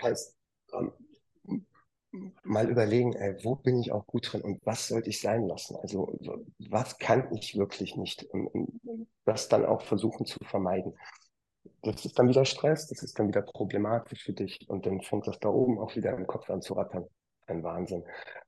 Heißt, 0.00 0.36
ähm, 0.74 0.92
mal 2.42 2.68
überlegen, 2.68 3.14
ey, 3.14 3.42
wo 3.42 3.56
bin 3.56 3.78
ich 3.80 3.90
auch 3.90 4.06
gut 4.06 4.32
drin 4.32 4.42
und 4.42 4.60
was 4.64 4.88
sollte 4.88 5.08
ich 5.08 5.20
sein 5.20 5.46
lassen? 5.48 5.76
Also 5.76 6.14
was 6.58 6.98
kann 6.98 7.34
ich 7.34 7.56
wirklich 7.56 7.96
nicht? 7.96 8.24
Und, 8.24 8.46
und 8.48 9.08
das 9.24 9.48
dann 9.48 9.64
auch 9.64 9.82
versuchen 9.82 10.26
zu 10.26 10.38
vermeiden 10.44 10.94
das 11.82 12.04
ist 12.04 12.18
dann 12.18 12.28
wieder 12.28 12.44
Stress, 12.44 12.86
das 12.88 13.02
ist 13.02 13.18
dann 13.18 13.28
wieder 13.28 13.42
problematisch 13.42 14.24
für 14.24 14.32
dich 14.32 14.68
und 14.68 14.86
dann 14.86 15.00
fängt 15.00 15.26
das 15.26 15.38
da 15.40 15.48
oben 15.48 15.78
auch 15.78 15.94
wieder 15.96 16.12
im 16.12 16.26
Kopf 16.26 16.48
an 16.50 16.62
zu 16.62 16.74
rattern. 16.74 17.06
Ein 17.46 17.64
Wahnsinn. 17.64 18.04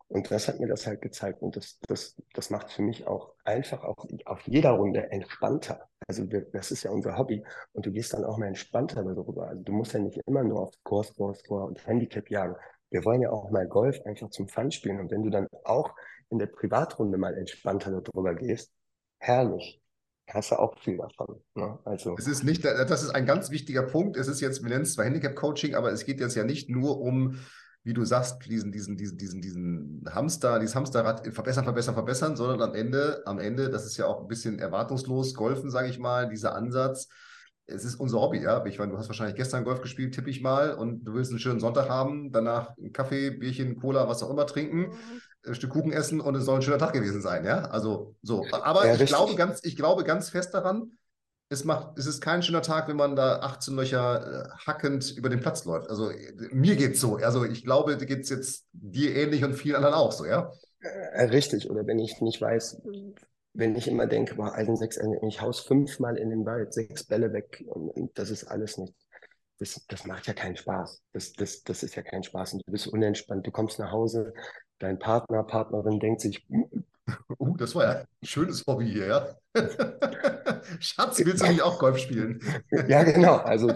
Und 0.07 0.31
das 0.31 0.47
hat 0.47 0.61
mir 0.61 0.69
das 0.69 0.87
halt 0.87 1.03
gezeigt 1.03 1.43
und 1.43 1.57
das, 1.57 1.81
das, 1.89 2.15
das 2.33 2.51
macht 2.51 2.71
für 2.71 2.83
mich 2.83 3.07
auch 3.09 3.35
einfach 3.45 3.83
auch 3.83 4.07
auf 4.27 4.43
jeder 4.47 4.71
Runde 4.71 5.11
entspannter. 5.11 5.89
Also 6.07 6.31
wir, 6.31 6.43
das 6.43 6.71
ist 6.71 6.85
ja 6.85 6.93
unser 6.93 7.19
Hobby 7.19 7.45
und 7.73 7.87
du 7.87 7.91
gehst 7.91 8.13
dann 8.13 8.25
auch 8.25 8.39
mal 8.39 8.47
entspannter 8.47 9.03
darüber. 9.03 9.49
Also 9.49 9.63
du 9.63 9.73
musst 9.73 9.95
ja 9.95 9.99
nicht 9.99 10.21
immer 10.27 10.45
nur 10.45 10.61
auf 10.61 10.75
Score, 10.75 11.05
Score, 11.05 11.35
Score 11.35 11.65
und 11.67 11.85
Handicap 11.87 12.31
jagen. 12.31 12.55
Wir 12.91 13.05
wollen 13.05 13.23
ja 13.23 13.31
auch 13.31 13.51
mal 13.51 13.67
Golf 13.67 14.01
einfach 14.05 14.31
zum 14.31 14.47
Fun 14.47 14.71
spielen 14.71 15.01
und 15.01 15.11
wenn 15.11 15.25
du 15.25 15.31
dann 15.31 15.49
auch 15.65 15.93
in 16.31 16.39
der 16.39 16.47
Privatrunde 16.47 17.19
mal 17.19 17.37
entspannter 17.37 18.01
darüber 18.01 18.35
gehst, 18.35 18.73
herrlich 19.19 19.83
hast 20.29 20.51
du 20.51 20.57
auch 20.57 20.79
viel 20.79 20.97
davon. 20.97 21.41
Ne? 21.55 21.79
Also. 21.85 22.17
Es 22.19 22.27
ist 22.27 22.45
nicht, 22.45 22.65
das 22.65 23.03
ist 23.03 23.11
ein 23.11 23.27
ganz 23.27 23.51
wichtiger 23.51 23.83
Punkt. 23.83 24.17
Es 24.17 24.29
ist 24.29 24.41
jetzt, 24.41 24.63
wir 24.63 24.71
nennen 24.71 24.83
es 24.83 24.95
zwar 24.95 25.05
Handicap-Coaching, 25.05 25.75
aber 25.75 25.93
es 25.93 26.05
geht 26.05 26.21
jetzt 26.21 26.35
ja 26.35 26.45
nicht 26.45 26.71
nur 26.71 27.01
um, 27.01 27.39
wie 27.83 27.93
du 27.93 28.05
sagst, 28.05 28.45
diesen, 28.47 28.73
diesen, 28.73 28.97
diesen, 28.97 29.19
diesen, 29.19 29.43
diesen 29.43 30.05
Hamster, 30.11 30.59
dieses 30.59 30.75
Hamsterrad 30.75 31.27
verbessern, 31.35 31.65
verbessern, 31.65 31.95
verbessern, 31.95 32.37
sondern 32.37 32.63
am 32.63 32.75
Ende, 32.75 33.23
am 33.27 33.39
Ende, 33.39 33.69
das 33.71 33.85
ist 33.85 33.97
ja 33.97 34.07
auch 34.07 34.23
ein 34.23 34.29
bisschen 34.29 34.59
erwartungslos, 34.59 35.35
golfen, 35.35 35.71
sage 35.71 35.89
ich 35.89 35.99
mal, 35.99 36.29
dieser 36.29 36.55
Ansatz. 36.55 37.09
Es 37.67 37.85
ist 37.85 37.97
unser 37.97 38.21
Hobby, 38.21 38.43
ja. 38.43 38.65
Ich 38.67 38.79
meine, 38.79 38.93
du 38.93 38.99
hast 38.99 39.09
wahrscheinlich 39.09 39.37
gestern 39.37 39.65
Golf 39.65 39.81
gespielt, 39.81 40.15
tippe 40.15 40.31
ich 40.31 40.43
mal, 40.43 40.75
und 40.75 41.05
du 41.05 41.15
willst 41.15 41.31
einen 41.31 41.41
schönen 41.41 41.61
Sonntag 41.61 41.89
haben, 41.89 42.31
danach 42.31 42.77
einen 42.77 42.93
Kaffee, 42.93 43.31
Bierchen, 43.31 43.77
Cola, 43.77 44.09
was 44.09 44.23
auch 44.23 44.31
immer 44.31 44.47
trinken. 44.47 44.93
Ein 45.47 45.55
Stück 45.55 45.71
Kuchen 45.71 45.93
essen 45.93 46.21
und 46.21 46.35
es 46.35 46.45
soll 46.45 46.57
ein 46.57 46.63
schöner 46.63 46.79
Tag 46.79 46.93
gewesen 46.93 47.21
sein, 47.21 47.45
ja? 47.45 47.67
Also 47.67 48.15
so. 48.23 48.47
Aber 48.51 48.87
ja, 48.87 48.95
ich, 48.95 49.07
glaube 49.07 49.35
ganz, 49.35 49.61
ich 49.63 49.77
glaube 49.77 50.05
ganz 50.05 50.31
fest 50.31 50.55
daran, 50.55 50.93
es, 51.49 51.65
macht, 51.65 51.99
es 51.99 52.07
ist 52.07 52.21
kein 52.21 52.43
schöner 52.43 52.63
Tag, 52.63 52.89
wenn 52.89 52.97
man 52.97 53.17
da 53.17 53.41
18 53.41 53.75
Löcher 53.75 54.47
äh, 54.47 54.49
hackend 54.67 55.17
über 55.17 55.29
den 55.29 55.41
Platz 55.41 55.65
läuft. 55.65 55.91
Also 55.91 56.11
mir 56.51 56.77
geht 56.77 56.95
es 56.95 57.01
so. 57.01 57.17
Also 57.17 57.45
ich 57.45 57.65
glaube, 57.65 57.97
da 57.97 58.05
geht 58.05 58.21
es 58.21 58.31
jetzt 58.31 58.67
dir 58.73 59.15
ähnlich 59.15 59.45
und 59.45 59.55
vielen 59.55 59.77
anderen 59.77 59.95
auch 59.95 60.13
so, 60.13 60.25
ja? 60.25 60.53
Äh, 60.81 61.25
richtig, 61.25 61.71
oder 61.71 61.87
wenn 61.87 61.99
ich 61.99 62.21
nicht 62.21 62.41
weiß, 62.41 62.83
wenn 63.55 63.77
ich 63.77 63.89
immer 63.89 64.07
denke, 64.07 64.35
boah, 64.35 64.55
Eisen 64.55 64.77
6, 64.77 64.99
ich 65.29 65.41
haus 65.41 65.61
fünfmal 65.61 66.17
in 66.17 66.31
den 66.31 66.45
Wald, 66.45 66.75
sechs 66.75 67.05
Bälle 67.05 67.33
weg 67.33 67.65
und, 67.67 67.89
und 67.91 68.19
das 68.19 68.31
ist 68.31 68.45
alles 68.45 68.79
nicht. 68.79 68.95
Das, 69.61 69.81
das 69.89 70.05
macht 70.05 70.27
ja 70.27 70.35
keinen 70.35 70.57
Spaß. 70.57 71.03
Das, 71.13 71.33
das, 71.33 71.63
das 71.63 71.85
ist 71.85 71.95
ja 71.95 72.03
kein 72.03 72.25
Spaß. 72.25 72.55
Und 72.55 72.63
du 72.67 72.73
bist 72.73 72.89
unentspannt. 72.89 73.47
Du 73.47 73.53
kommst 73.53 73.79
nach 73.79 73.93
Hause, 73.93 74.35
dein 74.85 74.99
Partner, 74.99 75.43
Partnerin 75.43 75.99
denkt 75.99 76.21
sich, 76.21 76.47
Uh, 77.39 77.55
das 77.57 77.75
war 77.75 77.85
ja 77.85 77.93
ein 78.01 78.07
schönes 78.23 78.65
Hobby 78.67 78.91
hier, 78.91 79.07
ja. 79.07 79.29
Schatz, 80.81 81.23
willst 81.23 81.43
du 81.43 81.49
nicht 81.49 81.63
auch 81.63 81.79
Golf 81.79 81.99
spielen? 81.99 82.41
ja, 82.89 83.03
genau. 83.03 83.37
Also, 83.37 83.69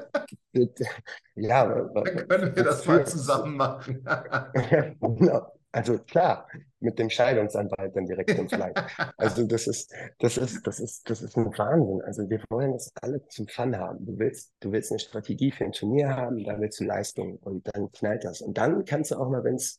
ja. 1.35 1.66
Dann 1.66 2.29
können 2.29 2.57
wir 2.57 2.64
das 2.64 2.87
mal 2.87 3.07
zusammen 3.07 3.57
machen. 3.57 4.03
genau. 5.01 5.53
Also 5.71 5.99
klar, 5.99 6.49
mit 6.81 6.99
dem 6.99 7.11
Scheidungsanwalt 7.11 7.94
dann 7.94 8.07
direkt 8.07 8.31
ins 8.31 8.53
Leid. 8.53 8.83
Also 9.18 9.47
das 9.47 9.66
ist, 9.66 9.92
das 10.18 10.38
ist, 10.38 10.66
das 10.66 10.81
ist, 10.81 11.11
das 11.11 11.21
ist 11.21 11.37
ein 11.37 11.47
Wahnsinn. 11.59 12.01
Also 12.03 12.29
wir 12.31 12.42
wollen 12.49 12.73
das 12.73 12.90
alle 13.03 13.23
zum 13.29 13.47
Fun 13.49 13.77
haben. 13.77 14.05
Du 14.07 14.18
willst, 14.18 14.55
du 14.61 14.73
willst 14.73 14.90
eine 14.90 14.99
Strategie 14.99 15.51
für 15.51 15.66
ein 15.66 15.73
Turnier 15.73 16.09
haben, 16.09 16.42
da 16.44 16.59
willst 16.59 16.81
du 16.81 16.85
Leistung 16.85 17.37
und 17.37 17.68
dann 17.75 17.92
knallt 17.92 18.25
das. 18.25 18.40
Und 18.40 18.57
dann 18.57 18.87
kannst 18.87 19.11
du 19.11 19.16
auch 19.16 19.29
mal, 19.29 19.44
wenn 19.44 19.57
es 19.57 19.79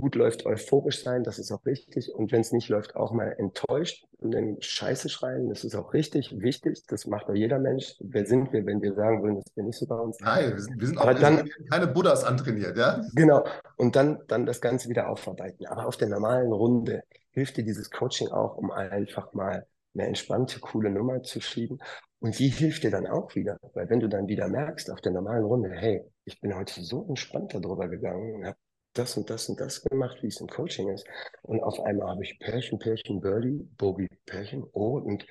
gut 0.00 0.14
läuft, 0.16 0.44
euphorisch 0.46 1.02
sein, 1.02 1.22
das 1.22 1.38
ist 1.38 1.52
auch 1.52 1.64
richtig. 1.64 2.12
Und 2.14 2.32
wenn 2.32 2.40
es 2.40 2.52
nicht 2.52 2.68
läuft, 2.68 2.96
auch 2.96 3.12
mal 3.12 3.34
enttäuscht 3.38 4.04
und 4.18 4.32
dann 4.32 4.56
Scheiße 4.60 5.08
schreien, 5.08 5.48
das 5.48 5.64
ist 5.64 5.74
auch 5.74 5.92
richtig, 5.92 6.40
wichtig. 6.40 6.82
Das 6.88 7.06
macht 7.06 7.28
doch 7.28 7.34
jeder 7.34 7.58
Mensch. 7.58 7.94
Wer 8.00 8.26
sind 8.26 8.52
wir, 8.52 8.66
wenn 8.66 8.82
wir 8.82 8.94
sagen 8.94 9.22
wollen, 9.22 9.36
das 9.36 9.56
wäre 9.56 9.66
nicht 9.66 9.78
so 9.78 9.86
bei 9.86 9.96
uns? 9.96 10.18
Nein, 10.20 10.52
wir 10.52 10.60
sind, 10.60 10.80
wir 10.80 10.86
sind 10.86 10.98
auch 10.98 11.02
Aber 11.02 11.14
dann, 11.14 11.48
keine 11.70 11.86
Buddhas 11.86 12.24
antrainiert, 12.24 12.76
ja? 12.76 13.02
Genau. 13.14 13.44
Und 13.76 13.96
dann, 13.96 14.20
dann 14.26 14.46
das 14.46 14.60
Ganze 14.60 14.88
wieder 14.88 15.08
aufarbeiten. 15.08 15.66
Aber 15.66 15.86
auf 15.86 15.96
der 15.96 16.08
normalen 16.08 16.52
Runde 16.52 17.02
hilft 17.30 17.56
dir 17.56 17.64
dieses 17.64 17.90
Coaching 17.90 18.28
auch, 18.28 18.56
um 18.56 18.70
einfach 18.70 19.32
mal 19.32 19.66
eine 19.94 20.08
entspannte, 20.08 20.60
coole 20.60 20.90
Nummer 20.90 21.22
zu 21.22 21.40
schieben. 21.40 21.78
Und 22.20 22.38
die 22.38 22.48
hilft 22.48 22.82
dir 22.82 22.90
dann 22.90 23.06
auch 23.06 23.34
wieder, 23.34 23.58
weil 23.74 23.88
wenn 23.90 24.00
du 24.00 24.08
dann 24.08 24.28
wieder 24.28 24.48
merkst 24.48 24.90
auf 24.90 25.00
der 25.00 25.12
normalen 25.12 25.44
Runde, 25.44 25.70
hey, 25.70 26.02
ich 26.24 26.40
bin 26.40 26.56
heute 26.56 26.82
so 26.82 27.06
entspannt 27.06 27.54
darüber 27.54 27.88
gegangen 27.88 28.34
und 28.34 28.46
habe 28.46 28.56
das 28.94 29.16
und 29.16 29.28
das 29.28 29.48
und 29.48 29.60
das 29.60 29.82
gemacht, 29.82 30.22
wie 30.22 30.28
es 30.28 30.40
im 30.40 30.46
Coaching 30.46 30.88
ist. 30.88 31.06
Und 31.42 31.62
auf 31.62 31.80
einmal 31.80 32.08
habe 32.08 32.22
ich 32.22 32.38
Pärchen, 32.38 32.78
Pärchen, 32.78 33.20
Birdie, 33.20 33.68
Bogey, 33.76 34.08
Pärchen, 34.24 34.64
oh, 34.72 34.98
und 34.98 35.26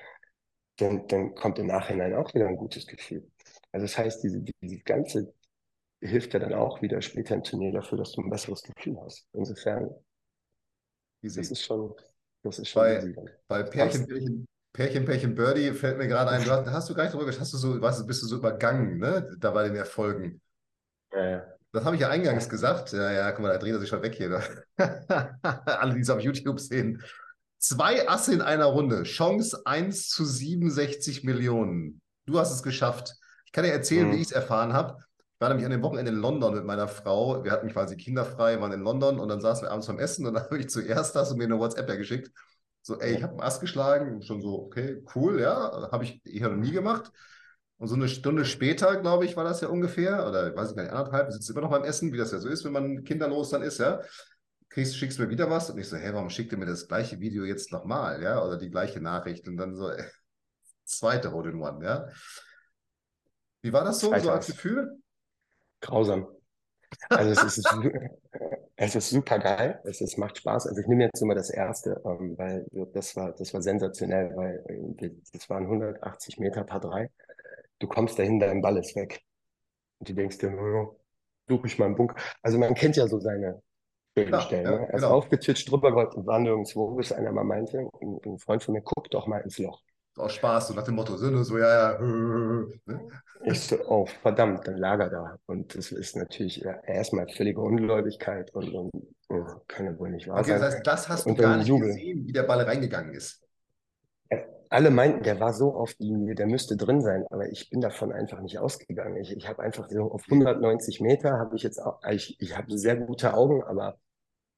dann, 0.78 1.08
dann 1.08 1.34
kommt 1.36 1.60
im 1.60 1.68
Nachhinein 1.68 2.14
auch 2.14 2.34
wieder 2.34 2.48
ein 2.48 2.58
gutes 2.58 2.86
Gefühl. 2.86 3.30
Also 3.72 3.86
das 3.86 3.98
heißt, 3.98 4.24
diese, 4.24 4.42
diese 4.42 4.80
ganze 4.80 5.34
hilft 6.02 6.34
ja 6.34 6.40
dann 6.40 6.54
auch 6.54 6.82
wieder 6.82 7.02
später 7.02 7.36
im 7.36 7.44
Turnier 7.44 7.72
dafür, 7.72 7.98
dass 7.98 8.12
du 8.12 8.22
ein 8.22 8.30
besseres 8.30 8.62
Gefühl 8.64 9.00
hast. 9.02 9.28
Insofern, 9.34 9.90
easy. 11.22 11.40
das 11.40 11.52
ist 11.52 11.64
schon, 11.64 11.96
das 12.44 12.60
ist 12.60 12.70
schon 12.70 12.84
bei. 12.84 13.14
Bei 13.48 13.64
Pärchen, 13.64 14.06
Pärchen, 14.06 14.48
Pärchen, 14.74 15.06
Pärchen, 15.06 15.36
Birdie 15.36 15.72
fällt 15.72 15.98
mir 15.98 16.08
gerade 16.08 16.32
ein, 16.32 16.44
du 16.44 16.52
hast, 16.52 16.68
hast 16.68 16.90
du 16.90 16.94
gar 16.94 17.04
nicht 17.04 17.14
drüber 17.14 17.28
hast 17.28 17.54
du 17.54 17.58
so, 17.58 17.80
was, 17.80 18.06
bist 18.06 18.24
du 18.24 18.28
so 18.28 18.38
übergangen, 18.38 18.98
ne, 18.98 19.30
da 19.40 19.52
bei 19.52 19.64
den 19.64 19.76
Erfolgen. 19.76 20.42
Ja, 21.14 21.30
ja. 21.30 21.53
Das 21.74 21.86
habe 21.86 21.96
ich 21.96 22.02
ja 22.04 22.10
eingangs 22.10 22.50
gesagt. 22.50 22.94
Ja, 22.94 23.12
ja, 23.12 23.32
guck 23.32 23.42
mal, 23.42 23.52
da 23.52 23.58
dreht 23.58 23.74
er 23.74 23.80
sich 23.80 23.90
schon 23.90 24.04
weg 24.04 24.14
hier. 24.14 24.44
Alle, 24.78 25.96
die 25.96 26.02
es 26.02 26.10
auf 26.12 26.22
YouTube 26.22 26.60
sehen. 26.60 27.02
Zwei 27.58 28.08
Asse 28.08 28.32
in 28.32 28.42
einer 28.42 28.66
Runde. 28.66 29.04
Chance 29.04 29.64
1 29.66 30.08
zu 30.10 30.24
67 30.24 31.24
Millionen. 31.24 32.00
Du 32.28 32.38
hast 32.38 32.52
es 32.52 32.62
geschafft. 32.62 33.16
Ich 33.48 33.52
kann 33.52 33.64
dir 33.64 33.72
erzählen, 33.72 34.08
mhm. 34.08 34.12
wie 34.12 34.18
ich 34.18 34.28
es 34.28 34.32
erfahren 34.32 34.74
habe. 34.74 35.00
Ich 35.18 35.42
war 35.42 35.50
nämlich 35.50 35.66
an 35.66 35.72
dem 35.72 35.82
Wochenende 35.82 36.12
in 36.12 36.20
London 36.20 36.54
mit 36.54 36.64
meiner 36.64 36.88
Frau. 36.88 37.44
Wir 37.44 37.52
hatten 37.52 37.70
quasi 37.70 37.98
kinderfrei, 37.98 38.62
waren 38.62 38.72
in 38.72 38.82
London 38.82 39.20
und 39.20 39.28
dann 39.30 39.42
saßen 39.42 39.66
wir 39.66 39.72
abends 39.72 39.88
beim 39.88 39.98
Essen 39.98 40.28
und 40.28 40.34
dann 40.36 40.44
habe 40.44 40.60
ich 40.60 40.70
zuerst 40.70 41.16
das 41.16 41.32
und 41.32 41.40
mir 41.40 41.46
eine 41.46 41.58
WhatsApp 41.58 41.90
ja 41.90 41.96
geschickt. 41.96 42.32
So, 42.84 43.00
ey, 43.00 43.16
ich 43.16 43.24
habe 43.24 43.34
einen 43.34 43.42
Ass 43.42 43.60
geschlagen. 43.60 44.22
Schon 44.22 44.44
so, 44.44 44.62
okay, 44.66 45.04
cool, 45.16 45.42
ja. 45.42 45.90
Habe 45.92 46.04
ich 46.04 46.22
hier 46.24 46.50
noch 46.50 46.58
nie 46.58 46.72
gemacht. 46.72 47.12
Und 47.78 47.88
so 47.88 47.96
eine 47.96 48.08
Stunde 48.08 48.46
später, 48.46 49.00
glaube 49.02 49.26
ich, 49.26 49.36
war 49.36 49.44
das 49.44 49.62
ja 49.62 49.68
ungefähr, 49.68 50.28
oder 50.28 50.56
weiß 50.56 50.70
ich 50.70 50.76
gar 50.76 50.84
nicht, 50.84 50.94
anderthalb, 50.94 51.32
sitzen 51.32 51.52
immer 51.52 51.62
noch 51.62 51.72
beim 51.72 51.84
Essen, 51.84 52.14
wie 52.14 52.18
das 52.18 52.32
ja 52.32 52.40
so 52.40 52.48
ist, 52.48 52.64
wenn 52.64 52.72
man 52.72 53.04
kinderlos 53.04 53.50
dann 53.50 53.62
ist, 53.62 53.80
ja. 53.80 54.02
Kriegst, 54.70 54.98
schickst 54.98 55.20
du 55.20 55.24
mir 55.24 55.30
wieder 55.30 55.50
was 55.50 55.70
und 55.70 55.78
ich 55.78 55.88
so, 55.88 55.98
hey, 55.98 56.14
warum 56.14 56.30
schickt 56.30 56.52
ihr 56.52 56.58
mir 56.58 56.66
das 56.66 56.88
gleiche 56.88 57.20
Video 57.20 57.44
jetzt 57.44 57.72
nochmal, 57.72 58.22
ja, 58.24 58.44
oder 58.44 58.58
die 58.58 58.70
gleiche 58.70 59.02
Nachricht 59.02 59.48
und 59.48 59.58
dann 59.58 59.76
so, 59.76 59.90
äh, 59.90 60.04
zweite 60.86 61.32
Hole 61.32 61.52
in 61.52 61.62
One, 61.62 61.84
ja. 61.84 62.08
Wie 63.62 63.74
war 63.74 63.84
das 63.84 64.00
so, 64.00 64.10
Zweite 64.10 64.24
so 64.26 64.32
als 64.32 64.48
Gefühl? 64.48 64.98
Grausam. 65.82 66.28
Also 67.10 67.32
es 67.32 67.58
ist, 67.58 67.74
es 68.76 68.96
ist 68.96 69.10
super 69.10 69.40
geil, 69.40 69.82
es 69.84 70.02
ist, 70.02 70.18
macht 70.18 70.38
Spaß. 70.38 70.68
Also 70.68 70.80
ich 70.80 70.88
nehme 70.88 71.06
jetzt 71.06 71.22
immer 71.22 71.36
das 71.36 71.50
erste, 71.50 72.02
ähm, 72.06 72.38
weil 72.38 72.66
das 72.94 73.16
war, 73.16 73.34
das 73.34 73.54
war 73.54 73.62
sensationell, 73.62 74.32
weil 74.36 74.64
äh, 74.68 75.10
das 75.32 75.50
waren 75.50 75.64
180 75.64 76.40
Meter 76.40 76.64
Paar 76.64 76.82
3 76.82 77.10
du 77.84 77.88
kommst 77.88 78.18
dahin, 78.18 78.40
dein 78.40 78.62
Ball 78.62 78.78
ist 78.78 78.96
weg. 78.96 79.22
Und 80.00 80.10
du 80.10 80.14
denkst 80.14 80.38
dir, 80.38 80.58
oh, 80.58 80.98
suche 81.48 81.68
ich 81.68 81.78
mal 81.78 81.86
einen 81.86 81.96
Bunker. 81.96 82.16
Also 82.42 82.58
man 82.58 82.74
kennt 82.74 82.96
ja 82.96 83.08
so 83.08 83.20
seine 83.20 83.62
schönen 84.18 84.42
Stellen. 84.42 84.66
Ja, 84.66 84.72
ne? 84.72 84.88
Er 84.88 84.94
ist 84.94 85.02
genau. 85.02 85.16
aufgetitscht, 85.16 85.70
drüber 85.70 85.92
gerollt 85.92 86.16
und 86.16 86.26
war 86.26 86.40
nirgendwo, 86.40 86.96
bis 86.96 87.12
einer 87.12 87.32
mal 87.32 87.44
meinte, 87.44 87.90
ein, 88.02 88.20
ein, 88.26 88.40
Freund 88.40 88.64
von 88.64 88.74
mir, 88.74 88.82
guck 88.82 89.10
doch 89.12 89.28
mal 89.28 89.40
ins 89.40 89.60
Loch. 89.60 89.82
Auch 90.16 90.30
Spaß, 90.30 90.68
so 90.68 90.74
nach 90.76 90.84
dem 90.84 90.96
Motto, 90.96 91.18
so, 91.18 91.58
ja, 91.58 91.94
ja. 91.94 92.00
Ne? 92.00 92.68
Ich 93.46 93.60
so, 93.62 93.78
oh, 93.88 94.06
verdammt, 94.06 94.68
dann 94.68 94.78
lag 94.78 95.00
er 95.00 95.10
da. 95.10 95.38
Und 95.48 95.76
das 95.76 95.92
ist 95.92 96.16
natürlich 96.16 96.58
ja, 96.58 96.80
erstmal 96.84 97.28
völlige 97.28 97.60
Ungläubigkeit 97.60 98.54
und, 98.54 98.72
und 98.74 98.92
oh, 99.30 99.46
kann 99.68 99.88
ja 99.88 99.98
wohl 99.98 100.12
nicht 100.12 100.28
wahr 100.28 100.40
okay, 100.40 100.52
sein. 100.52 100.62
Das 100.62 100.76
heißt, 100.76 100.88
das 100.88 101.10
hast 101.10 101.26
du 101.26 101.34
gar 101.34 101.58
nicht 101.58 101.68
Jubel. 101.68 101.88
gesehen, 101.88 102.28
wie 102.28 102.32
der 102.32 102.44
Ball 102.44 102.62
reingegangen 102.62 103.14
ist 103.14 103.43
alle 104.74 104.90
meinten, 104.90 105.24
der 105.24 105.40
war 105.40 105.54
so 105.54 105.76
auf 105.76 105.94
Linie, 106.00 106.34
der 106.34 106.48
müsste 106.48 106.76
drin 106.76 107.02
sein, 107.02 107.26
aber 107.30 107.48
ich 107.50 107.70
bin 107.70 107.80
davon 107.80 108.12
einfach 108.12 108.42
nicht 108.42 108.58
ausgegangen. 108.58 109.18
Ich, 109.18 109.36
ich 109.36 109.48
habe 109.48 109.62
einfach 109.62 109.88
so 109.90 110.12
auf 110.12 110.24
190 110.26 111.00
Meter 111.00 111.38
habe 111.38 111.56
ich 111.56 111.64
jetzt 111.64 111.80
auch, 111.80 112.00
ich, 112.10 112.36
ich 112.40 112.58
habe 112.58 112.76
sehr 112.78 112.96
gute 112.96 113.36
Augen, 113.36 113.64
aber 113.64 113.98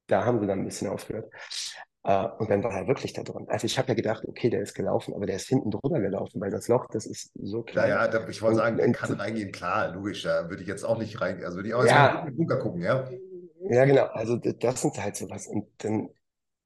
da 0.07 0.23
haben 0.23 0.39
sie 0.39 0.47
dann 0.47 0.59
ein 0.59 0.65
bisschen 0.65 0.89
aufgehört. 0.89 1.31
Uh, 2.07 2.29
und 2.37 2.51
dann 2.51 2.63
war 2.63 2.71
er 2.71 2.87
wirklich 2.87 3.13
da 3.13 3.23
drin. 3.23 3.47
Also 3.49 3.65
ich 3.65 3.79
habe 3.79 3.87
ja 3.87 3.93
gedacht, 3.95 4.23
okay, 4.27 4.51
der 4.51 4.61
ist 4.61 4.75
gelaufen, 4.75 5.15
aber 5.15 5.25
der 5.25 5.37
ist 5.37 5.47
hinten 5.47 5.71
drüber 5.71 5.99
gelaufen, 5.99 6.39
weil 6.39 6.51
das 6.51 6.67
Loch, 6.67 6.85
das 6.91 7.07
ist 7.07 7.31
so 7.33 7.63
klein. 7.63 7.89
Ja, 7.89 8.05
ja, 8.05 8.29
ich 8.29 8.43
wollte 8.43 8.57
sagen, 8.57 8.77
der 8.77 8.91
kann 8.91 9.11
reingehen, 9.13 9.51
klar, 9.51 9.91
logisch, 9.91 10.21
da 10.21 10.47
würde 10.47 10.61
ich 10.61 10.67
jetzt 10.69 10.83
auch 10.83 10.99
nicht 10.99 11.19
rein, 11.19 11.43
also 11.43 11.57
würde 11.57 11.69
ich 11.69 11.73
auch 11.73 11.83
ja, 11.83 12.23
jetzt 12.25 12.37
Bunker 12.37 12.59
gucken, 12.59 12.83
ja. 12.83 13.09
Ja, 13.69 13.85
genau, 13.85 14.05
also 14.05 14.37
das 14.37 14.81
sind 14.81 15.03
halt 15.03 15.15
sowas. 15.15 15.47
Und 15.47 15.65
dann 15.79 16.09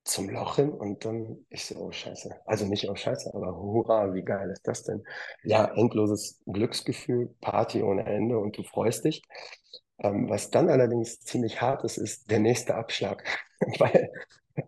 zum 0.10 0.30
Loch 0.30 0.56
hin 0.56 0.72
und 0.72 1.06
dann 1.06 1.46
ich 1.50 1.66
so, 1.66 1.76
oh 1.76 1.92
Scheiße. 1.92 2.36
Also 2.46 2.66
nicht 2.66 2.90
oh 2.90 2.96
Scheiße, 2.96 3.34
aber 3.34 3.56
hurra, 3.56 4.14
wie 4.14 4.24
geil 4.24 4.50
ist 4.50 4.68
das 4.68 4.84
denn? 4.84 5.04
Ja, 5.44 5.66
endloses 5.76 6.42
Glücksgefühl, 6.46 7.34
Party 7.42 7.84
ohne 7.84 8.06
Ende 8.06 8.38
und 8.40 8.58
du 8.58 8.64
freust 8.64 9.06
dich. 9.06 9.22
Ähm, 10.00 10.30
was 10.30 10.50
dann 10.50 10.70
allerdings 10.70 11.20
ziemlich 11.20 11.62
hart 11.62 11.84
ist, 11.84 11.98
ist 11.98 12.30
der 12.32 12.40
nächste 12.40 12.76
Abschlag, 12.76 13.24
weil 13.80 14.12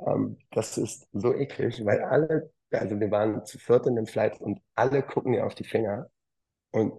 ähm, 0.08 0.38
das 0.52 0.78
ist 0.78 1.08
so 1.14 1.34
eklig, 1.34 1.84
weil 1.86 2.02
alle, 2.04 2.52
also 2.72 3.00
wir 3.00 3.12
waren 3.12 3.46
zu 3.46 3.58
viert 3.58 3.88
in 3.88 3.96
dem 3.96 4.08
Flight 4.08 4.40
und 4.42 4.60
alle 4.76 5.04
gucken 5.04 5.34
dir 5.34 5.46
auf 5.46 5.56
die 5.56 5.64
Finger 5.64 6.10
und 6.72 6.98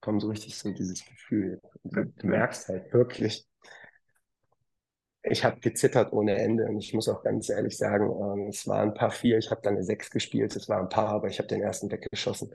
kommen 0.00 0.20
so 0.20 0.28
richtig 0.28 0.56
so 0.58 0.70
dieses 0.72 1.04
Gefühl. 1.04 1.60
Du, 1.84 2.04
du 2.04 2.26
merkst 2.26 2.68
halt 2.68 2.92
wirklich, 2.92 3.46
ich 5.24 5.44
habe 5.44 5.58
gezittert 5.60 6.12
ohne 6.12 6.36
Ende 6.36 6.66
und 6.66 6.78
ich 6.78 6.92
muss 6.92 7.08
auch 7.08 7.22
ganz 7.22 7.48
ehrlich 7.48 7.76
sagen, 7.76 8.10
ähm, 8.10 8.48
es 8.48 8.66
waren 8.66 8.90
ein 8.90 8.94
paar 8.94 9.10
vier, 9.10 9.38
ich 9.38 9.50
habe 9.50 9.62
dann 9.62 9.74
eine 9.74 9.84
sechs 9.84 10.10
gespielt, 10.10 10.54
es 10.54 10.68
waren 10.68 10.82
ein 10.82 10.88
paar, 10.88 11.08
aber 11.08 11.28
ich 11.28 11.38
habe 11.38 11.48
den 11.48 11.62
ersten 11.62 11.90
weggeschossen, 11.90 12.50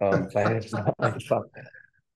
ähm, 0.00 0.28
weil 0.32 0.56
es 0.56 0.72
war 0.72 0.94
einfach, 0.98 1.44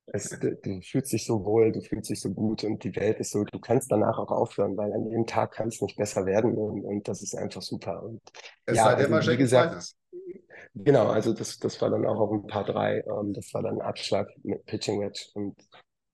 es, 0.06 0.30
du, 0.30 0.56
du, 0.56 0.80
fühlst 0.80 1.12
dich 1.12 1.26
so 1.26 1.44
wohl, 1.44 1.70
du 1.72 1.82
fühlst 1.82 2.10
dich 2.10 2.20
so 2.20 2.30
gut 2.30 2.64
und 2.64 2.82
die 2.82 2.96
Welt 2.96 3.20
ist 3.20 3.32
so, 3.32 3.44
du 3.44 3.58
kannst 3.58 3.92
danach 3.92 4.18
auch 4.18 4.30
aufhören, 4.30 4.76
weil 4.76 4.92
an 4.92 5.04
jedem 5.04 5.26
Tag 5.26 5.52
kann 5.52 5.68
es 5.68 5.80
nicht 5.82 5.96
besser 5.96 6.24
werden 6.24 6.54
und, 6.54 6.82
und 6.82 7.06
das 7.06 7.22
ist 7.22 7.34
einfach 7.34 7.62
super. 7.62 8.02
Und, 8.02 8.20
es 8.64 8.76
ja, 8.76 8.84
sei 8.84 8.94
denn, 8.96 9.12
also, 9.12 9.32
wie 9.32 9.36
gesagt, 9.36 9.94
Genau, 10.76 11.06
also 11.06 11.32
das, 11.32 11.58
das 11.58 11.80
war 11.80 11.90
dann 11.90 12.04
auch 12.04 12.18
auf 12.18 12.32
ein 12.32 12.46
paar 12.48 12.64
drei, 12.64 13.04
ähm, 13.06 13.32
das 13.32 13.54
war 13.54 13.62
dann 13.62 13.80
Abschlag 13.80 14.28
mit 14.42 14.64
Pitching 14.66 15.00
Wedge 15.00 15.26
und 15.34 15.54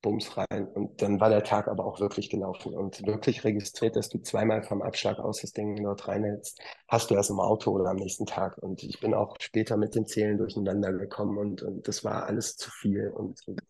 Bums 0.02 0.36
rein. 0.36 0.68
Und 0.68 1.02
dann 1.02 1.20
war 1.20 1.28
der 1.28 1.44
Tag 1.44 1.68
aber 1.68 1.84
auch 1.84 2.00
wirklich 2.00 2.30
gelaufen 2.30 2.74
und 2.74 3.06
wirklich 3.06 3.44
registriert, 3.44 3.96
dass 3.96 4.08
du 4.08 4.18
zweimal 4.18 4.62
vom 4.62 4.82
Abschlag 4.82 5.18
aus 5.18 5.40
das 5.40 5.52
Ding 5.52 5.76
dort 5.82 6.08
reinhältst, 6.08 6.60
hast 6.88 7.10
du 7.10 7.14
erst 7.14 7.30
im 7.30 7.40
Auto 7.40 7.72
oder 7.72 7.90
am 7.90 7.96
nächsten 7.96 8.26
Tag. 8.26 8.58
Und 8.58 8.82
ich 8.82 9.00
bin 9.00 9.14
auch 9.14 9.36
später 9.40 9.76
mit 9.76 9.94
den 9.94 10.06
Zählen 10.06 10.38
durcheinander 10.38 10.92
gekommen 10.92 11.38
und, 11.38 11.62
und 11.62 11.86
das 11.86 12.04
war 12.04 12.26
alles 12.26 12.56
zu 12.56 12.70
viel. 12.70 13.08
Und, 13.08 13.40
und 13.46 13.60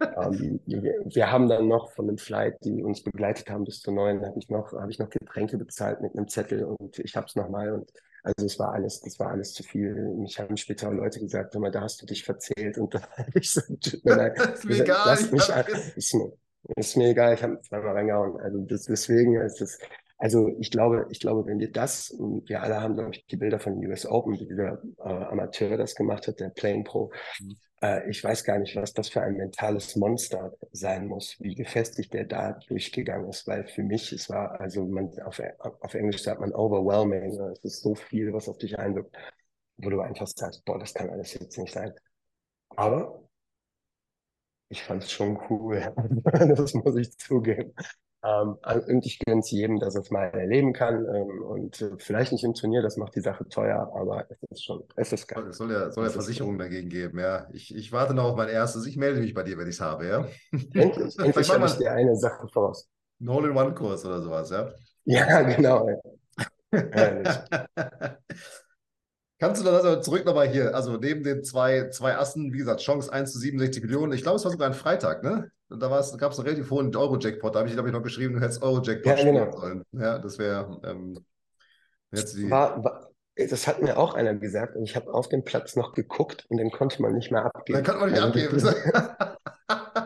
ähm, 0.00 0.60
wir, 0.66 0.94
wir, 1.04 1.30
haben 1.30 1.48
dann 1.48 1.68
noch 1.68 1.90
von 1.92 2.06
dem 2.06 2.18
Flight, 2.18 2.56
die 2.64 2.82
uns 2.82 3.02
begleitet 3.02 3.50
haben 3.50 3.64
bis 3.64 3.80
zu 3.80 3.92
neun, 3.92 4.24
habe 4.24 4.38
ich 4.38 4.48
noch, 4.48 4.72
habe 4.72 4.90
ich 4.90 4.98
noch 4.98 5.10
Getränke 5.10 5.58
bezahlt 5.58 6.00
mit 6.00 6.16
einem 6.16 6.28
Zettel 6.28 6.64
und 6.64 6.98
ich 6.98 7.16
habe 7.16 7.26
es 7.26 7.36
nochmal 7.36 7.72
und 7.72 7.92
also 8.26 8.44
es 8.46 8.58
war 8.58 8.72
alles, 8.72 9.00
das 9.00 9.18
war 9.20 9.30
alles 9.30 9.52
zu 9.52 9.62
viel. 9.62 9.94
Mich 9.94 10.38
haben 10.40 10.56
später 10.56 10.90
Leute 10.90 11.20
gesagt, 11.20 11.54
hör 11.54 11.60
mal, 11.60 11.70
da 11.70 11.82
hast 11.82 12.02
du 12.02 12.06
dich 12.06 12.24
verzählt. 12.24 12.76
Und 12.76 12.92
da 12.94 13.00
habe 13.16 13.30
ich 13.38 13.52
so, 13.52 13.60
tut 13.80 14.04
mir 14.04 14.16
leid. 14.16 14.36
ist 14.54 14.64
mir 14.64 14.78
egal. 14.78 15.16
Ist, 15.94 16.14
mir, 16.14 16.32
ist 16.76 16.96
mir 16.96 17.10
egal, 17.10 17.34
ich 17.34 17.42
habe 17.42 17.60
zweimal 17.60 17.92
reingehauen. 17.92 18.40
Also 18.40 18.58
das, 18.62 18.84
deswegen 18.84 19.40
ist 19.40 19.60
es, 19.60 19.78
Also 20.18 20.48
ich 20.58 20.70
glaube, 20.72 21.06
ich 21.10 21.20
glaube, 21.20 21.46
wenn 21.46 21.60
wir 21.60 21.70
das, 21.70 22.14
wir 22.18 22.62
alle 22.62 22.80
haben, 22.80 22.94
glaube 22.94 23.12
ich, 23.14 23.26
die 23.26 23.36
Bilder 23.36 23.60
von 23.60 23.74
US 23.86 24.06
Open, 24.06 24.40
wie 24.40 24.46
dieser 24.46 24.82
äh, 24.98 25.02
Amateur 25.02 25.76
das 25.76 25.94
gemacht 25.94 26.26
hat, 26.26 26.40
der 26.40 26.48
Plane 26.50 26.82
Pro. 26.84 27.12
Mhm. 27.38 27.56
Äh, 27.82 28.08
ich 28.10 28.22
weiß 28.22 28.44
gar 28.44 28.58
nicht, 28.58 28.76
was 28.76 28.92
das 28.92 29.08
für 29.08 29.22
ein 29.22 29.36
mentales 29.36 29.96
Monster 29.96 30.52
sein 30.72 31.06
muss, 31.06 31.36
wie 31.40 31.54
gefestigt 31.54 32.14
der 32.14 32.24
da 32.24 32.52
durchgegangen 32.68 33.28
ist, 33.28 33.46
weil 33.46 33.66
für 33.66 33.82
mich, 33.82 34.12
es 34.12 34.30
war, 34.30 34.60
also 34.60 34.86
man, 34.86 35.10
auf, 35.20 35.40
auf 35.58 35.94
Englisch 35.94 36.22
sagt 36.22 36.40
man 36.40 36.52
overwhelming, 36.54 37.38
es 37.52 37.64
ist 37.64 37.82
so 37.82 37.94
viel, 37.94 38.32
was 38.32 38.48
auf 38.48 38.58
dich 38.58 38.78
einwirkt, 38.78 39.14
wo 39.78 39.90
du 39.90 40.00
einfach 40.00 40.26
sagst, 40.26 40.64
boah, 40.64 40.78
das 40.78 40.94
kann 40.94 41.10
alles 41.10 41.34
jetzt 41.34 41.58
nicht 41.58 41.72
sein. 41.72 41.92
Aber 42.76 43.28
ich 44.68 44.82
fand 44.82 45.02
es 45.04 45.12
schon 45.12 45.38
cool, 45.50 45.92
das 46.56 46.74
muss 46.74 46.96
ich 46.96 47.16
zugeben. 47.18 47.74
Ähm, 48.26 48.56
und 48.88 49.06
ich 49.06 49.18
gönne 49.20 49.40
es 49.40 49.50
jedem, 49.50 49.78
dass 49.78 49.94
es 49.94 50.10
mal 50.10 50.24
erleben 50.26 50.72
kann. 50.72 51.06
Ähm, 51.06 51.42
und 51.42 51.84
vielleicht 51.98 52.32
nicht 52.32 52.44
im 52.44 52.54
Turnier, 52.54 52.82
das 52.82 52.96
macht 52.96 53.14
die 53.14 53.20
Sache 53.20 53.48
teuer, 53.48 53.92
aber 53.94 54.26
es 54.30 54.42
ist 54.50 54.64
schon, 54.64 54.82
es 54.96 55.12
ist 55.12 55.28
geil. 55.28 55.46
Es 55.48 55.58
soll 55.58 55.70
ja, 55.70 55.90
soll 55.90 56.04
ja 56.04 56.10
Versicherungen 56.10 56.58
dagegen 56.58 56.88
geben, 56.88 57.18
ja. 57.18 57.46
Ich, 57.52 57.74
ich 57.74 57.92
warte 57.92 58.14
noch 58.14 58.24
auf 58.24 58.36
mein 58.36 58.48
erstes. 58.48 58.86
Ich 58.86 58.96
melde 58.96 59.20
mich 59.20 59.34
bei 59.34 59.42
dir, 59.42 59.56
wenn 59.58 59.68
ich 59.68 59.76
es 59.76 59.80
habe, 59.80 60.06
ja. 60.06 60.26
Endlich, 60.52 61.18
endlich 61.18 61.50
habe 61.50 61.66
ich 61.66 61.74
dir 61.74 61.92
eine 61.92 62.16
Sache 62.16 62.48
voraus. 62.48 62.88
Ein 63.20 63.30
Hole-in-One-Kurs 63.30 64.04
oder 64.04 64.20
sowas, 64.20 64.50
ja. 64.50 64.70
Ja, 65.04 65.42
genau. 65.56 65.88
Kannst 69.38 69.60
du 69.60 69.66
dann 69.66 69.74
also 69.74 70.00
zurück 70.00 70.24
nochmal 70.24 70.48
hier, 70.48 70.74
also 70.74 70.96
neben 70.96 71.22
den 71.22 71.44
zwei, 71.44 71.90
zwei 71.90 72.16
Assen, 72.16 72.54
wie 72.54 72.58
gesagt, 72.58 72.80
Chance 72.80 73.12
1 73.12 73.32
zu 73.32 73.38
67 73.38 73.82
Millionen. 73.82 74.12
Ich 74.12 74.22
glaube, 74.22 74.36
es 74.36 74.44
war 74.44 74.50
sogar 74.50 74.68
ein 74.68 74.74
Freitag, 74.74 75.22
ne? 75.22 75.50
Und 75.68 75.82
da 75.82 75.88
gab 75.88 76.32
es 76.32 76.38
einen 76.38 76.48
relativ 76.48 76.70
hohen 76.70 76.94
Euro-Jackpot. 76.94 77.54
Da 77.54 77.58
habe 77.58 77.68
ich, 77.68 77.74
glaube 77.74 77.88
ich, 77.88 77.94
noch 77.94 78.02
geschrieben, 78.02 78.34
du 78.34 78.40
hättest 78.40 78.62
Euro-Jackpot 78.62 79.18
ja, 79.18 79.24
genau. 79.24 79.52
sollen. 79.52 79.82
Ja, 79.92 80.18
das 80.18 80.38
wäre. 80.38 80.80
Ähm, 80.84 81.18
die... 82.12 82.50
war, 82.50 82.82
war, 82.82 83.10
das 83.36 83.66
hat 83.66 83.82
mir 83.82 83.98
auch 83.98 84.14
einer 84.14 84.34
gesagt 84.34 84.76
und 84.76 84.84
ich 84.84 84.96
habe 84.96 85.12
auf 85.12 85.28
dem 85.28 85.44
Platz 85.44 85.76
noch 85.76 85.92
geguckt 85.92 86.46
und 86.48 86.56
den 86.56 86.70
konnte 86.70 87.02
man 87.02 87.12
nicht 87.12 87.30
mehr 87.30 87.44
abgeben. 87.44 87.84
Dann 87.84 87.84
konnte 87.84 88.00
man 88.00 88.10
nicht 88.10 88.22
also, 88.22 88.68
abgeben. 88.68 88.96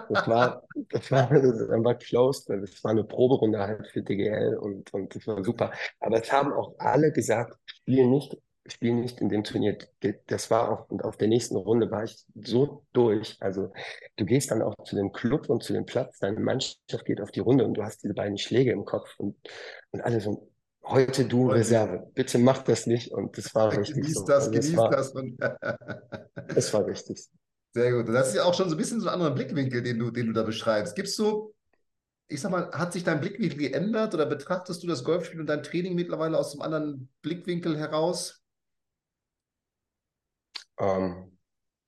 Das, 0.08 0.26
war, 0.26 0.64
das 0.88 1.10
war, 1.12 1.28
dann 1.28 1.84
war 1.84 1.94
closed, 1.94 2.48
weil 2.48 2.62
das 2.62 2.82
war 2.82 2.90
eine 2.90 3.04
Proberunde 3.04 3.60
halt 3.60 3.86
für 3.86 4.02
DGL 4.02 4.56
und, 4.56 4.92
und 4.92 5.14
das 5.14 5.24
war 5.28 5.44
super. 5.44 5.70
Aber 6.00 6.20
es 6.20 6.32
haben 6.32 6.52
auch 6.52 6.74
alle 6.78 7.12
gesagt, 7.12 7.56
spiel 7.66 8.08
nicht 8.08 8.36
Spiel 8.70 8.94
nicht 8.94 9.20
in 9.20 9.28
dem 9.28 9.44
Turnier. 9.44 9.76
Das 10.26 10.50
war 10.50 10.70
auch, 10.70 10.90
und 10.90 11.04
auf 11.04 11.16
der 11.16 11.28
nächsten 11.28 11.56
Runde 11.56 11.90
war 11.90 12.04
ich 12.04 12.24
so 12.34 12.84
durch. 12.92 13.36
Also 13.40 13.72
du 14.16 14.24
gehst 14.24 14.50
dann 14.50 14.62
auch 14.62 14.74
zu 14.84 14.96
dem 14.96 15.12
Club 15.12 15.48
und 15.48 15.62
zu 15.62 15.72
dem 15.72 15.86
Platz, 15.86 16.18
deine 16.18 16.40
Mannschaft 16.40 17.04
geht 17.04 17.20
auf 17.20 17.30
die 17.30 17.40
Runde 17.40 17.64
und 17.64 17.74
du 17.74 17.82
hast 17.82 18.02
diese 18.02 18.14
beiden 18.14 18.38
Schläge 18.38 18.72
im 18.72 18.84
Kopf 18.84 19.08
und, 19.18 19.36
und 19.90 20.00
alle 20.00 20.20
so, 20.20 20.50
heute 20.84 21.24
du 21.24 21.48
heute. 21.48 21.60
Reserve, 21.60 22.10
bitte 22.14 22.38
mach 22.38 22.62
das 22.62 22.86
nicht. 22.86 23.12
Und 23.12 23.36
das 23.36 23.54
war 23.54 23.76
richtig. 23.76 23.96
Genieß 23.96 24.14
so. 24.14 24.24
das, 24.24 24.48
also 24.48 24.50
genieß 24.50 24.76
das. 24.90 25.12
das 26.54 26.74
war 26.74 26.86
richtig. 26.86 27.28
Sehr 27.72 27.92
gut. 27.92 28.08
Das 28.08 28.28
ist 28.28 28.34
ja 28.34 28.44
auch 28.44 28.54
schon 28.54 28.68
so 28.68 28.74
ein 28.74 28.78
bisschen 28.78 29.00
so 29.00 29.08
ein 29.08 29.14
anderer 29.14 29.30
Blickwinkel, 29.30 29.82
den 29.82 29.98
du, 29.98 30.10
den 30.10 30.26
du 30.26 30.32
da 30.32 30.42
beschreibst. 30.42 30.96
Gibst 30.96 31.18
du, 31.18 31.54
ich 32.26 32.40
sag 32.40 32.50
mal, 32.50 32.70
hat 32.72 32.92
sich 32.92 33.04
dein 33.04 33.20
Blickwinkel 33.20 33.58
geändert 33.58 34.14
oder 34.14 34.26
betrachtest 34.26 34.82
du 34.82 34.86
das 34.86 35.04
Golfspiel 35.04 35.40
und 35.40 35.46
dein 35.46 35.62
Training 35.62 35.94
mittlerweile 35.94 36.36
aus 36.36 36.52
einem 36.52 36.62
anderen 36.62 37.08
Blickwinkel 37.22 37.76
heraus? 37.76 38.39
Ähm, 40.80 41.38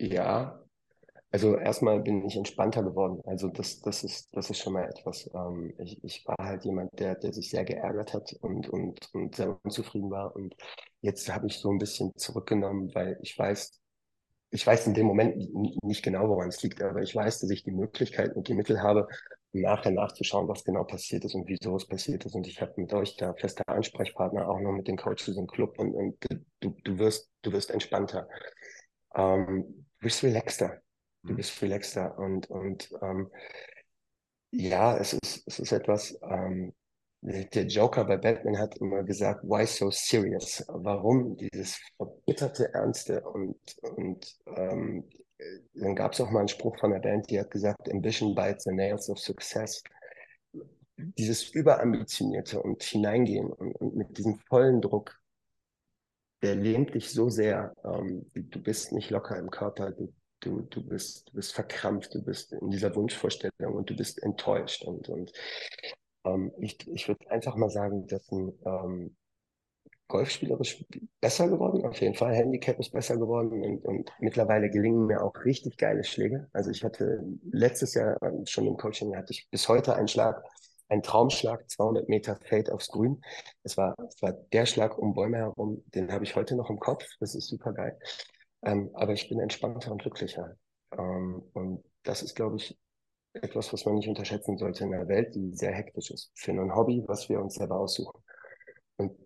ja, 0.01 0.61
also 1.33 1.57
erstmal 1.59 2.01
bin 2.01 2.25
ich 2.27 2.37
entspannter 2.37 2.83
geworden. 2.85 3.23
Also 3.27 3.49
das, 3.49 3.81
das 3.83 4.05
ist, 4.05 4.29
das 4.37 4.51
ist 4.51 4.59
schon 4.61 4.75
mal 4.75 4.85
etwas. 4.89 5.31
Ähm, 5.35 5.75
ich, 5.81 6.03
ich 6.05 6.27
war 6.27 6.37
halt 6.41 6.65
jemand, 6.65 6.99
der, 7.01 7.17
der 7.17 7.33
sich 7.35 7.51
sehr 7.51 7.65
geärgert 7.65 8.15
hat 8.15 8.35
und, 8.43 8.69
und, 8.71 8.99
und 9.15 9.37
sehr 9.37 9.59
unzufrieden 9.65 10.11
war. 10.11 10.35
Und 10.37 10.55
jetzt 11.03 11.33
habe 11.33 11.47
ich 11.49 11.59
so 11.59 11.71
ein 11.71 11.79
bisschen 11.79 12.13
zurückgenommen, 12.17 12.95
weil 12.95 13.19
ich 13.23 13.39
weiß, 13.39 13.81
ich 14.51 14.67
weiß 14.67 14.87
in 14.87 14.95
dem 14.95 15.07
Moment 15.07 15.37
nicht 15.85 16.03
genau, 16.03 16.29
woran 16.29 16.49
es 16.49 16.63
liegt, 16.63 16.83
aber 16.83 17.03
ich 17.03 17.15
weiß, 17.15 17.41
dass 17.41 17.51
ich 17.51 17.65
die 17.65 17.73
Möglichkeit 17.73 18.37
und 18.37 18.49
die 18.49 18.55
Mittel 18.55 18.83
habe, 18.83 19.09
nachher 19.55 19.91
nachzuschauen, 19.93 20.49
was 20.49 20.65
genau 20.65 20.85
passiert 20.85 21.25
ist 21.25 21.35
und 21.35 21.47
wieso 21.49 21.77
es 21.77 21.87
passiert 21.87 22.25
ist. 22.27 22.35
Und 22.35 22.47
ich 22.47 22.61
habe 22.63 22.73
mit 22.77 22.93
euch 22.95 23.17
da 23.17 23.35
fester 23.35 23.65
Ansprechpartner, 23.69 24.49
auch 24.49 24.61
noch 24.61 24.73
mit 24.73 24.89
den 24.89 24.97
Coaches 24.97 25.37
im 25.37 25.47
Club 25.47 25.79
und, 25.79 25.95
und 25.95 26.17
du, 26.61 26.71
du 26.85 26.99
wirst, 26.99 27.31
du 27.43 27.53
wirst 27.53 27.71
entspannter 27.71 28.29
ähm, 29.15 29.87
du 29.99 30.05
bist 30.05 30.23
relaxter. 30.23 30.81
Du 31.23 31.33
mhm. 31.33 31.37
bist 31.37 31.61
relaxter 31.63 32.19
und, 32.19 32.51
und 32.51 32.91
ähm, 33.01 33.31
ja, 34.51 34.97
es 34.99 35.15
ist, 35.15 35.45
es 35.47 35.59
ist 35.59 35.73
etwas, 35.73 36.19
ähm, 36.23 36.75
der 37.23 37.67
Joker 37.67 38.05
bei 38.05 38.17
Batman 38.17 38.59
hat 38.59 38.77
immer 38.79 39.05
gesagt, 39.05 39.45
why 39.45 39.65
so 39.65 39.91
serious? 39.91 40.65
Warum 40.69 41.37
dieses 41.37 41.79
verbitterte 41.97 42.75
Ernste? 42.75 43.23
Und, 43.23 43.57
und 43.83 44.37
ähm, 44.57 45.09
dann 45.75 45.95
gab 45.95 46.13
es 46.13 46.21
auch 46.21 46.31
mal 46.31 46.41
einen 46.41 46.49
Spruch 46.49 46.77
von 46.79 46.91
der 46.91 46.99
Band, 46.99 47.31
die 47.31 47.39
hat 47.39 47.51
gesagt, 47.51 47.91
Ambition 47.91 48.35
bites 48.35 48.65
the 48.65 48.73
nails 48.73 49.09
of 49.09 49.19
success. 49.19 49.83
Dieses 50.97 51.49
Überambitionierte 51.51 52.61
und 52.61 52.83
Hineingehen 52.83 53.53
und, 53.53 53.73
und 53.77 53.95
mit 53.95 54.19
diesem 54.19 54.39
vollen 54.49 54.81
Druck 54.81 55.22
der 56.43 56.57
lähmt 56.57 56.95
dich 56.95 57.11
so 57.11 57.31
sehr. 57.31 57.73
Ähm, 57.85 58.27
du 58.35 58.63
bist 58.63 58.93
nicht 58.93 59.11
locker 59.11 59.39
im 59.39 59.51
Körper, 59.51 59.93
du, 59.93 60.13
du, 60.41 60.63
du, 60.63 60.83
bist, 60.85 61.29
du 61.29 61.35
bist 61.35 61.55
verkrampft, 61.55 62.15
du 62.15 62.23
bist 62.23 62.53
in 62.53 62.71
dieser 62.71 62.95
Wunschvorstellung 62.95 63.75
und 63.75 63.89
du 63.89 63.97
bist 63.97 64.23
enttäuscht. 64.23 64.85
Und, 64.85 65.09
und 65.09 65.33
ähm, 66.25 66.53
ich, 66.61 66.79
ich 66.89 67.09
würde 67.09 67.31
einfach 67.31 67.57
mal 67.57 67.71
sagen, 67.71 68.07
dass 68.07 68.31
ein 68.31 68.53
ähm, 68.65 69.17
Golfspielerisch 70.09 70.85
besser 71.23 71.49
geworden, 71.49 71.87
auf 71.87 71.99
jeden 71.99 72.15
Fall. 72.15 72.35
Handicap 72.35 72.79
ist 72.79 72.93
besser 72.93 73.17
geworden 73.17 73.63
und, 73.63 73.83
und 73.87 74.13
mittlerweile 74.21 74.69
gelingen 74.69 75.07
mir 75.07 75.23
auch 75.23 75.33
richtig 75.47 75.79
geile 75.79 76.05
Schläge. 76.05 76.51
Also 76.53 76.71
ich 76.71 76.85
hatte 76.85 77.25
letztes 77.51 77.95
Jahr 77.95 78.19
schon 78.45 78.67
im 78.67 78.77
Coaching, 78.77 79.17
hatte 79.17 79.33
ich 79.33 79.49
bis 79.51 79.71
heute 79.71 79.97
einen 79.97 80.09
Schlag, 80.09 80.45
ein 80.93 81.03
Traumschlag, 81.03 81.69
200 81.71 82.09
Meter 82.09 82.37
Fade 82.37 82.73
aufs 82.73 82.89
Grün. 82.89 83.23
Es 83.63 83.77
war, 83.79 83.97
es 84.09 84.21
war 84.21 84.33
der 84.33 84.67
Schlag 84.67 84.99
um 84.99 85.15
Bäume 85.15 85.39
herum, 85.39 85.83
den 85.95 86.13
habe 86.13 86.25
ich 86.25 86.37
heute 86.37 86.55
noch 86.55 86.69
im 86.69 86.79
Kopf. 86.79 87.05
Das 87.19 87.35
ist 87.35 87.49
super 87.49 87.73
geil. 87.73 87.99
Ähm, 88.63 88.91
aber 88.93 89.15
ich 89.15 89.29
bin 89.29 89.41
entspannter 89.41 89.91
und 89.91 90.03
glücklicher. 90.03 90.57
Ähm, 90.93 91.43
und 91.55 91.83
das 92.03 92.23
ist, 92.23 92.37
glaube 92.37 92.57
ich, 92.57 92.79
etwas, 93.33 93.73
was 93.73 93.87
man 93.87 93.95
nicht 93.95 94.09
unterschätzen 94.09 94.59
sollte 94.59 94.85
in 94.85 94.95
einer 94.95 95.09
Welt, 95.09 95.35
die 95.35 95.55
sehr 95.55 95.73
hektisch 95.73 96.11
ist. 96.11 96.31
Für 96.35 96.53
ein 96.53 96.75
Hobby, 96.75 97.03
was 97.07 97.29
wir 97.31 97.41
uns 97.41 97.55
selber 97.55 97.81
aussuchen. 97.81 98.23
Und 98.97 99.17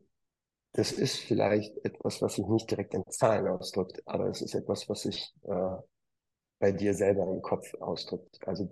das 0.73 0.93
ist 0.93 1.17
vielleicht 1.17 1.77
etwas, 1.85 2.23
was 2.23 2.35
sich 2.37 2.47
nicht 2.47 2.71
direkt 2.71 2.95
in 2.95 3.03
Zahlen 3.09 3.49
ausdrückt, 3.49 4.03
aber 4.07 4.29
es 4.29 4.41
ist 4.41 4.55
etwas, 4.55 4.89
was 4.89 5.03
sich 5.03 5.35
äh, 5.43 5.77
bei 6.61 6.71
dir 6.71 6.95
selber 6.95 7.25
im 7.25 7.43
Kopf 7.43 7.75
ausdrückt. 7.81 8.39
Also 8.47 8.71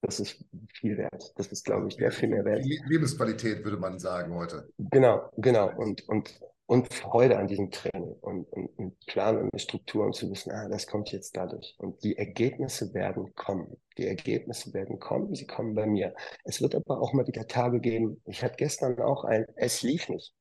das 0.00 0.20
ist 0.20 0.44
viel 0.72 0.96
wert. 0.96 1.32
Das 1.36 1.48
ist, 1.48 1.64
glaube 1.64 1.88
ich, 1.88 1.96
der 1.96 2.12
viel 2.12 2.28
mehr 2.28 2.44
wert. 2.44 2.64
Lebensqualität, 2.64 3.64
würde 3.64 3.78
man 3.78 3.98
sagen 3.98 4.34
heute. 4.34 4.68
Genau, 4.78 5.30
genau. 5.36 5.70
Und, 5.76 6.08
und, 6.08 6.40
und 6.66 6.92
Freude 6.92 7.38
an 7.38 7.48
diesem 7.48 7.70
Training 7.70 8.12
und, 8.20 8.44
und, 8.52 8.66
und 8.78 9.06
Plan 9.06 9.36
und 9.36 9.52
eine 9.52 9.58
Struktur 9.58 10.04
und 10.06 10.14
zu 10.14 10.30
wissen, 10.30 10.52
ah, 10.52 10.68
das 10.68 10.86
kommt 10.86 11.10
jetzt 11.10 11.36
dadurch. 11.36 11.74
Und 11.78 12.04
die 12.04 12.16
Ergebnisse 12.16 12.94
werden 12.94 13.34
kommen. 13.34 13.76
Die 13.96 14.06
Ergebnisse 14.06 14.72
werden 14.72 15.00
kommen, 15.00 15.34
sie 15.34 15.46
kommen 15.46 15.74
bei 15.74 15.86
mir. 15.86 16.14
Es 16.44 16.62
wird 16.62 16.76
aber 16.76 17.00
auch 17.00 17.12
mal 17.12 17.26
wieder 17.26 17.48
Tage 17.48 17.80
geben. 17.80 18.22
Ich 18.26 18.44
hatte 18.44 18.56
gestern 18.56 19.00
auch 19.00 19.24
ein, 19.24 19.46
es 19.56 19.82
lief 19.82 20.08
nicht. 20.08 20.32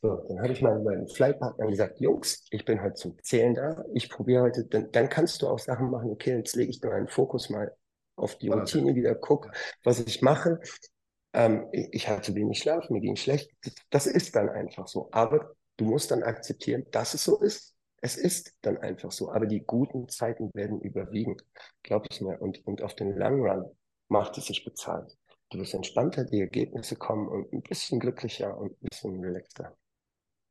So, 0.00 0.16
dann 0.28 0.40
habe 0.40 0.52
ich 0.52 0.62
mal 0.62 0.80
meinen 0.80 1.08
Flightpartner 1.08 1.66
gesagt, 1.66 2.00
Jungs, 2.00 2.44
ich 2.50 2.64
bin 2.64 2.82
heute 2.82 2.94
zum 2.94 3.16
Zählen 3.22 3.54
da. 3.54 3.84
Ich 3.94 4.08
probiere 4.08 4.42
heute, 4.42 4.64
dann, 4.66 4.92
dann 4.92 5.08
kannst 5.08 5.42
du 5.42 5.48
auch 5.48 5.58
Sachen 5.58 5.90
machen, 5.90 6.10
okay, 6.10 6.36
jetzt 6.36 6.54
lege 6.54 6.70
ich 6.70 6.80
meinen 6.82 7.08
Fokus 7.08 7.50
mal 7.50 7.72
auf 8.16 8.36
die 8.38 8.48
Routine 8.48 8.94
wieder 8.94 9.14
gucke, 9.14 9.50
was 9.84 10.00
ich 10.00 10.22
mache. 10.22 10.60
Ähm, 11.32 11.66
ich 11.72 12.08
hatte 12.08 12.34
wenig 12.34 12.58
Schlaf, 12.58 12.90
mir 12.90 13.00
ging 13.00 13.16
schlecht. 13.16 13.50
Das 13.90 14.06
ist 14.06 14.36
dann 14.36 14.48
einfach 14.48 14.86
so. 14.86 15.08
Aber 15.12 15.54
du 15.76 15.84
musst 15.84 16.10
dann 16.10 16.22
akzeptieren, 16.22 16.84
dass 16.90 17.14
es 17.14 17.24
so 17.24 17.40
ist. 17.40 17.74
Es 18.00 18.16
ist 18.16 18.54
dann 18.62 18.78
einfach 18.78 19.12
so. 19.12 19.32
Aber 19.32 19.46
die 19.46 19.60
guten 19.60 20.08
Zeiten 20.08 20.50
werden 20.54 20.80
überwiegen, 20.80 21.36
glaube 21.82 22.06
ich 22.10 22.20
mir. 22.20 22.40
Und, 22.40 22.66
und 22.66 22.82
auf 22.82 22.94
den 22.94 23.16
langen 23.16 23.42
Run 23.42 23.64
macht 24.08 24.36
es 24.38 24.46
sich 24.46 24.64
bezahlt. 24.64 25.16
Du 25.50 25.58
wirst 25.58 25.74
entspannter, 25.74 26.24
die 26.24 26.40
Ergebnisse 26.40 26.96
kommen 26.96 27.28
und 27.28 27.52
ein 27.52 27.62
bisschen 27.62 28.00
glücklicher 28.00 28.56
und 28.56 28.72
ein 28.72 28.88
bisschen 28.88 29.20
relaxter. 29.20 29.76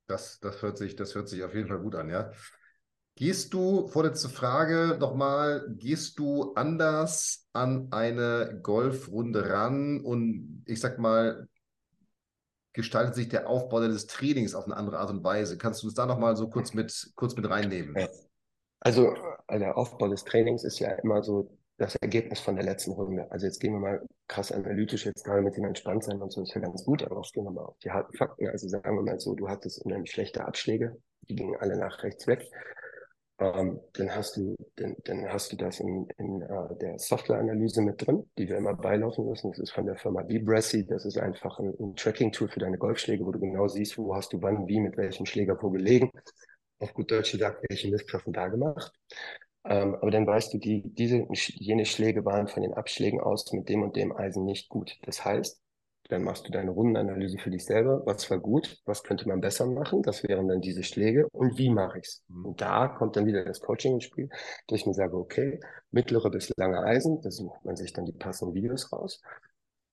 Das, 0.07 0.39
das, 0.39 0.62
hört 0.62 0.78
sich, 0.78 0.95
das 0.95 1.16
hört 1.16 1.28
sich 1.30 1.43
auf 1.43 1.53
jeden 1.55 1.68
Fall 1.68 1.80
gut 1.80 1.95
an, 1.95 2.09
ja. 2.09 2.32
Gehst 3.16 3.53
du, 3.53 3.88
vorletzte 3.88 4.30
Frage 4.30 4.97
nochmal, 4.99 5.66
gehst 5.78 6.18
du 6.18 6.53
anders 6.53 7.47
an 7.53 7.89
eine 7.91 8.59
Golfrunde 8.64 9.49
ran 9.49 10.01
und 10.01 10.64
ich 10.66 10.80
sag 10.80 10.97
mal, 10.97 11.47
gestaltet 12.74 13.16
sich 13.16 13.30
der 13.30 13.49
Aufbau 13.49 13.82
des 13.82 14.07
Trainings 14.07 14.55
auf 14.55 14.66
eine 14.66 14.78
andere 14.78 14.99
Art 14.99 15.12
und 15.12 15.24
Weise? 15.24 15.57
Kannst 15.57 15.84
du 15.84 15.88
uns 15.88 15.93
da 15.93 16.05
nochmal 16.05 16.36
so 16.36 16.49
kurz 16.49 16.74
mit, 16.74 17.12
kurz 17.16 17.36
mit 17.36 17.49
reinnehmen? 17.49 17.95
Also 18.80 19.14
der 19.51 19.78
Aufbau 19.78 20.07
des 20.07 20.24
Trainings 20.24 20.64
ist 20.64 20.80
ja 20.80 20.91
immer 20.93 21.22
so, 21.22 21.51
das 21.78 21.95
Ergebnis 21.95 22.39
von 22.39 22.55
der 22.55 22.64
letzten 22.64 22.91
Runde. 22.91 23.30
Also 23.32 23.47
jetzt 23.47 23.59
gehen 23.59 23.74
wir 23.74 23.80
mal 23.80 24.05
krass 24.28 24.51
analytisch 24.51 25.05
jetzt 25.05 25.26
gerade 25.26 25.41
mit 25.41 25.57
dem 25.57 25.66
Entspanntsein 25.66 26.22
und 26.22 26.32
so 26.32 26.43
ist 26.43 26.53
ja 26.53 26.62
ganz 26.62 26.86
gut, 26.86 27.03
aber 27.03 27.18
jetzt 27.18 27.34
gehen 27.34 27.43
wir 27.43 27.51
mal 27.51 27.66
auf 27.66 27.78
die 27.80 27.91
harten 27.91 28.16
Fakten. 28.16 28.47
Also 28.47 28.68
sagen 28.68 28.95
wir 28.95 29.01
mal 29.01 29.20
so, 29.20 29.34
du 29.34 29.49
hattest 29.49 29.84
unheimlich 29.84 30.12
schlechte 30.12 30.45
Abschläge, 30.45 30.95
die 31.28 31.36
gingen 31.36 31.55
alle 31.59 31.78
nach 31.78 32.03
rechts 32.03 32.28
weg. 32.28 32.49
Ähm, 33.40 33.80
dann 33.94 34.16
hast 34.16 34.38
du, 34.38 34.56
dann, 34.76 34.96
dann 35.04 35.28
hast 35.32 35.52
du 35.52 35.56
das 35.56 35.80
in, 35.80 36.08
in 36.18 36.44
uh, 36.44 36.76
der 36.76 37.00
Softwareanalyse 37.00 37.82
mit 37.82 38.06
drin, 38.06 38.30
die 38.38 38.48
wir 38.48 38.58
immer 38.58 38.76
beilaufen 38.76 39.26
müssen. 39.26 39.52
Das 39.52 39.60
ist 39.60 39.72
von 39.72 39.86
der 39.86 39.98
Firma 39.98 40.28
Vibracy. 40.28 40.86
Das 40.86 41.06
ist 41.06 41.18
einfach 41.18 41.60
ein, 41.60 41.74
ein 41.80 41.96
Tracking-Tool 41.96 42.50
für 42.50 42.60
deine 42.60 42.78
Golfschläge, 42.78 43.26
wo 43.26 43.32
du 43.32 43.40
genau 43.40 43.68
siehst, 43.68 43.98
wo 43.98 44.16
hast 44.16 44.34
du 44.34 44.42
wann, 44.42 44.68
wie, 44.68 44.80
mit 44.80 44.98
welchem 44.98 45.26
Schläger 45.26 45.58
wo 45.62 45.72
gelegen. 45.72 46.12
Auf 46.80 46.94
gut 46.94 47.12
Deutsch 47.12 47.32
gesagt, 47.32 47.64
welche 47.70 47.90
Misttreffen 47.90 48.34
da 48.34 48.48
gemacht. 48.48 48.94
Ähm, 49.64 49.96
aber 49.96 50.12
dann 50.12 50.26
weißt 50.26 50.54
du, 50.54 50.58
die, 50.58 50.82
diese, 50.84 51.28
jene 51.32 51.86
Schläge 51.86 52.26
waren 52.26 52.48
von 52.48 52.64
den 52.64 52.74
Abschlägen 52.74 53.20
aus 53.22 53.52
mit 53.54 53.70
dem 53.70 53.84
und 53.84 53.96
dem 53.96 54.16
Eisen 54.16 54.46
nicht 54.46 54.70
gut. 54.70 54.98
Das 55.04 55.24
heißt, 55.24 55.62
dann 56.12 56.24
machst 56.24 56.45
du 56.45 56.51
deine 56.51 56.72
Rundenanalyse 56.72 57.38
für 57.38 57.51
dich 57.51 57.64
selber. 57.64 58.05
Was 58.05 58.30
war 58.30 58.38
gut? 58.38 58.82
Was 58.86 59.03
könnte 59.03 59.28
man 59.30 59.39
besser 59.39 59.66
machen? 59.66 60.03
Das 60.03 60.24
wären 60.24 60.49
dann 60.49 60.59
diese 60.59 60.84
Schläge. 60.84 61.28
Und 61.32 61.57
wie 61.57 61.70
mache 61.70 61.99
ich's? 61.99 62.22
Mhm. 62.28 62.45
Und 62.45 62.62
da 62.62 62.89
kommt 62.89 63.16
dann 63.16 63.26
wieder 63.26 63.45
das 63.45 63.62
Coaching 63.62 63.93
ins 63.93 64.03
Spiel, 64.03 64.30
dass 64.68 64.80
ich 64.80 64.86
mir 64.86 64.93
sage, 64.93 65.16
okay, 65.16 65.62
mittlere 65.91 66.30
bis 66.30 66.51
lange 66.57 66.84
Eisen, 66.84 67.22
da 67.22 67.32
sucht 67.32 67.64
man 67.64 67.78
sich 67.78 67.93
dann 67.93 68.05
die 68.05 68.12
passenden 68.12 68.53
Videos 68.53 68.91
raus. 68.91 69.22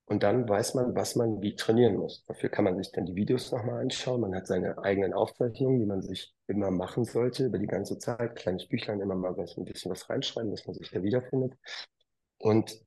Und 0.06 0.24
dann 0.24 0.48
weiß 0.48 0.74
man, 0.74 0.96
was 0.96 1.14
man 1.14 1.40
wie 1.40 1.54
trainieren 1.54 1.96
muss. 1.96 2.24
Dafür 2.26 2.48
kann 2.48 2.64
man 2.64 2.76
sich 2.78 2.90
dann 2.90 3.06
die 3.06 3.14
Videos 3.14 3.52
nochmal 3.52 3.82
anschauen. 3.82 4.22
Man 4.22 4.34
hat 4.34 4.46
seine 4.48 4.78
eigenen 4.78 5.12
Aufzeichnungen, 5.12 5.78
die 5.78 5.86
man 5.86 6.02
sich 6.02 6.34
immer 6.48 6.72
machen 6.72 7.04
sollte 7.04 7.44
über 7.46 7.58
die 7.58 7.66
ganze 7.66 7.98
Zeit. 7.98 8.34
Kleines 8.34 8.66
Büchlein, 8.66 9.00
immer 9.00 9.14
mal 9.14 9.36
was, 9.36 9.56
ein 9.56 9.64
bisschen 9.64 9.92
was 9.92 10.10
reinschreiben, 10.10 10.50
dass 10.50 10.66
man 10.66 10.74
sich 10.74 10.90
da 10.90 11.00
wiederfindet. 11.02 11.54
Und 12.38 12.80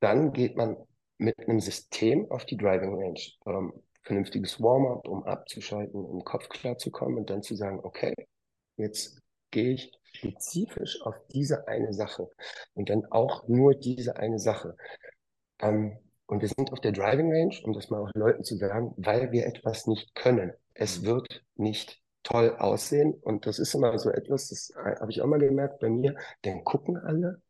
dann 0.00 0.32
geht 0.32 0.56
man 0.56 0.76
mit 1.18 1.38
einem 1.38 1.60
System 1.60 2.30
auf 2.30 2.44
die 2.44 2.56
Driving 2.56 2.94
Range. 2.94 3.20
Ähm, 3.46 3.72
vernünftiges 4.02 4.60
Warm-up, 4.60 5.08
um 5.08 5.24
abzuschalten, 5.24 6.04
um 6.04 6.24
Kopf 6.24 6.48
klar 6.48 6.78
zu 6.78 6.90
kommen 6.90 7.18
und 7.18 7.28
dann 7.28 7.42
zu 7.42 7.56
sagen, 7.56 7.80
okay, 7.82 8.14
jetzt 8.76 9.18
gehe 9.50 9.72
ich 9.72 9.92
spezifisch 10.12 11.02
auf 11.02 11.14
diese 11.32 11.66
eine 11.68 11.92
Sache 11.92 12.30
und 12.74 12.88
dann 12.88 13.04
auch 13.06 13.48
nur 13.48 13.74
diese 13.74 14.16
eine 14.16 14.38
Sache. 14.38 14.76
Ähm, 15.60 15.98
und 16.26 16.40
wir 16.40 16.48
sind 16.48 16.72
auf 16.72 16.80
der 16.80 16.92
Driving 16.92 17.32
Range, 17.32 17.56
um 17.64 17.72
das 17.72 17.90
mal 17.90 18.00
auch 18.00 18.10
Leuten 18.14 18.44
zu 18.44 18.56
sagen, 18.56 18.92
weil 18.96 19.32
wir 19.32 19.46
etwas 19.46 19.86
nicht 19.86 20.14
können. 20.14 20.52
Es 20.74 21.02
mhm. 21.02 21.06
wird 21.06 21.44
nicht 21.54 22.00
toll 22.22 22.56
aussehen. 22.56 23.14
Und 23.14 23.46
das 23.46 23.58
ist 23.58 23.74
immer 23.74 23.96
so 23.98 24.10
etwas, 24.10 24.48
das 24.48 24.72
habe 24.76 25.10
ich 25.10 25.22
auch 25.22 25.26
mal 25.26 25.38
gemerkt 25.38 25.78
bei 25.78 25.88
mir, 25.88 26.16
dann 26.42 26.64
gucken 26.64 26.96
alle 26.96 27.40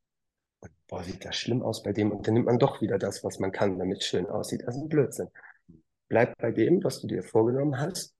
boah, 0.88 1.02
sieht 1.02 1.24
das 1.24 1.36
schlimm 1.36 1.62
aus 1.62 1.82
bei 1.82 1.92
dem. 1.92 2.12
Und 2.12 2.26
dann 2.26 2.34
nimmt 2.34 2.46
man 2.46 2.58
doch 2.58 2.80
wieder 2.80 2.98
das, 2.98 3.24
was 3.24 3.38
man 3.38 3.52
kann, 3.52 3.78
damit 3.78 3.98
es 3.98 4.06
schön 4.06 4.26
aussieht. 4.26 4.62
Das 4.64 4.76
ist 4.76 4.82
ein 4.82 4.88
Blödsinn. 4.88 5.28
Bleib 6.08 6.36
bei 6.38 6.52
dem, 6.52 6.82
was 6.84 7.00
du 7.00 7.06
dir 7.08 7.22
vorgenommen 7.22 7.78
hast. 7.78 8.14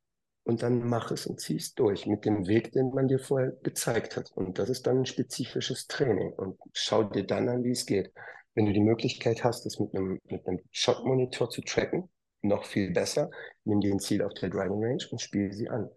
Und 0.45 0.63
dann 0.63 0.89
mach 0.89 1.11
es 1.11 1.27
und 1.27 1.41
zieh 1.41 1.57
es 1.57 1.75
durch 1.75 2.07
mit 2.07 2.25
dem 2.25 2.47
Weg, 2.47 2.71
den 2.71 2.91
man 2.91 3.09
dir 3.09 3.19
vorher 3.19 3.51
gezeigt 3.65 4.17
hat. 4.17 4.31
Und 4.33 4.61
das 4.61 4.69
ist 4.69 4.87
dann 4.87 4.99
ein 4.99 5.07
spezifisches 5.07 5.89
Training. 5.89 6.33
Und 6.33 6.59
schau 6.73 7.03
dir 7.03 7.27
dann 7.27 7.49
an, 7.49 7.65
wie 7.65 7.73
es 7.73 7.85
geht. 7.85 8.13
Wenn 8.55 8.67
du 8.67 8.73
die 8.73 8.81
Möglichkeit 8.81 9.43
hast, 9.43 9.67
das 9.67 9.81
mit 9.81 9.95
einem, 9.95 10.21
mit 10.29 10.47
einem 10.47 10.61
Shot-Monitor 10.71 11.51
zu 11.51 11.63
tracken, 11.63 12.09
noch 12.43 12.65
viel 12.65 12.93
besser, 12.93 13.31
nimm 13.65 13.81
dir 13.81 13.93
ein 13.93 13.99
Ziel 13.99 14.23
auf 14.23 14.35
der 14.35 14.51
Driving 14.51 14.83
Range 14.83 15.05
und 15.11 15.21
spiel 15.21 15.53
sie 15.53 15.69
an. 15.69 15.91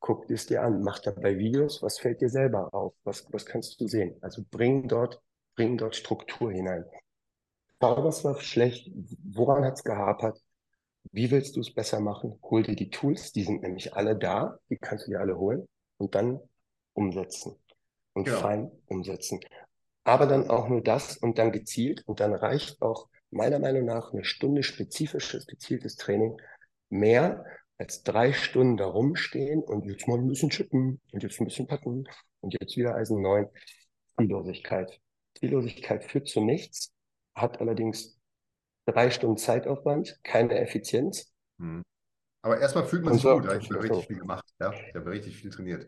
Guck 0.00 0.30
es 0.30 0.46
dir 0.46 0.62
an, 0.62 0.82
mach 0.82 0.98
dabei 0.98 1.38
Videos, 1.38 1.82
was 1.82 1.98
fällt 1.98 2.20
dir 2.20 2.28
selber 2.28 2.72
auf, 2.74 2.92
was, 3.04 3.26
was 3.32 3.46
kannst 3.46 3.80
du 3.80 3.86
sehen? 3.88 4.16
Also 4.20 4.42
bring 4.50 4.86
dort, 4.86 5.20
bring 5.54 5.78
dort 5.78 5.96
Struktur 5.96 6.52
hinein. 6.52 6.84
Was 7.80 8.24
war 8.24 8.40
schlecht, 8.40 8.90
woran 9.24 9.64
hat 9.64 9.74
es 9.74 9.84
gehapert, 9.84 10.40
wie 11.12 11.30
willst 11.30 11.56
du 11.56 11.60
es 11.60 11.74
besser 11.74 12.00
machen? 12.00 12.38
Hol 12.42 12.62
dir 12.62 12.76
die 12.76 12.88
Tools, 12.88 13.32
die 13.32 13.42
sind 13.42 13.62
nämlich 13.62 13.94
alle 13.94 14.16
da, 14.16 14.58
die 14.70 14.78
kannst 14.78 15.06
du 15.06 15.10
dir 15.10 15.20
alle 15.20 15.36
holen 15.36 15.68
und 15.98 16.14
dann 16.14 16.40
umsetzen 16.94 17.56
und 18.14 18.26
ja. 18.26 18.36
fein 18.36 18.70
umsetzen 18.86 19.40
aber 20.04 20.26
dann 20.26 20.50
auch 20.50 20.68
nur 20.68 20.82
das 20.82 21.16
und 21.16 21.38
dann 21.38 21.50
gezielt. 21.50 22.06
Und 22.06 22.20
dann 22.20 22.34
reicht 22.34 22.80
auch 22.82 23.08
meiner 23.30 23.58
Meinung 23.58 23.86
nach 23.86 24.12
eine 24.12 24.24
Stunde 24.24 24.62
spezifisches, 24.62 25.46
gezieltes 25.46 25.96
Training 25.96 26.36
mehr 26.90 27.44
als 27.78 28.02
drei 28.04 28.32
Stunden 28.32 28.76
da 28.76 28.86
rumstehen 28.86 29.62
und 29.62 29.84
jetzt 29.86 30.06
mal 30.06 30.18
ein 30.18 30.28
bisschen 30.28 30.50
chippen 30.50 31.00
und 31.10 31.22
jetzt 31.22 31.40
ein 31.40 31.46
bisschen 31.46 31.66
packen 31.66 32.04
und 32.40 32.54
jetzt 32.60 32.76
wieder 32.76 32.94
Eisen 32.94 33.20
9. 33.20 33.48
Ziellosigkeit. 34.16 35.00
Ziellosigkeit 35.38 36.04
führt 36.04 36.28
zu 36.28 36.42
nichts, 36.42 36.92
hat 37.34 37.60
allerdings 37.60 38.18
drei 38.86 39.10
Stunden 39.10 39.36
Zeitaufwand, 39.36 40.18
keine 40.22 40.58
Effizienz. 40.58 41.32
Hm. 41.58 41.82
Aber 42.42 42.60
erstmal 42.60 42.84
fühlt 42.84 43.04
man 43.04 43.14
sich 43.14 43.22
so, 43.22 43.38
gut. 43.38 43.44
Ich 43.44 43.70
habe 43.70 43.82
richtig 43.82 44.06
viel 44.06 44.18
gemacht. 44.18 44.44
Ja, 44.60 44.72
ich 44.72 44.94
habe 44.94 45.10
richtig 45.10 45.36
viel 45.36 45.50
trainiert. 45.50 45.86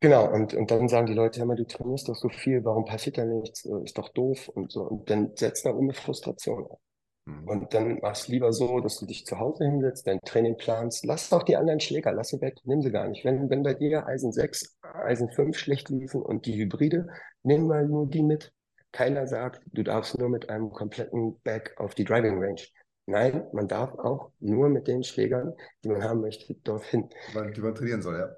Genau, 0.00 0.30
und, 0.30 0.52
und 0.52 0.70
dann 0.70 0.88
sagen 0.88 1.06
die 1.06 1.14
Leute, 1.14 1.38
hör 1.40 1.46
mal, 1.46 1.56
du 1.56 1.66
trainierst 1.66 2.08
doch 2.08 2.16
so 2.16 2.28
viel, 2.28 2.64
warum 2.64 2.84
passiert 2.84 3.16
da 3.16 3.24
nichts? 3.24 3.64
Äh, 3.64 3.84
ist 3.84 3.96
doch 3.96 4.08
doof 4.10 4.48
und 4.48 4.72
so. 4.72 4.82
Und 4.82 5.08
dann 5.08 5.30
setzt 5.36 5.64
da 5.64 5.70
eine 5.70 5.94
Frustration 5.94 6.66
auf. 6.66 6.80
Mhm. 7.26 7.48
Und 7.48 7.74
dann 7.74 7.98
machst 8.00 8.28
lieber 8.28 8.52
so, 8.52 8.80
dass 8.80 8.98
du 8.98 9.06
dich 9.06 9.24
zu 9.24 9.38
Hause 9.38 9.64
hinsetzt, 9.64 10.06
dein 10.06 10.20
Training 10.20 10.56
planst. 10.56 11.06
Lass 11.06 11.30
doch 11.30 11.42
die 11.42 11.56
anderen 11.56 11.80
Schläger, 11.80 12.12
lass 12.12 12.28
sie 12.28 12.40
weg, 12.40 12.56
nimm 12.64 12.82
sie 12.82 12.90
gar 12.90 13.08
nicht. 13.08 13.24
Wenn, 13.24 13.48
wenn 13.48 13.62
bei 13.62 13.74
dir 13.74 14.06
Eisen 14.06 14.32
6, 14.32 14.76
Eisen 14.82 15.30
5 15.30 15.56
schlecht 15.56 15.88
liefen 15.88 16.22
und 16.22 16.46
die 16.46 16.56
Hybride, 16.56 17.06
nimm 17.42 17.66
mal 17.66 17.86
nur 17.86 18.06
die 18.06 18.22
mit. 18.22 18.52
Keiner 18.94 19.26
sagt, 19.26 19.60
du 19.72 19.82
darfst 19.82 20.16
nur 20.16 20.28
mit 20.28 20.50
einem 20.50 20.70
kompletten 20.70 21.40
Back 21.40 21.74
auf 21.78 21.96
die 21.96 22.04
Driving 22.04 22.40
Range. 22.40 22.60
Nein, 23.06 23.44
man 23.52 23.66
darf 23.66 23.92
auch 23.98 24.30
nur 24.38 24.68
mit 24.68 24.86
den 24.86 25.02
Schlägern, 25.02 25.52
die 25.82 25.88
man 25.88 26.04
haben 26.04 26.20
möchte, 26.20 26.54
dorthin. 26.54 27.10
Die 27.34 27.60
man 27.60 27.74
trainieren 27.74 28.02
soll, 28.02 28.18
ja. 28.18 28.36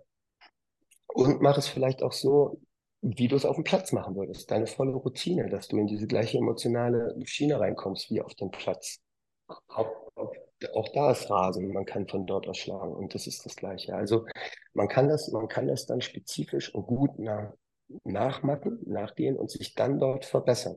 Und 1.08 1.42
mach 1.42 1.58
es 1.58 1.68
vielleicht 1.68 2.02
auch 2.02 2.14
so, 2.14 2.58
wie 3.02 3.28
du 3.28 3.36
es 3.36 3.44
auf 3.44 3.56
dem 3.56 3.64
Platz 3.64 3.92
machen 3.92 4.16
würdest. 4.16 4.50
Deine 4.50 4.66
volle 4.66 4.92
Routine, 4.92 5.50
dass 5.50 5.68
du 5.68 5.76
in 5.76 5.88
diese 5.88 6.06
gleiche 6.06 6.38
emotionale 6.38 7.14
Schiene 7.26 7.60
reinkommst 7.60 8.10
wie 8.10 8.22
auf 8.22 8.34
dem 8.34 8.50
Platz. 8.50 9.00
Auch, 9.68 9.92
auch, 10.14 10.32
auch 10.72 10.88
da 10.94 11.10
ist 11.10 11.28
Rasen, 11.28 11.70
man 11.70 11.84
kann 11.84 12.08
von 12.08 12.24
dort 12.24 12.48
aus 12.48 12.56
schlagen 12.56 12.94
und 12.94 13.14
das 13.14 13.26
ist 13.26 13.44
das 13.44 13.56
Gleiche. 13.56 13.94
Also 13.94 14.24
man 14.72 14.88
kann 14.88 15.06
das, 15.10 15.30
man 15.32 15.48
kann 15.48 15.68
das 15.68 15.84
dann 15.84 16.00
spezifisch 16.00 16.74
und 16.74 16.86
gut 16.86 17.18
nach, 17.18 17.52
nachmachen, 18.04 18.78
nachgehen 18.86 19.36
und 19.36 19.50
sich 19.50 19.74
dann 19.74 19.98
dort 19.98 20.24
verbessern. 20.24 20.76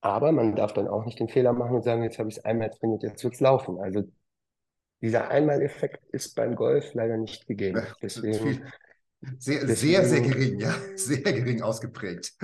Aber 0.00 0.32
man 0.32 0.54
darf 0.54 0.72
dann 0.72 0.88
auch 0.88 1.04
nicht 1.04 1.18
den 1.18 1.28
Fehler 1.28 1.52
machen 1.52 1.76
und 1.76 1.82
sagen, 1.82 2.02
jetzt 2.02 2.18
habe 2.18 2.28
ich 2.28 2.38
es 2.38 2.44
einmal 2.44 2.70
trainiert, 2.70 3.02
jetzt 3.02 3.24
wird 3.24 3.34
es 3.34 3.40
laufen. 3.40 3.80
Also 3.80 4.04
dieser 5.00 5.28
Einmaleffekt 5.28 6.04
ist 6.12 6.34
beim 6.34 6.54
Golf 6.54 6.94
leider 6.94 7.16
nicht 7.16 7.46
gegeben. 7.46 7.82
Deswegen 8.02 8.64
sehr, 9.38 9.66
sehr, 9.66 10.04
sehr 10.04 10.20
gering, 10.20 10.60
ja. 10.60 10.74
Sehr 10.96 11.20
gering 11.20 11.62
ausgeprägt. 11.62 12.34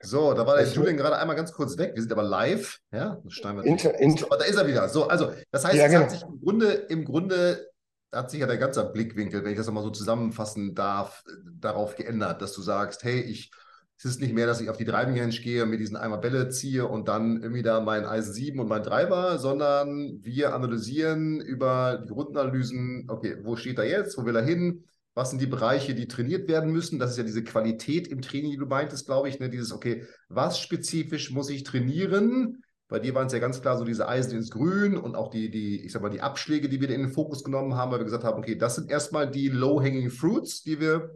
So, 0.00 0.34
da 0.34 0.46
war 0.46 0.56
der 0.56 0.66
Julian 0.66 0.96
gerade 0.96 1.16
einmal 1.16 1.36
ganz 1.36 1.52
kurz 1.52 1.78
weg. 1.78 1.92
Wir 1.94 2.02
sind 2.02 2.12
aber 2.12 2.22
live. 2.22 2.78
Ja, 2.92 3.22
inter, 3.62 3.98
inter, 3.98 4.26
aber 4.26 4.38
da 4.38 4.44
ist 4.44 4.56
er 4.56 4.66
wieder. 4.66 4.88
So, 4.88 5.06
also, 5.06 5.32
das 5.50 5.64
heißt, 5.64 5.76
ja, 5.76 5.86
es 5.86 5.92
genau. 5.92 6.02
hat 6.04 6.10
sich 6.10 6.22
im 6.22 6.40
Grunde, 6.40 6.72
im 6.72 7.04
Grunde 7.04 7.70
hat 8.14 8.30
sich 8.30 8.40
ja 8.40 8.46
der 8.46 8.58
ganze 8.58 8.84
Blickwinkel, 8.84 9.44
wenn 9.44 9.52
ich 9.52 9.58
das 9.58 9.66
nochmal 9.66 9.82
so 9.82 9.90
zusammenfassen 9.90 10.74
darf, 10.74 11.24
darauf 11.60 11.96
geändert, 11.96 12.42
dass 12.42 12.52
du 12.52 12.62
sagst, 12.62 13.04
hey, 13.04 13.20
ich, 13.20 13.50
es 13.96 14.04
ist 14.04 14.20
nicht 14.20 14.34
mehr, 14.34 14.46
dass 14.46 14.60
ich 14.60 14.70
auf 14.70 14.76
die 14.76 14.84
Driving 14.84 15.18
Range 15.18 15.34
gehe, 15.34 15.66
mir 15.66 15.78
diesen 15.78 15.96
Eimer 15.96 16.18
Bälle 16.18 16.48
ziehe 16.48 16.86
und 16.86 17.08
dann 17.08 17.42
irgendwie 17.42 17.62
da 17.62 17.80
mein 17.80 18.04
Eisen 18.04 18.32
7 18.32 18.60
und 18.60 18.68
mein 18.68 18.82
Driver, 18.82 19.38
sondern 19.38 20.18
wir 20.22 20.54
analysieren 20.54 21.40
über 21.40 22.02
die 22.04 22.12
Grundanalysen, 22.12 23.06
okay, 23.08 23.36
wo 23.42 23.56
steht 23.56 23.78
er 23.78 23.88
jetzt, 23.88 24.18
wo 24.18 24.24
will 24.24 24.36
er 24.36 24.44
hin, 24.44 24.84
was 25.14 25.30
sind 25.30 25.40
die 25.40 25.46
Bereiche, 25.46 25.94
die 25.94 26.08
trainiert 26.08 26.48
werden 26.48 26.72
müssen? 26.72 26.98
Das 26.98 27.12
ist 27.12 27.18
ja 27.18 27.22
diese 27.22 27.44
Qualität 27.44 28.08
im 28.08 28.20
Training, 28.20 28.50
die 28.50 28.56
du 28.56 28.66
meintest, 28.66 29.06
glaube 29.06 29.28
ich. 29.28 29.38
Ne? 29.38 29.48
Dieses, 29.48 29.72
okay, 29.72 30.04
was 30.28 30.58
spezifisch 30.58 31.30
muss 31.30 31.50
ich 31.50 31.62
trainieren? 31.62 32.64
Bei 32.94 33.00
dir 33.00 33.12
waren 33.12 33.26
es 33.26 33.32
ja 33.32 33.40
ganz 33.40 33.60
klar 33.60 33.76
so 33.76 33.82
diese 33.82 34.08
Eisen 34.08 34.36
ins 34.36 34.52
Grün 34.52 34.96
und 34.96 35.16
auch 35.16 35.28
die, 35.28 35.50
die, 35.50 35.84
ich 35.84 35.90
sag 35.90 36.00
mal, 36.00 36.10
die 36.10 36.20
Abschläge, 36.20 36.68
die 36.68 36.80
wir 36.80 36.88
in 36.90 37.00
den 37.00 37.10
Fokus 37.10 37.42
genommen 37.42 37.74
haben, 37.74 37.90
weil 37.90 37.98
wir 37.98 38.04
gesagt 38.04 38.22
haben, 38.22 38.38
okay, 38.38 38.54
das 38.54 38.76
sind 38.76 38.88
erstmal 38.88 39.28
die 39.28 39.48
low-hanging 39.48 40.10
fruits, 40.10 40.62
die 40.62 40.78
wir, 40.78 41.10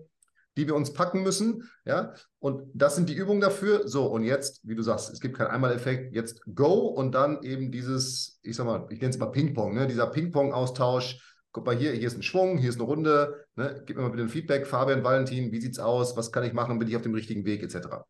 die 0.56 0.66
wir 0.66 0.74
uns 0.74 0.92
packen 0.92 1.22
müssen. 1.22 1.70
Ja, 1.84 2.14
und 2.40 2.64
das 2.74 2.96
sind 2.96 3.08
die 3.08 3.14
Übungen 3.14 3.40
dafür. 3.40 3.86
So, 3.86 4.06
und 4.06 4.24
jetzt, 4.24 4.66
wie 4.66 4.74
du 4.74 4.82
sagst, 4.82 5.12
es 5.12 5.20
gibt 5.20 5.38
keinen 5.38 5.52
Einmaleffekt, 5.52 6.16
jetzt 6.16 6.42
go 6.52 6.88
und 6.88 7.14
dann 7.14 7.44
eben 7.44 7.70
dieses, 7.70 8.40
ich 8.42 8.56
sag 8.56 8.66
mal, 8.66 8.88
ich 8.90 9.00
nenne 9.00 9.10
es 9.10 9.18
mal 9.20 9.26
Ping-Pong, 9.26 9.74
ne? 9.74 9.86
dieser 9.86 10.08
Ping-Pong-Austausch 10.08 11.36
guck 11.52 11.64
mal 11.64 11.76
hier, 11.76 11.92
hier 11.92 12.08
ist 12.08 12.16
ein 12.16 12.24
Schwung, 12.24 12.58
hier 12.58 12.70
ist 12.70 12.80
eine 12.80 12.86
Runde, 12.86 13.46
ne? 13.54 13.84
gib 13.86 13.96
mir 13.96 14.02
mal 14.02 14.10
bitte 14.10 14.24
ein 14.24 14.28
Feedback, 14.28 14.66
Fabian, 14.66 15.04
Valentin, 15.04 15.52
wie 15.52 15.60
sieht's 15.60 15.78
aus, 15.78 16.16
was 16.16 16.32
kann 16.32 16.42
ich 16.42 16.52
machen, 16.52 16.80
bin 16.80 16.88
ich 16.88 16.96
auf 16.96 17.02
dem 17.02 17.14
richtigen 17.14 17.44
Weg, 17.44 17.62
etc. 17.62 18.02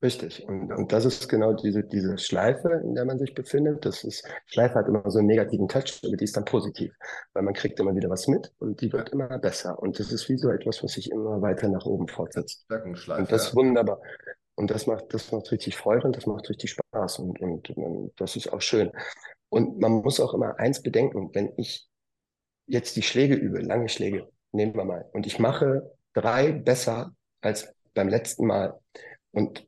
Richtig. 0.00 0.46
Und, 0.46 0.72
und 0.72 0.92
das 0.92 1.04
ist 1.04 1.28
genau 1.28 1.54
diese, 1.54 1.82
diese 1.82 2.18
Schleife, 2.18 2.80
in 2.84 2.94
der 2.94 3.04
man 3.04 3.18
sich 3.18 3.34
befindet. 3.34 3.84
Das 3.84 4.04
ist, 4.04 4.24
Schleife 4.46 4.76
hat 4.76 4.86
immer 4.86 5.10
so 5.10 5.18
einen 5.18 5.26
negativen 5.26 5.66
Touch, 5.66 6.00
aber 6.04 6.16
die 6.16 6.24
ist 6.24 6.36
dann 6.36 6.44
positiv, 6.44 6.94
weil 7.32 7.42
man 7.42 7.52
kriegt 7.54 7.80
immer 7.80 7.94
wieder 7.96 8.08
was 8.08 8.28
mit 8.28 8.52
und 8.58 8.80
die 8.80 8.92
wird 8.92 9.08
immer 9.08 9.38
besser. 9.38 9.76
Und 9.80 9.98
das 9.98 10.12
ist 10.12 10.28
wie 10.28 10.38
so 10.38 10.50
etwas, 10.50 10.84
was 10.84 10.92
sich 10.92 11.10
immer 11.10 11.42
weiter 11.42 11.68
nach 11.68 11.84
oben 11.84 12.06
fortsetzt. 12.06 12.64
Und 12.70 13.32
das 13.32 13.48
ist 13.48 13.56
wunderbar. 13.56 14.00
Und 14.54 14.70
das 14.70 14.86
macht, 14.86 15.12
das 15.14 15.32
macht 15.32 15.50
richtig 15.50 15.76
Freude 15.76 16.06
und 16.06 16.16
das 16.16 16.26
macht 16.26 16.48
richtig 16.48 16.70
Spaß 16.70 17.18
und, 17.20 17.40
und, 17.40 17.70
und 17.70 18.12
das 18.16 18.36
ist 18.36 18.52
auch 18.52 18.60
schön. 18.60 18.92
Und 19.48 19.80
man 19.80 19.92
muss 19.92 20.20
auch 20.20 20.34
immer 20.34 20.58
eins 20.58 20.82
bedenken, 20.82 21.30
wenn 21.32 21.52
ich 21.56 21.88
jetzt 22.66 22.96
die 22.96 23.02
Schläge 23.02 23.34
übe, 23.34 23.60
lange 23.60 23.88
Schläge, 23.88 24.28
nehmen 24.52 24.74
wir 24.74 24.84
mal, 24.84 25.08
und 25.12 25.26
ich 25.26 25.38
mache 25.38 25.90
drei 26.12 26.52
besser 26.52 27.12
als 27.40 27.72
beim 27.94 28.08
letzten 28.08 28.46
Mal 28.46 28.78
und 29.30 29.67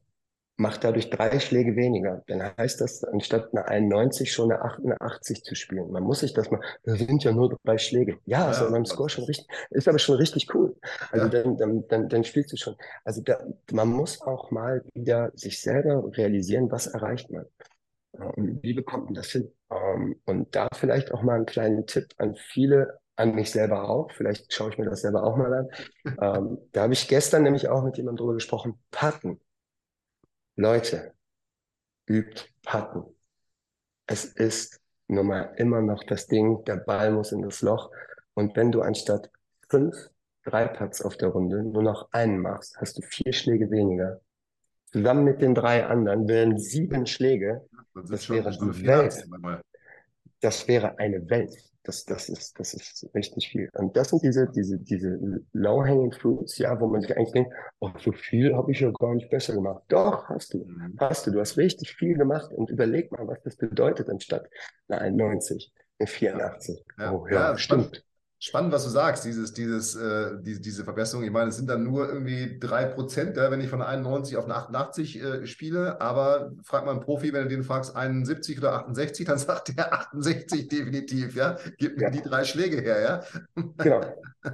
mache 0.61 0.79
dadurch 0.79 1.09
drei 1.09 1.41
Schläge 1.41 1.75
weniger, 1.75 2.23
dann 2.27 2.55
heißt 2.57 2.81
das, 2.83 3.03
anstatt 3.03 3.49
eine 3.53 3.67
91 3.67 4.31
schon 4.31 4.53
eine 4.53 4.61
88 4.61 5.43
zu 5.43 5.55
spielen. 5.55 5.91
Man 5.91 6.03
muss 6.03 6.21
sich 6.21 6.35
das 6.35 6.51
mal, 6.51 6.61
das 6.85 6.99
sind 6.99 7.25
ja 7.25 7.33
nur 7.33 7.57
drei 7.65 7.79
Schläge. 7.79 8.19
Ja, 8.27 8.41
ja 8.41 8.51
ist 8.51 8.61
aber 8.61 8.73
beim 8.73 8.85
Score 8.85 9.09
schon 9.09 9.25
richtig, 9.25 9.47
ist 9.71 9.89
aber 9.89 9.99
schon 9.99 10.17
richtig 10.17 10.55
cool. 10.55 10.77
Also 11.11 11.27
ja. 11.27 11.43
dann, 11.43 11.57
dann, 11.57 11.89
dann, 11.89 12.09
dann 12.11 12.25
spielst 12.25 12.53
du 12.53 12.57
schon. 12.59 12.77
Also 13.05 13.23
da, 13.23 13.43
man 13.73 13.89
muss 13.89 14.21
auch 14.21 14.51
mal 14.51 14.85
wieder 14.93 15.33
sich 15.35 15.63
selber 15.63 16.05
realisieren, 16.15 16.71
was 16.71 16.87
erreicht 16.87 17.31
man. 17.31 17.47
Und 18.13 18.63
wie 18.63 18.75
bekommt 18.75 19.07
man 19.07 19.15
das 19.15 19.31
hin? 19.31 19.51
Ähm, 19.71 20.21
und 20.27 20.55
da 20.55 20.69
vielleicht 20.75 21.13
auch 21.13 21.23
mal 21.23 21.37
einen 21.37 21.47
kleinen 21.47 21.87
Tipp 21.87 22.09
an 22.19 22.35
viele, 22.35 22.99
an 23.17 23.35
mich 23.35 23.51
selber 23.51 23.89
auch. 23.89 24.11
Vielleicht 24.13 24.53
schaue 24.53 24.71
ich 24.71 24.79
mir 24.79 24.85
das 24.85 25.01
selber 25.01 25.25
auch 25.25 25.37
mal 25.37 25.55
an. 25.55 25.69
ähm, 26.21 26.59
da 26.73 26.83
habe 26.83 26.93
ich 26.93 27.09
gestern 27.09 27.45
nämlich 27.45 27.69
auch 27.69 27.83
mit 27.83 27.97
jemandem 27.97 28.19
drüber 28.19 28.35
gesprochen. 28.35 28.79
Patten. 28.91 29.41
Leute, 30.57 31.15
übt 32.09 32.49
Patten. 32.63 33.05
Es 34.07 34.25
ist 34.25 34.81
nun 35.09 35.27
mal 35.27 35.55
immer 35.57 35.81
noch 35.81 36.05
das 36.05 36.27
Ding, 36.27 36.65
der 36.65 36.77
Ball 36.77 37.13
muss 37.13 37.33
in 37.33 37.43
das 37.43 37.63
Loch. 37.63 37.91
Und 38.35 38.57
wenn 38.57 38.73
du 38.73 38.83
anstatt 38.83 39.31
fünf 39.69 39.97
drei 40.45 40.67
Putts 40.67 41.03
auf 41.03 41.17
der 41.17 41.29
Runde 41.29 41.63
nur 41.63 41.83
noch 41.83 42.09
einen 42.13 42.39
machst, 42.39 42.77
hast 42.79 42.99
du 42.99 43.03
vier 43.03 43.33
Schläge 43.33 43.71
weniger. 43.71 44.21
Zusammen 44.87 45.25
mit 45.25 45.41
den 45.41 45.55
drei 45.55 45.87
anderen 45.87 46.27
wären 46.29 46.59
sieben 46.59 47.07
Schläge. 47.07 47.69
Das, 47.95 48.09
das 48.09 48.31
wäre 48.31 48.51
die 48.51 48.87
Welt. 48.87 49.29
Das 50.41 50.67
wäre 50.67 50.99
eine 50.99 51.29
Welt. 51.29 51.70
Das, 51.91 52.05
das, 52.05 52.29
ist, 52.29 52.57
das 52.61 52.73
ist 52.73 53.11
richtig 53.17 53.49
viel. 53.49 53.69
Und 53.73 53.97
das 53.97 54.11
sind 54.11 54.23
diese, 54.23 54.49
diese, 54.49 54.79
diese 54.79 55.19
low-hanging 55.53 56.13
fruits, 56.13 56.57
ja, 56.59 56.81
wo 56.81 56.87
man 56.87 57.01
sich 57.01 57.17
eigentlich 57.17 57.33
denkt, 57.33 57.53
oh, 57.81 57.91
so 57.99 58.13
viel 58.13 58.55
habe 58.55 58.71
ich 58.71 58.79
ja 58.79 58.93
gar 58.93 59.13
nicht 59.13 59.29
besser 59.29 59.55
gemacht. 59.55 59.83
Doch, 59.89 60.29
hast 60.29 60.55
du. 60.55 60.65
Mhm. 60.65 60.97
Hast 61.01 61.27
du. 61.27 61.33
Du 61.33 61.41
hast 61.41 61.57
richtig 61.57 61.93
viel 61.97 62.17
gemacht 62.17 62.53
und 62.53 62.71
überleg 62.71 63.11
mal, 63.11 63.27
was 63.27 63.43
das 63.43 63.57
bedeutet 63.57 64.09
anstatt 64.09 64.49
eine 64.87 65.01
91, 65.01 65.73
eine 65.99 66.07
84. 66.07 66.85
Ja, 66.97 67.13
oh, 67.13 67.27
ja, 67.27 67.35
ja 67.35 67.59
stimmt. 67.59 68.05
Spannend, 68.43 68.73
was 68.73 68.85
du 68.85 68.89
sagst, 68.89 69.27
dieses, 69.27 69.53
dieses, 69.53 69.95
äh, 69.97 70.31
die, 70.41 70.59
diese 70.63 70.83
Verbesserung. 70.83 71.25
Ich 71.25 71.31
meine, 71.31 71.51
es 71.51 71.57
sind 71.57 71.69
dann 71.69 71.85
nur 71.85 72.09
irgendwie 72.09 72.59
drei 72.59 72.87
Prozent, 72.87 73.37
ja, 73.37 73.51
wenn 73.51 73.61
ich 73.61 73.69
von 73.69 73.83
91 73.83 74.39
auf 74.39 74.47
eine 74.47 74.55
88 74.55 75.23
äh, 75.23 75.47
spiele. 75.47 76.01
Aber 76.01 76.51
frag 76.65 76.87
mal 76.87 76.93
einen 76.93 77.01
Profi, 77.01 77.35
wenn 77.35 77.43
du 77.43 77.49
den 77.51 77.63
fragst, 77.63 77.95
71 77.95 78.57
oder 78.57 78.73
68, 78.73 79.27
dann 79.27 79.37
sagt 79.39 79.77
der 79.77 79.93
68 79.93 80.69
definitiv, 80.69 81.37
ja. 81.37 81.59
Gib 81.77 81.99
mir 81.99 82.05
ja. 82.05 82.11
die 82.11 82.23
drei 82.23 82.45
Schläge 82.45 82.81
her, 82.81 83.03
ja. 83.03 83.63
Genau. 83.77 84.01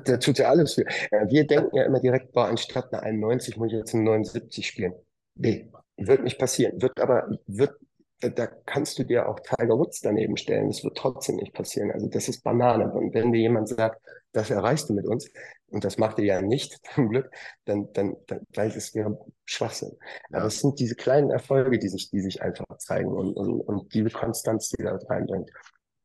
Der 0.04 0.18
tut 0.18 0.38
ja 0.38 0.48
alles 0.48 0.74
für. 0.74 0.84
Äh, 0.84 1.28
wir 1.28 1.46
denken 1.46 1.76
ja 1.76 1.84
immer 1.84 2.00
direkt, 2.00 2.32
boah, 2.32 2.48
anstatt 2.48 2.92
eine 2.92 3.04
91 3.04 3.56
muss 3.56 3.68
ich 3.68 3.78
jetzt 3.78 3.94
eine 3.94 4.02
79 4.02 4.66
spielen. 4.66 4.94
Nee, 5.36 5.70
wird 5.96 6.24
nicht 6.24 6.40
passieren. 6.40 6.82
Wird 6.82 7.00
aber, 7.00 7.28
wird 7.46 7.76
da 8.20 8.46
kannst 8.46 8.98
du 8.98 9.04
dir 9.04 9.28
auch 9.28 9.40
Tiger 9.40 9.78
Woods 9.78 10.00
daneben 10.00 10.36
stellen. 10.36 10.68
Das 10.68 10.82
wird 10.82 10.96
trotzdem 10.96 11.36
nicht 11.36 11.52
passieren. 11.52 11.90
Also 11.90 12.08
das 12.08 12.28
ist 12.28 12.42
Banane. 12.42 12.90
Und 12.92 13.14
wenn 13.14 13.32
dir 13.32 13.40
jemand 13.40 13.68
sagt, 13.68 14.00
das 14.32 14.50
erreichst 14.50 14.88
du 14.88 14.94
mit 14.94 15.06
uns, 15.06 15.30
und 15.68 15.84
das 15.84 15.98
macht 15.98 16.18
er 16.18 16.24
ja 16.24 16.42
nicht, 16.42 16.78
zum 16.94 17.08
Glück, 17.08 17.30
dann, 17.64 17.92
dann, 17.92 18.16
dann 18.26 18.40
weil 18.54 18.68
es 18.68 18.94
wäre 18.94 19.18
Schwachsinn. 19.44 19.92
Ja. 20.30 20.38
Aber 20.38 20.46
es 20.46 20.60
sind 20.60 20.78
diese 20.78 20.94
kleinen 20.94 21.30
Erfolge, 21.30 21.78
die 21.78 21.88
sich, 21.88 22.10
die 22.10 22.20
sich 22.20 22.42
einfach 22.42 22.66
zeigen 22.78 23.12
und, 23.12 23.34
und, 23.34 23.60
und 23.60 23.94
diese 23.94 24.10
Konstanz, 24.10 24.70
die 24.70 24.82
da 24.82 24.96
reinbringt. 25.08 25.50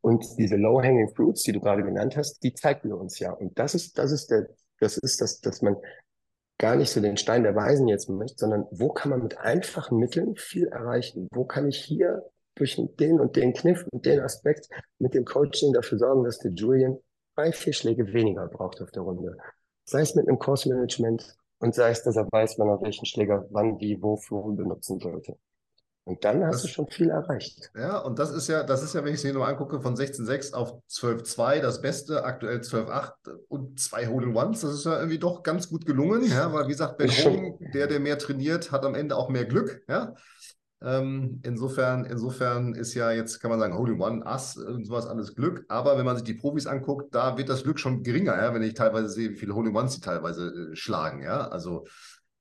Und 0.02 0.26
diese 0.38 0.56
low-hanging 0.56 1.14
fruits, 1.16 1.44
die 1.44 1.52
du 1.52 1.60
gerade 1.60 1.84
genannt 1.84 2.18
hast, 2.18 2.42
die 2.44 2.54
zeigt 2.54 2.86
mir 2.86 2.96
uns 2.96 3.20
ja. 3.20 3.32
Und 3.32 3.58
das 3.60 3.76
ist, 3.76 3.98
das 3.98 4.12
ist 4.12 4.32
der, 4.32 4.48
das 4.80 4.98
ist 4.98 5.22
das, 5.22 5.40
dass 5.42 5.62
man 5.62 5.78
gar 6.62 6.76
nicht 6.76 6.92
so 6.92 7.02
den 7.02 7.18
Stein 7.18 7.42
der 7.42 7.56
Weisen 7.56 7.88
jetzt 7.88 8.08
möchte, 8.08 8.38
sondern 8.38 8.68
wo 8.70 8.90
kann 8.90 9.10
man 9.10 9.24
mit 9.24 9.40
einfachen 9.40 9.98
Mitteln 9.98 10.36
viel 10.36 10.68
erreichen? 10.68 11.28
Wo 11.32 11.44
kann 11.44 11.68
ich 11.68 11.78
hier 11.78 12.24
durch 12.56 12.80
den 13.00 13.20
und 13.20 13.36
den 13.36 13.54
Kniff 13.54 13.84
und 13.92 14.06
den 14.06 14.20
Aspekt 14.20 14.70
mit 15.00 15.16
dem 15.16 15.26
Coaching 15.26 15.74
dafür 15.74 15.98
sorgen, 15.98 16.24
dass 16.24 16.38
der 16.38 16.52
Julian 16.52 17.00
drei, 17.36 17.52
vier 17.52 17.74
Schläge 17.74 18.14
weniger 18.14 18.48
braucht 18.48 18.80
auf 18.80 18.92
der 18.92 19.02
Runde? 19.02 19.38
Sei 19.86 20.02
es 20.02 20.14
mit 20.14 20.28
einem 20.28 20.38
Kursmanagement 20.38 21.36
und 21.58 21.74
sei 21.74 21.90
es, 21.90 22.04
dass 22.04 22.16
er 22.16 22.28
weiß, 22.32 22.60
wann 22.60 22.70
er 22.70 22.82
welchen 22.82 23.08
Schläger 23.08 23.48
wann, 23.50 23.80
wie, 23.80 24.00
wofür 24.00 24.44
benutzen 24.56 25.00
sollte. 25.00 25.38
Und 26.04 26.26
dann 26.26 26.44
hast 26.44 26.56
das, 26.56 26.62
du 26.64 26.68
schon 26.68 26.88
viel 26.90 27.10
erreicht. 27.10 27.72
Ja, 27.76 28.00
und 28.00 28.18
das 28.18 28.32
ist 28.32 28.48
ja, 28.48 28.64
das 28.64 28.82
ist 28.82 28.96
ja, 28.96 29.04
wenn 29.04 29.14
ich 29.14 29.20
es 29.20 29.24
mir 29.24 29.34
nur 29.34 29.48
angucke, 29.48 29.82
von 29.82 29.96
16,6 29.96 30.54
auf 30.54 30.74
12,2 30.90 31.60
das 31.60 31.82
Beste, 31.82 32.24
aktuell 32.24 32.58
12,8 32.60 33.12
und 33.50 33.80
zwei 33.80 34.08
Hole-in-Ones. 34.08 34.62
Das 34.62 34.74
ist 34.74 34.86
ja 34.86 34.98
irgendwie 34.98 35.20
doch 35.20 35.44
ganz 35.44 35.70
gut 35.70 35.86
gelungen, 35.86 36.24
ja, 36.24 36.52
weil 36.52 36.66
wie 36.66 36.72
gesagt, 36.72 36.98
Ben 36.98 37.10
Hogan, 37.10 37.54
der, 37.74 37.86
der 37.86 38.00
mehr 38.00 38.18
trainiert, 38.18 38.72
hat 38.72 38.84
am 38.84 38.96
Ende 38.96 39.16
auch 39.16 39.30
mehr 39.30 39.46
Glück, 39.46 39.84
ja. 39.88 40.16
Ähm, 40.84 41.40
insofern, 41.44 42.06
insofern 42.06 42.74
ist 42.74 42.96
ja 42.96 43.12
jetzt, 43.12 43.40
kann 43.40 43.52
man 43.52 43.60
sagen, 43.60 43.78
Hole-in-One, 43.78 44.26
Ass 44.26 44.58
und 44.58 44.86
sowas 44.86 45.06
alles 45.06 45.36
Glück. 45.36 45.64
Aber 45.68 45.98
wenn 46.00 46.06
man 46.06 46.16
sich 46.16 46.24
die 46.24 46.34
Profis 46.34 46.66
anguckt, 46.66 47.14
da 47.14 47.38
wird 47.38 47.50
das 47.50 47.64
Glück 47.64 47.80
schon 47.80 48.02
geringer, 48.02 48.36
ja, 48.36 48.52
wenn 48.56 48.64
ich 48.64 48.74
teilweise 48.74 49.10
sehe, 49.10 49.30
wie 49.30 49.36
viele 49.36 49.54
Hole-in-Ones 49.54 49.94
sie 49.94 50.02
teilweise 50.02 50.48
äh, 50.48 50.76
schlagen, 50.76 51.22
ja. 51.22 51.48
Also 51.48 51.86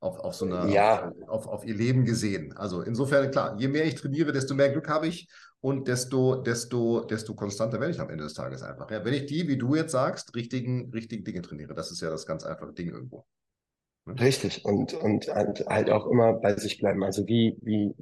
auf, 0.01 0.18
auf 0.18 0.34
so 0.34 0.46
eine, 0.46 0.72
ja. 0.72 1.12
auf, 1.26 1.46
auf, 1.46 1.64
ihr 1.64 1.74
Leben 1.74 2.05
gesehen. 2.05 2.57
Also 2.57 2.82
insofern, 2.82 3.30
klar, 3.30 3.57
je 3.59 3.68
mehr 3.68 3.84
ich 3.84 3.94
trainiere, 3.94 4.32
desto 4.32 4.55
mehr 4.55 4.70
Glück 4.70 4.88
habe 4.88 5.07
ich 5.07 5.28
und 5.61 5.88
desto, 5.88 6.36
desto, 6.36 7.05
desto 7.05 7.34
konstanter 7.34 7.80
werde 7.80 7.92
ich 7.92 8.01
am 8.01 8.09
Ende 8.09 8.24
des 8.24 8.34
Tages 8.34 8.62
einfach. 8.62 8.90
Ja, 8.90 9.05
wenn 9.05 9.14
ich 9.14 9.26
die, 9.26 9.46
wie 9.46 9.59
du 9.59 9.74
jetzt 9.74 9.92
sagst, 9.92 10.34
richtigen, 10.34 10.90
richtigen 10.90 11.22
Dinge 11.22 11.42
trainiere, 11.42 11.74
das 11.74 11.90
ist 11.90 12.01
ja 12.01 12.09
das 12.09 12.26
ganz 12.26 12.44
einfache 12.44 12.72
Ding 12.72 12.88
irgendwo. 12.88 13.26
Ne? 14.07 14.18
Richtig, 14.18 14.64
und, 14.64 14.94
und 14.94 15.28
halt 15.28 15.90
auch 15.90 16.07
immer 16.07 16.32
bei 16.32 16.57
sich 16.57 16.78
bleiben. 16.78 17.05
Also 17.05 17.26
wie, 17.26 17.59
wie, 17.61 17.94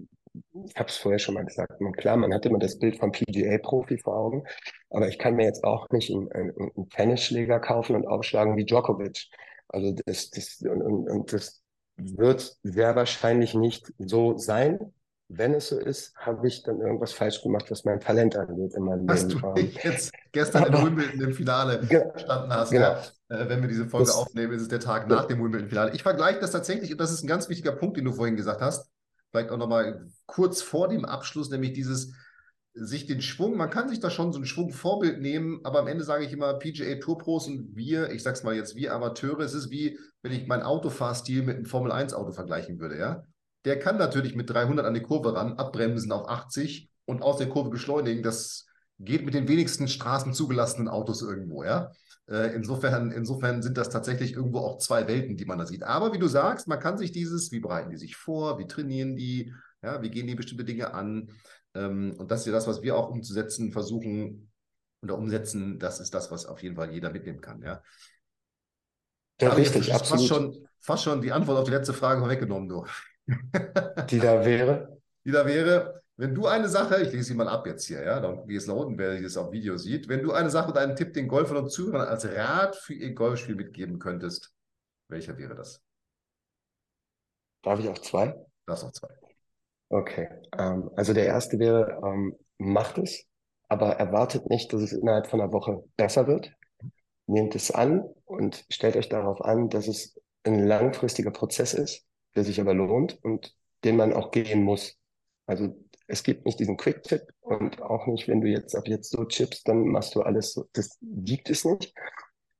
ich 0.66 0.76
habe 0.76 0.88
es 0.88 0.96
vorher 0.96 1.18
schon 1.18 1.34
mal 1.34 1.44
gesagt, 1.44 1.80
man, 1.80 1.92
klar, 1.94 2.16
man 2.16 2.32
hat 2.32 2.46
immer 2.46 2.60
das 2.60 2.78
Bild 2.78 2.98
vom 2.98 3.10
PGA-Profi 3.10 3.98
vor 3.98 4.16
Augen, 4.16 4.44
aber 4.90 5.08
ich 5.08 5.18
kann 5.18 5.34
mir 5.34 5.44
jetzt 5.44 5.64
auch 5.64 5.88
nicht 5.90 6.14
einen, 6.14 6.30
einen, 6.30 6.52
einen 6.56 6.88
Tennisschläger 6.90 7.58
kaufen 7.58 7.96
und 7.96 8.06
aufschlagen 8.06 8.56
wie 8.56 8.64
Djokovic. 8.64 9.26
Also 9.66 9.94
das, 10.06 10.30
das, 10.30 10.62
und, 10.62 10.80
und, 10.80 11.10
und 11.10 11.32
das, 11.32 11.62
wird 11.98 12.56
sehr 12.62 12.96
wahrscheinlich 12.96 13.54
nicht 13.54 13.92
so 13.98 14.38
sein. 14.38 14.92
Wenn 15.30 15.52
es 15.52 15.68
so 15.68 15.78
ist, 15.78 16.16
habe 16.16 16.48
ich 16.48 16.62
dann 16.62 16.80
irgendwas 16.80 17.12
falsch 17.12 17.42
gemacht, 17.42 17.70
was 17.70 17.84
mein 17.84 18.00
Talent 18.00 18.34
angeht 18.34 18.72
in 18.74 18.84
meinem 18.84 19.06
was 19.06 19.24
Leben. 19.24 19.42
Was 19.42 19.54
du 19.54 19.60
jetzt 19.82 20.12
gestern 20.32 20.64
Aber, 20.64 20.78
in 20.78 20.86
Wimbledon 20.86 21.20
im 21.20 21.34
Finale 21.34 21.80
gestanden 21.80 22.50
hast. 22.50 22.70
Genau. 22.70 22.92
Ja. 22.92 23.02
Äh, 23.28 23.48
wenn 23.50 23.60
wir 23.60 23.68
diese 23.68 23.86
Folge 23.86 24.06
das, 24.06 24.16
aufnehmen, 24.16 24.54
ist 24.54 24.62
es 24.62 24.68
der 24.68 24.80
Tag 24.80 25.06
nach 25.06 25.26
dem 25.26 25.42
Wimbledon-Finale. 25.44 25.92
Ich 25.94 26.02
vergleiche 26.02 26.40
das 26.40 26.52
tatsächlich, 26.52 26.92
und 26.92 26.98
das 26.98 27.12
ist 27.12 27.24
ein 27.24 27.26
ganz 27.26 27.50
wichtiger 27.50 27.72
Punkt, 27.72 27.98
den 27.98 28.06
du 28.06 28.12
vorhin 28.12 28.36
gesagt 28.36 28.62
hast, 28.62 28.88
vielleicht 29.30 29.50
auch 29.50 29.58
nochmal 29.58 30.06
kurz 30.24 30.62
vor 30.62 30.88
dem 30.88 31.04
Abschluss, 31.04 31.50
nämlich 31.50 31.74
dieses, 31.74 32.14
sich 32.84 33.06
den 33.06 33.20
Schwung, 33.20 33.56
man 33.56 33.70
kann 33.70 33.88
sich 33.88 34.00
da 34.00 34.10
schon 34.10 34.32
so 34.32 34.38
einen 34.38 34.46
Schwung 34.46 34.72
Vorbild 34.72 35.20
nehmen, 35.20 35.60
aber 35.64 35.80
am 35.80 35.86
Ende 35.86 36.04
sage 36.04 36.24
ich 36.24 36.32
immer, 36.32 36.54
PGA 36.54 36.96
Tour 36.96 37.18
Pros 37.18 37.46
und 37.46 37.76
wir, 37.76 38.10
ich 38.10 38.22
sag's 38.22 38.42
mal 38.42 38.54
jetzt, 38.54 38.76
wir 38.76 38.94
Amateure, 38.94 39.40
es 39.40 39.54
ist 39.54 39.70
wie, 39.70 39.98
wenn 40.22 40.32
ich 40.32 40.46
meinen 40.46 40.62
Autofahrstil 40.62 41.42
mit 41.42 41.56
einem 41.56 41.66
Formel 41.66 41.92
1 41.92 42.14
Auto 42.14 42.32
vergleichen 42.32 42.78
würde, 42.80 42.98
ja. 42.98 43.22
Der 43.64 43.78
kann 43.78 43.98
natürlich 43.98 44.34
mit 44.34 44.48
300 44.48 44.86
an 44.86 44.94
die 44.94 45.02
Kurve 45.02 45.34
ran, 45.34 45.54
abbremsen 45.54 46.12
auf 46.12 46.28
80 46.28 46.88
und 47.04 47.22
aus 47.22 47.38
der 47.38 47.48
Kurve 47.48 47.70
beschleunigen. 47.70 48.22
Das 48.22 48.66
geht 48.98 49.24
mit 49.24 49.34
den 49.34 49.48
wenigsten 49.48 49.88
Straßen 49.88 50.32
zugelassenen 50.32 50.88
Autos 50.88 51.22
irgendwo, 51.22 51.64
ja. 51.64 51.90
Äh, 52.28 52.54
insofern, 52.54 53.10
insofern 53.10 53.62
sind 53.62 53.78
das 53.78 53.88
tatsächlich 53.88 54.34
irgendwo 54.34 54.58
auch 54.58 54.78
zwei 54.78 55.08
Welten, 55.08 55.36
die 55.36 55.46
man 55.46 55.58
da 55.58 55.66
sieht. 55.66 55.82
Aber 55.82 56.12
wie 56.12 56.18
du 56.18 56.28
sagst, 56.28 56.68
man 56.68 56.78
kann 56.78 56.98
sich 56.98 57.10
dieses, 57.10 57.50
wie 57.52 57.60
bereiten 57.60 57.90
die 57.90 57.96
sich 57.96 58.16
vor, 58.16 58.58
wie 58.58 58.66
trainieren 58.66 59.16
die, 59.16 59.52
ja, 59.82 60.02
wie 60.02 60.10
gehen 60.10 60.26
die 60.26 60.34
bestimmte 60.34 60.64
Dinge 60.64 60.92
an, 60.92 61.30
und 61.86 62.30
das 62.30 62.40
ist 62.40 62.46
ja 62.46 62.52
das, 62.52 62.66
was 62.66 62.82
wir 62.82 62.96
auch 62.96 63.10
umzusetzen 63.10 63.72
versuchen 63.72 64.50
oder 65.02 65.16
umsetzen. 65.16 65.78
Das 65.78 66.00
ist 66.00 66.14
das, 66.14 66.30
was 66.30 66.46
auf 66.46 66.62
jeden 66.62 66.76
Fall 66.76 66.92
jeder 66.92 67.10
mitnehmen 67.10 67.40
kann. 67.40 67.62
Ja, 67.62 67.82
ja 69.40 69.50
richtig, 69.50 69.94
absolut. 69.94 70.20
Fast 70.20 70.28
schon, 70.28 70.68
fast 70.80 71.04
schon 71.04 71.22
die 71.22 71.32
Antwort 71.32 71.58
auf 71.58 71.64
die 71.64 71.72
letzte 71.72 71.94
Frage 71.94 72.20
vorweggenommen, 72.20 72.68
du. 72.68 72.86
die 74.10 74.18
da 74.18 74.44
wäre? 74.44 75.00
Die 75.24 75.30
da 75.30 75.46
wäre, 75.46 76.02
wenn 76.16 76.34
du 76.34 76.46
eine 76.46 76.68
Sache, 76.68 77.02
ich 77.02 77.12
lese 77.12 77.28
sie 77.28 77.34
mal 77.34 77.48
ab 77.48 77.66
jetzt 77.66 77.86
hier, 77.86 78.02
ja, 78.02 78.46
wie 78.48 78.56
es 78.56 78.66
da 78.66 78.72
unten, 78.72 78.98
wer 78.98 79.20
das 79.20 79.36
auf 79.36 79.52
Video 79.52 79.76
sieht, 79.76 80.08
wenn 80.08 80.22
du 80.22 80.32
eine 80.32 80.50
Sache 80.50 80.70
oder 80.70 80.80
einen 80.80 80.96
Tipp 80.96 81.12
den 81.12 81.28
Golfern 81.28 81.58
und 81.58 81.70
Zuhörern 81.70 82.08
als 82.08 82.26
Rat 82.26 82.74
für 82.74 82.94
ihr 82.94 83.14
Golfspiel 83.14 83.54
mitgeben 83.54 83.98
könntest, 83.98 84.52
welcher 85.08 85.38
wäre 85.38 85.54
das? 85.54 85.80
Darf 87.62 87.78
ich 87.78 87.88
auch 87.88 87.98
zwei? 87.98 88.34
Das 88.66 88.82
auch 88.82 88.92
zwei. 88.92 89.08
Okay, 89.90 90.28
ähm, 90.58 90.90
also 90.96 91.14
der 91.14 91.26
erste 91.26 91.58
wäre, 91.58 92.00
ähm, 92.04 92.34
macht 92.58 92.98
es, 92.98 93.24
aber 93.68 93.92
erwartet 93.96 94.48
nicht, 94.50 94.72
dass 94.72 94.82
es 94.82 94.92
innerhalb 94.92 95.28
von 95.28 95.40
einer 95.40 95.52
Woche 95.52 95.82
besser 95.96 96.26
wird. 96.26 96.52
Nehmt 97.26 97.54
es 97.54 97.70
an 97.70 98.04
und 98.24 98.64
stellt 98.70 98.96
euch 98.96 99.08
darauf 99.08 99.42
an, 99.42 99.68
dass 99.70 99.88
es 99.88 100.18
ein 100.44 100.66
langfristiger 100.66 101.30
Prozess 101.30 101.74
ist, 101.74 102.06
der 102.34 102.44
sich 102.44 102.60
aber 102.60 102.74
lohnt 102.74 103.18
und 103.22 103.54
den 103.84 103.96
man 103.96 104.12
auch 104.12 104.30
gehen 104.30 104.62
muss. 104.62 104.98
Also 105.46 105.74
es 106.06 106.22
gibt 106.22 106.46
nicht 106.46 106.60
diesen 106.60 106.76
Quick-Tipp 106.76 107.22
und 107.40 107.80
auch 107.82 108.06
nicht, 108.06 108.28
wenn 108.28 108.40
du 108.40 108.48
jetzt 108.48 108.74
ab 108.74 108.88
jetzt 108.88 109.10
so 109.10 109.24
chippst, 109.24 109.68
dann 109.68 109.84
machst 109.86 110.14
du 110.14 110.22
alles 110.22 110.52
so. 110.54 110.66
Das 110.72 110.98
gibt 111.02 111.50
es 111.50 111.64
nicht. 111.64 111.94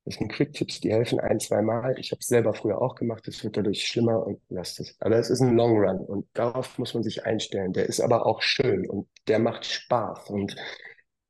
Das 0.08 0.16
sind 0.16 0.32
Quick-Tipps, 0.32 0.80
die 0.80 0.90
helfen 0.90 1.20
ein, 1.20 1.38
zwei 1.38 1.60
Mal. 1.60 1.98
Ich 1.98 2.12
habe 2.12 2.20
es 2.20 2.28
selber 2.28 2.54
früher 2.54 2.80
auch 2.80 2.94
gemacht, 2.94 3.28
es 3.28 3.44
wird 3.44 3.58
dadurch 3.58 3.86
schlimmer 3.86 4.26
und 4.26 4.40
lasst 4.48 4.80
es. 4.80 4.96
Aber 5.00 5.16
es 5.16 5.28
ist 5.28 5.42
ein 5.42 5.54
Long 5.54 5.76
Run 5.78 5.98
und 5.98 6.26
darauf 6.32 6.78
muss 6.78 6.94
man 6.94 7.02
sich 7.02 7.26
einstellen. 7.26 7.74
Der 7.74 7.86
ist 7.86 8.00
aber 8.00 8.24
auch 8.24 8.40
schön 8.40 8.88
und 8.88 9.06
der 9.26 9.38
macht 9.38 9.66
Spaß 9.66 10.30
und 10.30 10.56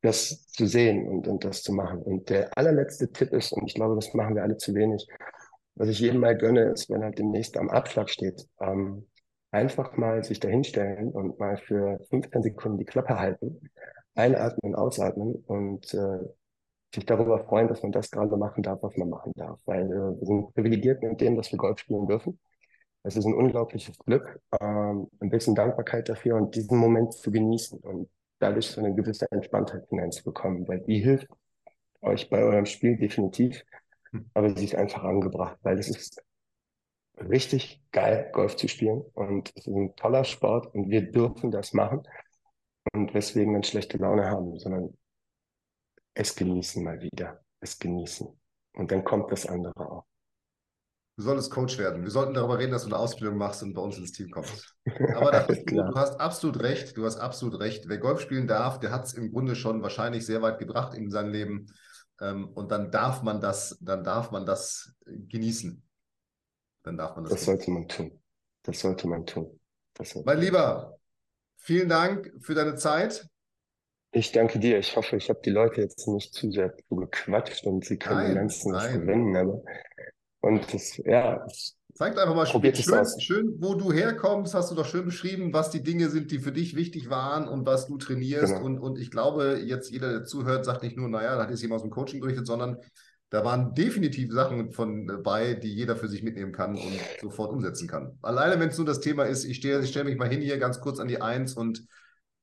das 0.03 0.47
zu 0.47 0.67
sehen 0.67 1.09
und, 1.09 1.27
und 1.27 1.43
das 1.45 1.65
zu 1.65 1.73
machen. 1.73 2.01
Und 2.01 2.31
der 2.31 2.57
allerletzte 2.57 3.11
Tipp 3.11 3.33
ist, 3.33 3.53
und 3.53 3.67
ich 3.67 3.75
glaube, 3.75 3.97
das 3.97 4.15
machen 4.15 4.37
wir 4.37 4.45
alle 4.45 4.57
zu 4.59 4.73
wenig, 4.77 5.09
was 5.75 5.89
ich 5.89 5.99
jedem 5.99 6.21
mal 6.21 6.37
gönne, 6.37 6.71
ist, 6.71 6.89
wenn 6.89 7.03
er 7.03 7.11
demnächst 7.11 7.57
am 7.57 7.71
Abschlag 7.71 8.09
steht, 8.09 8.47
ähm, 8.61 9.09
einfach 9.51 9.97
mal 9.97 10.23
sich 10.23 10.39
dahinstellen 10.39 11.11
und 11.11 11.41
mal 11.41 11.57
für 11.57 11.99
15 12.11 12.45
Sekunden 12.45 12.79
die 12.79 12.85
Klappe 12.85 13.19
halten, 13.19 13.61
einatmen, 14.15 14.77
ausatmen 14.77 15.35
und 15.35 15.93
äh, 15.95 16.21
sich 16.95 17.05
darüber 17.07 17.45
freuen, 17.45 17.69
dass 17.69 17.83
man 17.83 17.93
das 17.93 18.11
gerade 18.11 18.37
machen 18.37 18.63
darf, 18.63 18.83
was 18.83 18.97
man 18.97 19.11
machen 19.11 19.33
darf. 19.37 19.59
Weil 19.67 19.87
äh, 19.87 20.21
wir 20.21 20.27
sind 20.27 20.55
privilegiert 20.55 21.03
mit 21.03 21.21
dem, 21.21 21.37
dass 21.37 21.53
wir 21.53 21.59
Golf 21.59 21.79
spielen 21.79 22.07
dürfen. 22.07 22.39
Es 23.03 23.17
ist 23.17 23.27
ein 23.27 23.35
unglaubliches 23.35 23.99
Glück, 23.99 24.41
ähm, 24.61 25.09
ein 25.21 25.31
bisschen 25.31 25.55
Dankbarkeit 25.55 26.09
dafür 26.09 26.37
und 26.37 26.55
diesen 26.55 26.79
Moment 26.79 27.13
zu 27.15 27.31
genießen 27.31 27.79
und 27.81 28.09
dadurch 28.39 28.69
so 28.69 28.81
eine 28.81 28.95
gewisse 28.95 29.31
Entspanntheit 29.31 29.87
hineinzubekommen, 29.89 30.67
weil 30.69 30.81
die 30.81 31.01
hilft 31.01 31.29
euch 32.01 32.29
bei 32.31 32.43
eurem 32.43 32.67
Spiel 32.67 32.97
definitiv, 32.97 33.65
hm. 34.11 34.31
aber 34.35 34.57
sie 34.57 34.65
ist 34.65 34.75
einfach 34.75 35.05
angebracht, 35.05 35.59
weil 35.63 35.79
es 35.79 35.89
ist 35.89 36.23
richtig 37.19 37.83
geil, 37.93 38.31
Golf 38.33 38.57
zu 38.57 38.69
spielen 38.69 39.03
und 39.15 39.51
es 39.57 39.67
ist 39.67 39.75
ein 39.75 39.95
toller 39.97 40.25
Sport 40.25 40.75
und 40.75 40.89
wir 40.91 41.11
dürfen 41.11 41.51
das 41.51 41.73
machen 41.73 42.03
und 42.93 43.15
weswegen 43.15 43.55
dann 43.55 43.65
schlechte 43.65 43.99
Laune 43.99 44.31
haben, 44.31 44.59
sondern 44.59 44.97
es 46.19 46.35
genießen 46.35 46.83
mal 46.83 47.01
wieder, 47.01 47.41
es 47.61 47.79
genießen. 47.79 48.27
Und 48.75 48.91
dann 48.91 49.05
kommt 49.05 49.31
das 49.31 49.47
andere 49.47 49.73
auch. 49.77 50.05
Du 51.17 51.23
solltest 51.23 51.51
Coach 51.51 51.79
werden. 51.79 52.03
Wir 52.03 52.11
sollten 52.11 52.35
darüber 52.35 52.59
reden, 52.59 52.73
dass 52.73 52.83
du 52.83 52.89
eine 52.89 52.99
Ausbildung 52.99 53.39
machst 53.39 53.63
und 53.63 53.73
bei 53.73 53.81
uns 53.81 53.99
ins 53.99 54.13
Team 54.13 54.31
kommst. 54.31 54.75
Aber 55.17 55.31
da, 55.31 55.47
du, 55.47 55.95
hast 55.95 56.21
absolut 56.21 56.61
recht. 56.63 56.97
Du 56.97 57.05
hast 57.05 57.19
absolut 57.19 57.61
recht. 57.61 57.89
Wer 57.89 57.99
Golf 57.99 58.21
spielen 58.21 58.49
darf, 58.49 58.81
der 58.81 58.91
hat 58.91 59.05
es 59.05 59.15
im 59.15 59.33
Grunde 59.33 59.55
schon 59.55 59.83
wahrscheinlich 59.83 60.27
sehr 60.27 60.43
weit 60.43 60.59
gebracht 60.59 60.95
in 60.95 61.11
seinem 61.11 61.33
Leben. 61.33 61.67
Ähm, 62.21 62.49
und 62.49 62.73
dann 62.73 62.91
darf 62.91 63.23
man 63.23 63.41
das, 63.41 63.79
dann 63.81 64.03
darf 64.03 64.33
man 64.33 64.45
das 64.45 64.93
genießen. 65.07 65.83
Dann 66.83 66.97
darf 66.97 67.15
man 67.15 67.25
das. 67.25 67.33
Das 67.33 67.45
sollte 67.45 67.71
man 67.71 67.87
tun. 67.87 68.21
Das 68.63 68.81
sollte 68.81 69.07
man 69.07 69.25
tun. 69.25 69.61
Sollte 69.97 70.23
mein 70.25 70.39
Lieber, 70.39 70.99
vielen 71.57 71.89
Dank 71.89 72.33
für 72.41 72.55
deine 72.55 72.75
Zeit. 72.75 73.29
Ich 74.13 74.33
danke 74.33 74.59
dir. 74.59 74.79
Ich 74.79 74.97
hoffe, 74.97 75.17
ich 75.17 75.29
habe 75.29 75.41
die 75.45 75.51
Leute 75.51 75.83
jetzt 75.83 76.09
nicht 76.09 76.35
zu 76.35 76.51
sehr 76.51 76.75
gequatscht 76.91 77.67
und 77.67 77.85
sie 77.85 77.99
können 77.99 78.19
nein, 78.19 78.27
den 78.29 78.35
ganzen 78.37 78.73
was 78.73 78.93
gewinnen. 78.93 79.37
Aber 79.37 79.63
und 80.41 80.73
das, 80.73 80.97
ja. 80.99 81.45
Zeigt 81.95 82.17
einfach 82.17 82.35
mal 82.35 82.47
schön, 82.47 82.75
schön, 82.75 83.07
schön, 83.19 83.57
wo 83.59 83.75
du 83.75 83.93
herkommst, 83.93 84.55
hast 84.55 84.71
du 84.71 84.77
doch 84.77 84.87
schön 84.87 85.05
beschrieben, 85.05 85.53
was 85.53 85.71
die 85.71 85.83
Dinge 85.83 86.11
sind, 86.11 86.31
die 86.31 86.39
für 86.39 86.53
dich 86.53 86.77
wichtig 86.77 87.11
waren 87.11 87.49
und 87.49 87.67
was 87.67 87.89
du 87.89 87.99
trainierst. 87.99 88.55
Genau. 88.55 88.65
Und, 88.65 88.79
und 88.79 88.99
ich 88.99 89.11
glaube, 89.11 89.61
jetzt 89.65 89.91
jeder, 89.91 90.11
der 90.13 90.25
zuhört, 90.25 90.65
sagt 90.65 90.85
nicht 90.85 90.97
nur, 90.97 91.09
naja, 91.09 91.35
da 91.35 91.43
hat 91.43 91.51
jetzt 91.51 91.61
jemand 91.61 91.81
aus 91.81 91.83
dem 91.83 91.91
Coaching 91.91 92.21
berichtet, 92.21 92.47
sondern 92.47 92.77
da 93.31 93.45
waren 93.45 93.75
definitiv 93.75 94.33
Sachen 94.33 94.71
von 94.71 95.23
bei, 95.25 95.55
die 95.55 95.75
jeder 95.75 95.97
für 95.97 96.09
sich 96.09 96.23
mitnehmen 96.23 96.53
kann 96.53 96.77
und 96.77 97.01
sofort 97.21 97.51
umsetzen 97.51 97.89
kann. 97.89 98.17
Alleine, 98.23 98.61
wenn 98.61 98.69
es 98.69 98.79
nur 98.79 98.87
das 98.87 99.01
Thema 99.01 99.25
ist, 99.25 99.45
ich 99.45 99.57
stelle 99.57 99.83
ich 99.83 99.91
stell 99.91 100.05
mich 100.05 100.17
mal 100.17 100.29
hin 100.29 100.41
hier 100.41 100.59
ganz 100.59 100.81
kurz 100.81 101.01
an 101.01 101.09
die 101.09 101.21
Eins 101.21 101.55
und 101.55 101.85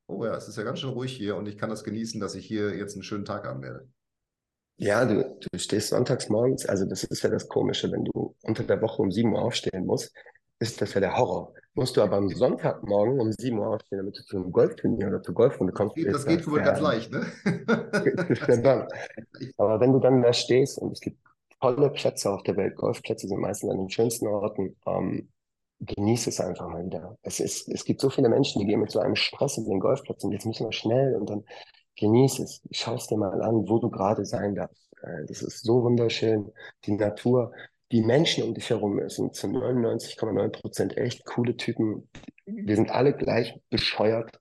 oh 0.08 0.26
ja, 0.26 0.36
es 0.36 0.48
ist 0.48 0.58
ja 0.58 0.64
ganz 0.64 0.80
schön 0.80 0.92
ruhig 0.92 1.12
hier 1.12 1.36
und 1.36 1.48
ich 1.48 1.58
kann 1.58 1.70
das 1.70 1.84
genießen, 1.84 2.20
dass 2.20 2.36
ich 2.36 2.46
hier 2.46 2.76
jetzt 2.76 2.94
einen 2.94 3.04
schönen 3.04 3.26
Tag 3.26 3.46
haben 3.46 3.62
werde. 3.62 3.88
Ja, 4.78 5.06
du, 5.06 5.38
du 5.40 5.58
stehst 5.58 5.90
sonntags 5.90 6.30
morgens, 6.30 6.66
also 6.66 6.86
das 6.86 7.04
ist 7.06 7.24
ja 7.24 7.30
das 7.30 7.48
Komische, 7.48 7.92
wenn 7.92 8.04
du 8.06 8.36
unter 8.44 8.64
der 8.64 8.82
Woche 8.82 9.02
um 9.02 9.12
7 9.12 9.34
Uhr 9.34 9.42
aufstehen 9.42 9.86
musst, 9.86 10.14
ist 10.60 10.82
das 10.82 10.94
ja 10.94 11.00
der 11.00 11.18
Horror. 11.18 11.54
Musst 11.74 11.98
du 11.98 12.02
aber 12.02 12.18
am 12.18 12.30
Sonntagmorgen 12.30 13.20
um 13.20 13.32
7 13.32 13.58
Uhr 13.58 13.68
aufstehen, 13.68 14.00
damit 14.00 14.18
du 14.18 14.24
zu 14.24 14.38
einem 14.38 14.52
Golfturnier 14.52 15.08
oder 15.08 15.22
zur 15.22 15.34
Golfrunde 15.34 15.74
kommst. 15.74 15.96
Das 15.98 16.04
geht, 16.04 16.14
das 16.14 16.26
geht 16.26 16.48
wohl 16.48 16.62
ganz 16.62 16.80
leicht, 16.80 17.12
ne? 17.12 17.26
aber 19.58 19.80
wenn 19.80 19.94
du 19.94 20.00
dann 20.00 20.22
da 20.22 20.34
stehst 20.34 20.78
und 20.78 20.94
es 20.94 21.02
gibt 21.02 21.20
tolle 21.62 21.90
Plätze 21.90 22.32
auf 22.32 22.44
der 22.44 22.58
Welt, 22.58 22.76
Golfplätze 22.76 23.28
sind 23.28 23.40
meistens 23.40 23.72
an 23.72 23.78
den 23.78 23.90
schönsten 23.90 24.28
Orten, 24.28 24.76
ähm, 24.86 25.30
genieße 25.80 26.30
es 26.30 26.40
einfach 26.40 26.68
mal 26.68 26.86
wieder. 26.86 27.18
Es, 27.22 27.40
ist, 27.40 27.68
es 27.70 27.86
gibt 27.86 28.02
so 28.02 28.10
viele 28.10 28.30
Menschen, 28.30 28.60
die 28.60 28.66
gehen 28.66 28.80
mit 28.80 28.92
so 28.92 29.00
einem 29.00 29.16
Stress 29.16 29.58
in 29.58 29.66
den 29.66 29.80
Golfplatz 29.80 30.24
und 30.24 30.32
jetzt 30.32 30.46
müssen 30.46 30.66
wir 30.66 30.72
schnell 30.72 31.16
und 31.16 31.30
dann 31.30 31.44
genieße 31.98 32.44
es. 32.44 32.62
Schau 32.72 32.96
es 32.96 33.08
dir 33.08 33.18
mal 33.18 33.42
an, 33.42 33.68
wo 33.68 33.80
du 33.80 33.90
gerade 33.90 34.26
sein 34.26 34.56
darfst. 34.56 34.94
Äh, 35.02 35.26
das 35.28 35.42
ist 35.42 35.64
so 35.64 35.84
wunderschön. 35.84 36.52
Die 36.86 36.94
Natur, 36.94 37.52
die 37.92 38.02
Menschen 38.02 38.44
um 38.44 38.54
dich 38.54 38.70
herum 38.70 39.00
sind 39.10 39.36
zu 39.36 39.48
99,9 39.48 40.50
Prozent 40.50 40.98
echt 40.98 41.26
coole 41.26 41.56
Typen. 41.56 42.10
Wir 42.46 42.76
sind 42.76 42.92
alle 42.92 43.14
gleich 43.14 43.60
bescheuert 43.70 44.40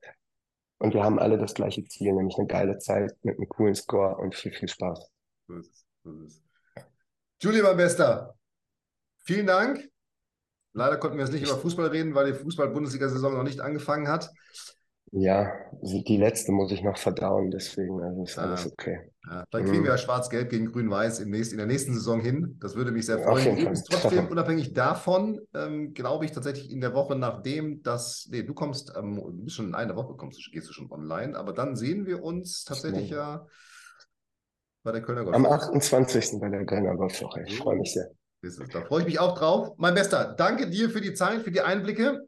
und 0.78 0.94
wir 0.94 1.02
haben 1.02 1.18
alle 1.18 1.38
das 1.38 1.54
gleiche 1.54 1.84
Ziel, 1.84 2.12
nämlich 2.12 2.36
eine 2.38 2.46
geile 2.46 2.78
Zeit 2.78 3.12
mit 3.22 3.36
einem 3.36 3.48
coolen 3.48 3.74
Score 3.74 4.16
und 4.16 4.34
viel, 4.34 4.52
viel 4.52 4.68
Spaß. 4.68 5.10
So 5.48 5.54
ist. 5.54 5.86
So 6.02 6.12
ist. 6.22 6.42
Julie, 7.40 7.62
mein 7.62 7.76
Bester, 7.76 8.34
vielen 9.24 9.46
Dank. 9.46 9.90
Leider 10.74 10.96
konnten 10.96 11.16
wir 11.16 11.24
jetzt 11.24 11.32
nicht 11.32 11.46
über 11.46 11.56
Fußball 11.56 11.86
reden, 11.86 12.14
weil 12.14 12.32
die 12.32 12.38
Fußball-Bundesliga-Saison 12.38 13.34
noch 13.34 13.44
nicht 13.44 13.60
angefangen 13.60 14.08
hat. 14.08 14.30
Ja, 15.16 15.52
die 15.80 16.16
letzte 16.16 16.50
muss 16.50 16.72
ich 16.72 16.82
noch 16.82 16.98
verdauen, 16.98 17.52
deswegen 17.52 18.02
also 18.02 18.24
ist 18.24 18.36
alles 18.36 18.66
okay. 18.66 18.98
Ja, 19.30 19.44
dann 19.52 19.64
kriegen 19.64 19.78
mhm. 19.78 19.84
wir 19.84 19.92
ja 19.92 19.98
Schwarz-Gelb 19.98 20.50
gegen 20.50 20.72
Grün-Weiß 20.72 21.20
in, 21.20 21.32
in 21.32 21.56
der 21.56 21.66
nächsten 21.66 21.94
Saison 21.94 22.20
hin. 22.20 22.58
Das 22.60 22.74
würde 22.74 22.90
mich 22.90 23.06
sehr 23.06 23.20
freuen. 23.20 23.56
Übrigens 23.56 23.84
trotzdem, 23.84 24.26
unabhängig 24.26 24.72
davon, 24.72 25.40
ähm, 25.54 25.94
glaube 25.94 26.24
ich 26.24 26.32
tatsächlich 26.32 26.72
in 26.72 26.80
der 26.80 26.94
Woche 26.94 27.14
nachdem, 27.14 27.80
dass, 27.84 28.26
nee, 28.32 28.42
du 28.42 28.54
kommst, 28.54 28.92
ähm, 28.96 29.14
du 29.14 29.44
bist 29.44 29.54
schon 29.54 29.68
in 29.68 29.76
einer 29.76 29.94
Woche, 29.94 30.14
kommst, 30.16 30.40
gehst 30.50 30.68
du 30.68 30.72
schon 30.72 30.90
online, 30.90 31.38
aber 31.38 31.52
dann 31.52 31.76
sehen 31.76 32.06
wir 32.06 32.24
uns 32.24 32.64
tatsächlich 32.64 33.10
ja 33.10 33.46
bei 34.82 34.90
der 34.90 35.02
Kölner 35.02 35.22
Golf. 35.22 35.36
Am 35.36 35.46
28. 35.46 36.40
bei 36.40 36.48
der 36.48 36.66
Kölner 36.66 36.96
Golfwoche. 36.96 37.44
Ich 37.46 37.58
freue 37.58 37.76
mich 37.76 37.92
sehr. 37.92 38.10
Da 38.72 38.82
freue 38.82 39.00
ich 39.00 39.06
mich 39.06 39.18
auch 39.20 39.38
drauf. 39.38 39.74
Mein 39.76 39.94
Bester, 39.94 40.34
danke 40.36 40.68
dir 40.68 40.90
für 40.90 41.00
die 41.00 41.14
Zeit, 41.14 41.42
für 41.42 41.50
die 41.50 41.60
Einblicke. 41.60 42.26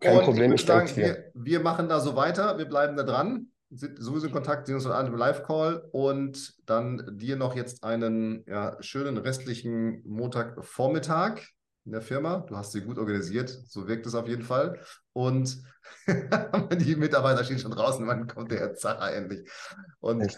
Kein 0.00 0.18
und 0.18 0.24
Problem, 0.24 0.52
ich, 0.52 0.64
danke 0.66 0.88
sagen, 0.88 1.00
wir, 1.00 1.30
wir, 1.34 1.60
machen 1.60 1.88
da 1.88 2.00
so 2.00 2.16
weiter, 2.16 2.58
wir 2.58 2.66
bleiben 2.66 2.96
da 2.96 3.02
dran, 3.02 3.48
sind 3.70 3.98
sowieso 3.98 4.26
in 4.26 4.32
Kontakt, 4.32 4.66
sehen 4.66 4.74
uns 4.74 4.86
an 4.86 4.92
einem 4.92 5.16
Live-Call. 5.16 5.88
Und 5.92 6.54
dann 6.66 7.02
dir 7.18 7.36
noch 7.36 7.56
jetzt 7.56 7.82
einen 7.82 8.44
ja, 8.46 8.76
schönen 8.80 9.16
restlichen 9.16 10.02
Montagvormittag 10.04 11.40
in 11.86 11.92
der 11.92 12.02
Firma. 12.02 12.44
Du 12.48 12.56
hast 12.56 12.72
sie 12.72 12.82
gut 12.82 12.98
organisiert, 12.98 13.48
so 13.48 13.86
wirkt 13.86 14.06
es 14.06 14.14
auf 14.14 14.28
jeden 14.28 14.42
Fall. 14.42 14.80
Und 15.12 15.56
die 16.78 16.96
Mitarbeiter 16.96 17.44
stehen 17.44 17.60
schon 17.60 17.70
draußen, 17.70 18.06
wann 18.06 18.26
kommt 18.26 18.50
der 18.50 18.58
Herr 18.58 18.74
Zacher 18.74 19.14
endlich? 19.14 19.48
Und 20.00 20.36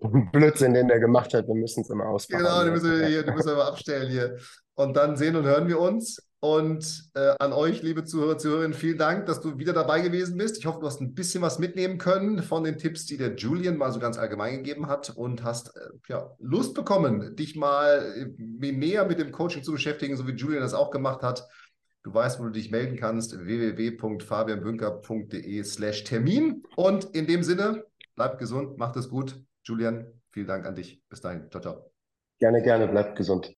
Blödsinn, 0.32 0.74
den 0.74 0.88
der 0.88 1.00
gemacht 1.00 1.34
hat, 1.34 1.46
wir 1.46 1.54
müssen 1.54 1.82
es 1.82 1.90
immer 1.90 2.06
ausbauen. 2.06 2.42
Genau, 2.42 2.64
den 2.64 2.72
müssen 2.72 2.90
wir, 2.92 3.06
hier, 3.06 3.22
den 3.24 3.34
müssen 3.34 3.48
wir 3.48 3.56
mal 3.56 3.68
abstellen 3.68 4.08
hier. 4.08 4.38
Und 4.74 4.96
dann 4.96 5.16
sehen 5.16 5.34
und 5.34 5.44
hören 5.44 5.66
wir 5.66 5.80
uns. 5.80 6.22
Und 6.40 7.10
äh, 7.14 7.34
an 7.40 7.52
euch, 7.52 7.82
liebe 7.82 8.04
Zuhörer, 8.04 8.38
Zuhörerinnen, 8.38 8.72
vielen 8.72 8.96
Dank, 8.96 9.26
dass 9.26 9.40
du 9.40 9.58
wieder 9.58 9.72
dabei 9.72 10.00
gewesen 10.00 10.38
bist. 10.38 10.56
Ich 10.58 10.66
hoffe, 10.66 10.78
du 10.78 10.86
hast 10.86 11.00
ein 11.00 11.14
bisschen 11.14 11.42
was 11.42 11.58
mitnehmen 11.58 11.98
können 11.98 12.44
von 12.44 12.62
den 12.62 12.78
Tipps, 12.78 13.06
die 13.06 13.16
der 13.16 13.34
Julian 13.34 13.76
mal 13.76 13.90
so 13.90 13.98
ganz 13.98 14.18
allgemein 14.18 14.58
gegeben 14.58 14.86
hat 14.86 15.10
und 15.10 15.42
hast 15.42 15.76
äh, 15.76 15.80
ja, 16.08 16.30
Lust 16.38 16.74
bekommen, 16.74 17.34
dich 17.34 17.56
mal 17.56 18.14
äh, 18.16 18.26
näher 18.72 19.04
mit 19.06 19.18
dem 19.18 19.32
Coaching 19.32 19.64
zu 19.64 19.72
beschäftigen, 19.72 20.16
so 20.16 20.28
wie 20.28 20.32
Julian 20.32 20.62
das 20.62 20.74
auch 20.74 20.92
gemacht 20.92 21.22
hat. 21.22 21.44
Du 22.04 22.14
weißt, 22.14 22.38
wo 22.38 22.44
du 22.44 22.50
dich 22.50 22.70
melden 22.70 22.96
kannst, 22.96 23.36
www.fabianbünker.de 23.36 25.64
slash 25.64 26.04
Termin. 26.04 26.62
Und 26.76 27.16
in 27.16 27.26
dem 27.26 27.42
Sinne, 27.42 27.82
bleib 28.14 28.38
gesund, 28.38 28.78
macht 28.78 28.94
es 28.96 29.08
gut. 29.08 29.42
Julian, 29.64 30.06
vielen 30.30 30.46
Dank 30.46 30.66
an 30.66 30.76
dich. 30.76 31.02
Bis 31.08 31.20
dahin. 31.20 31.50
Ciao, 31.50 31.60
ciao. 31.60 31.90
Gerne, 32.38 32.62
gerne, 32.62 32.86
bleibt 32.86 33.16
gesund. 33.16 33.57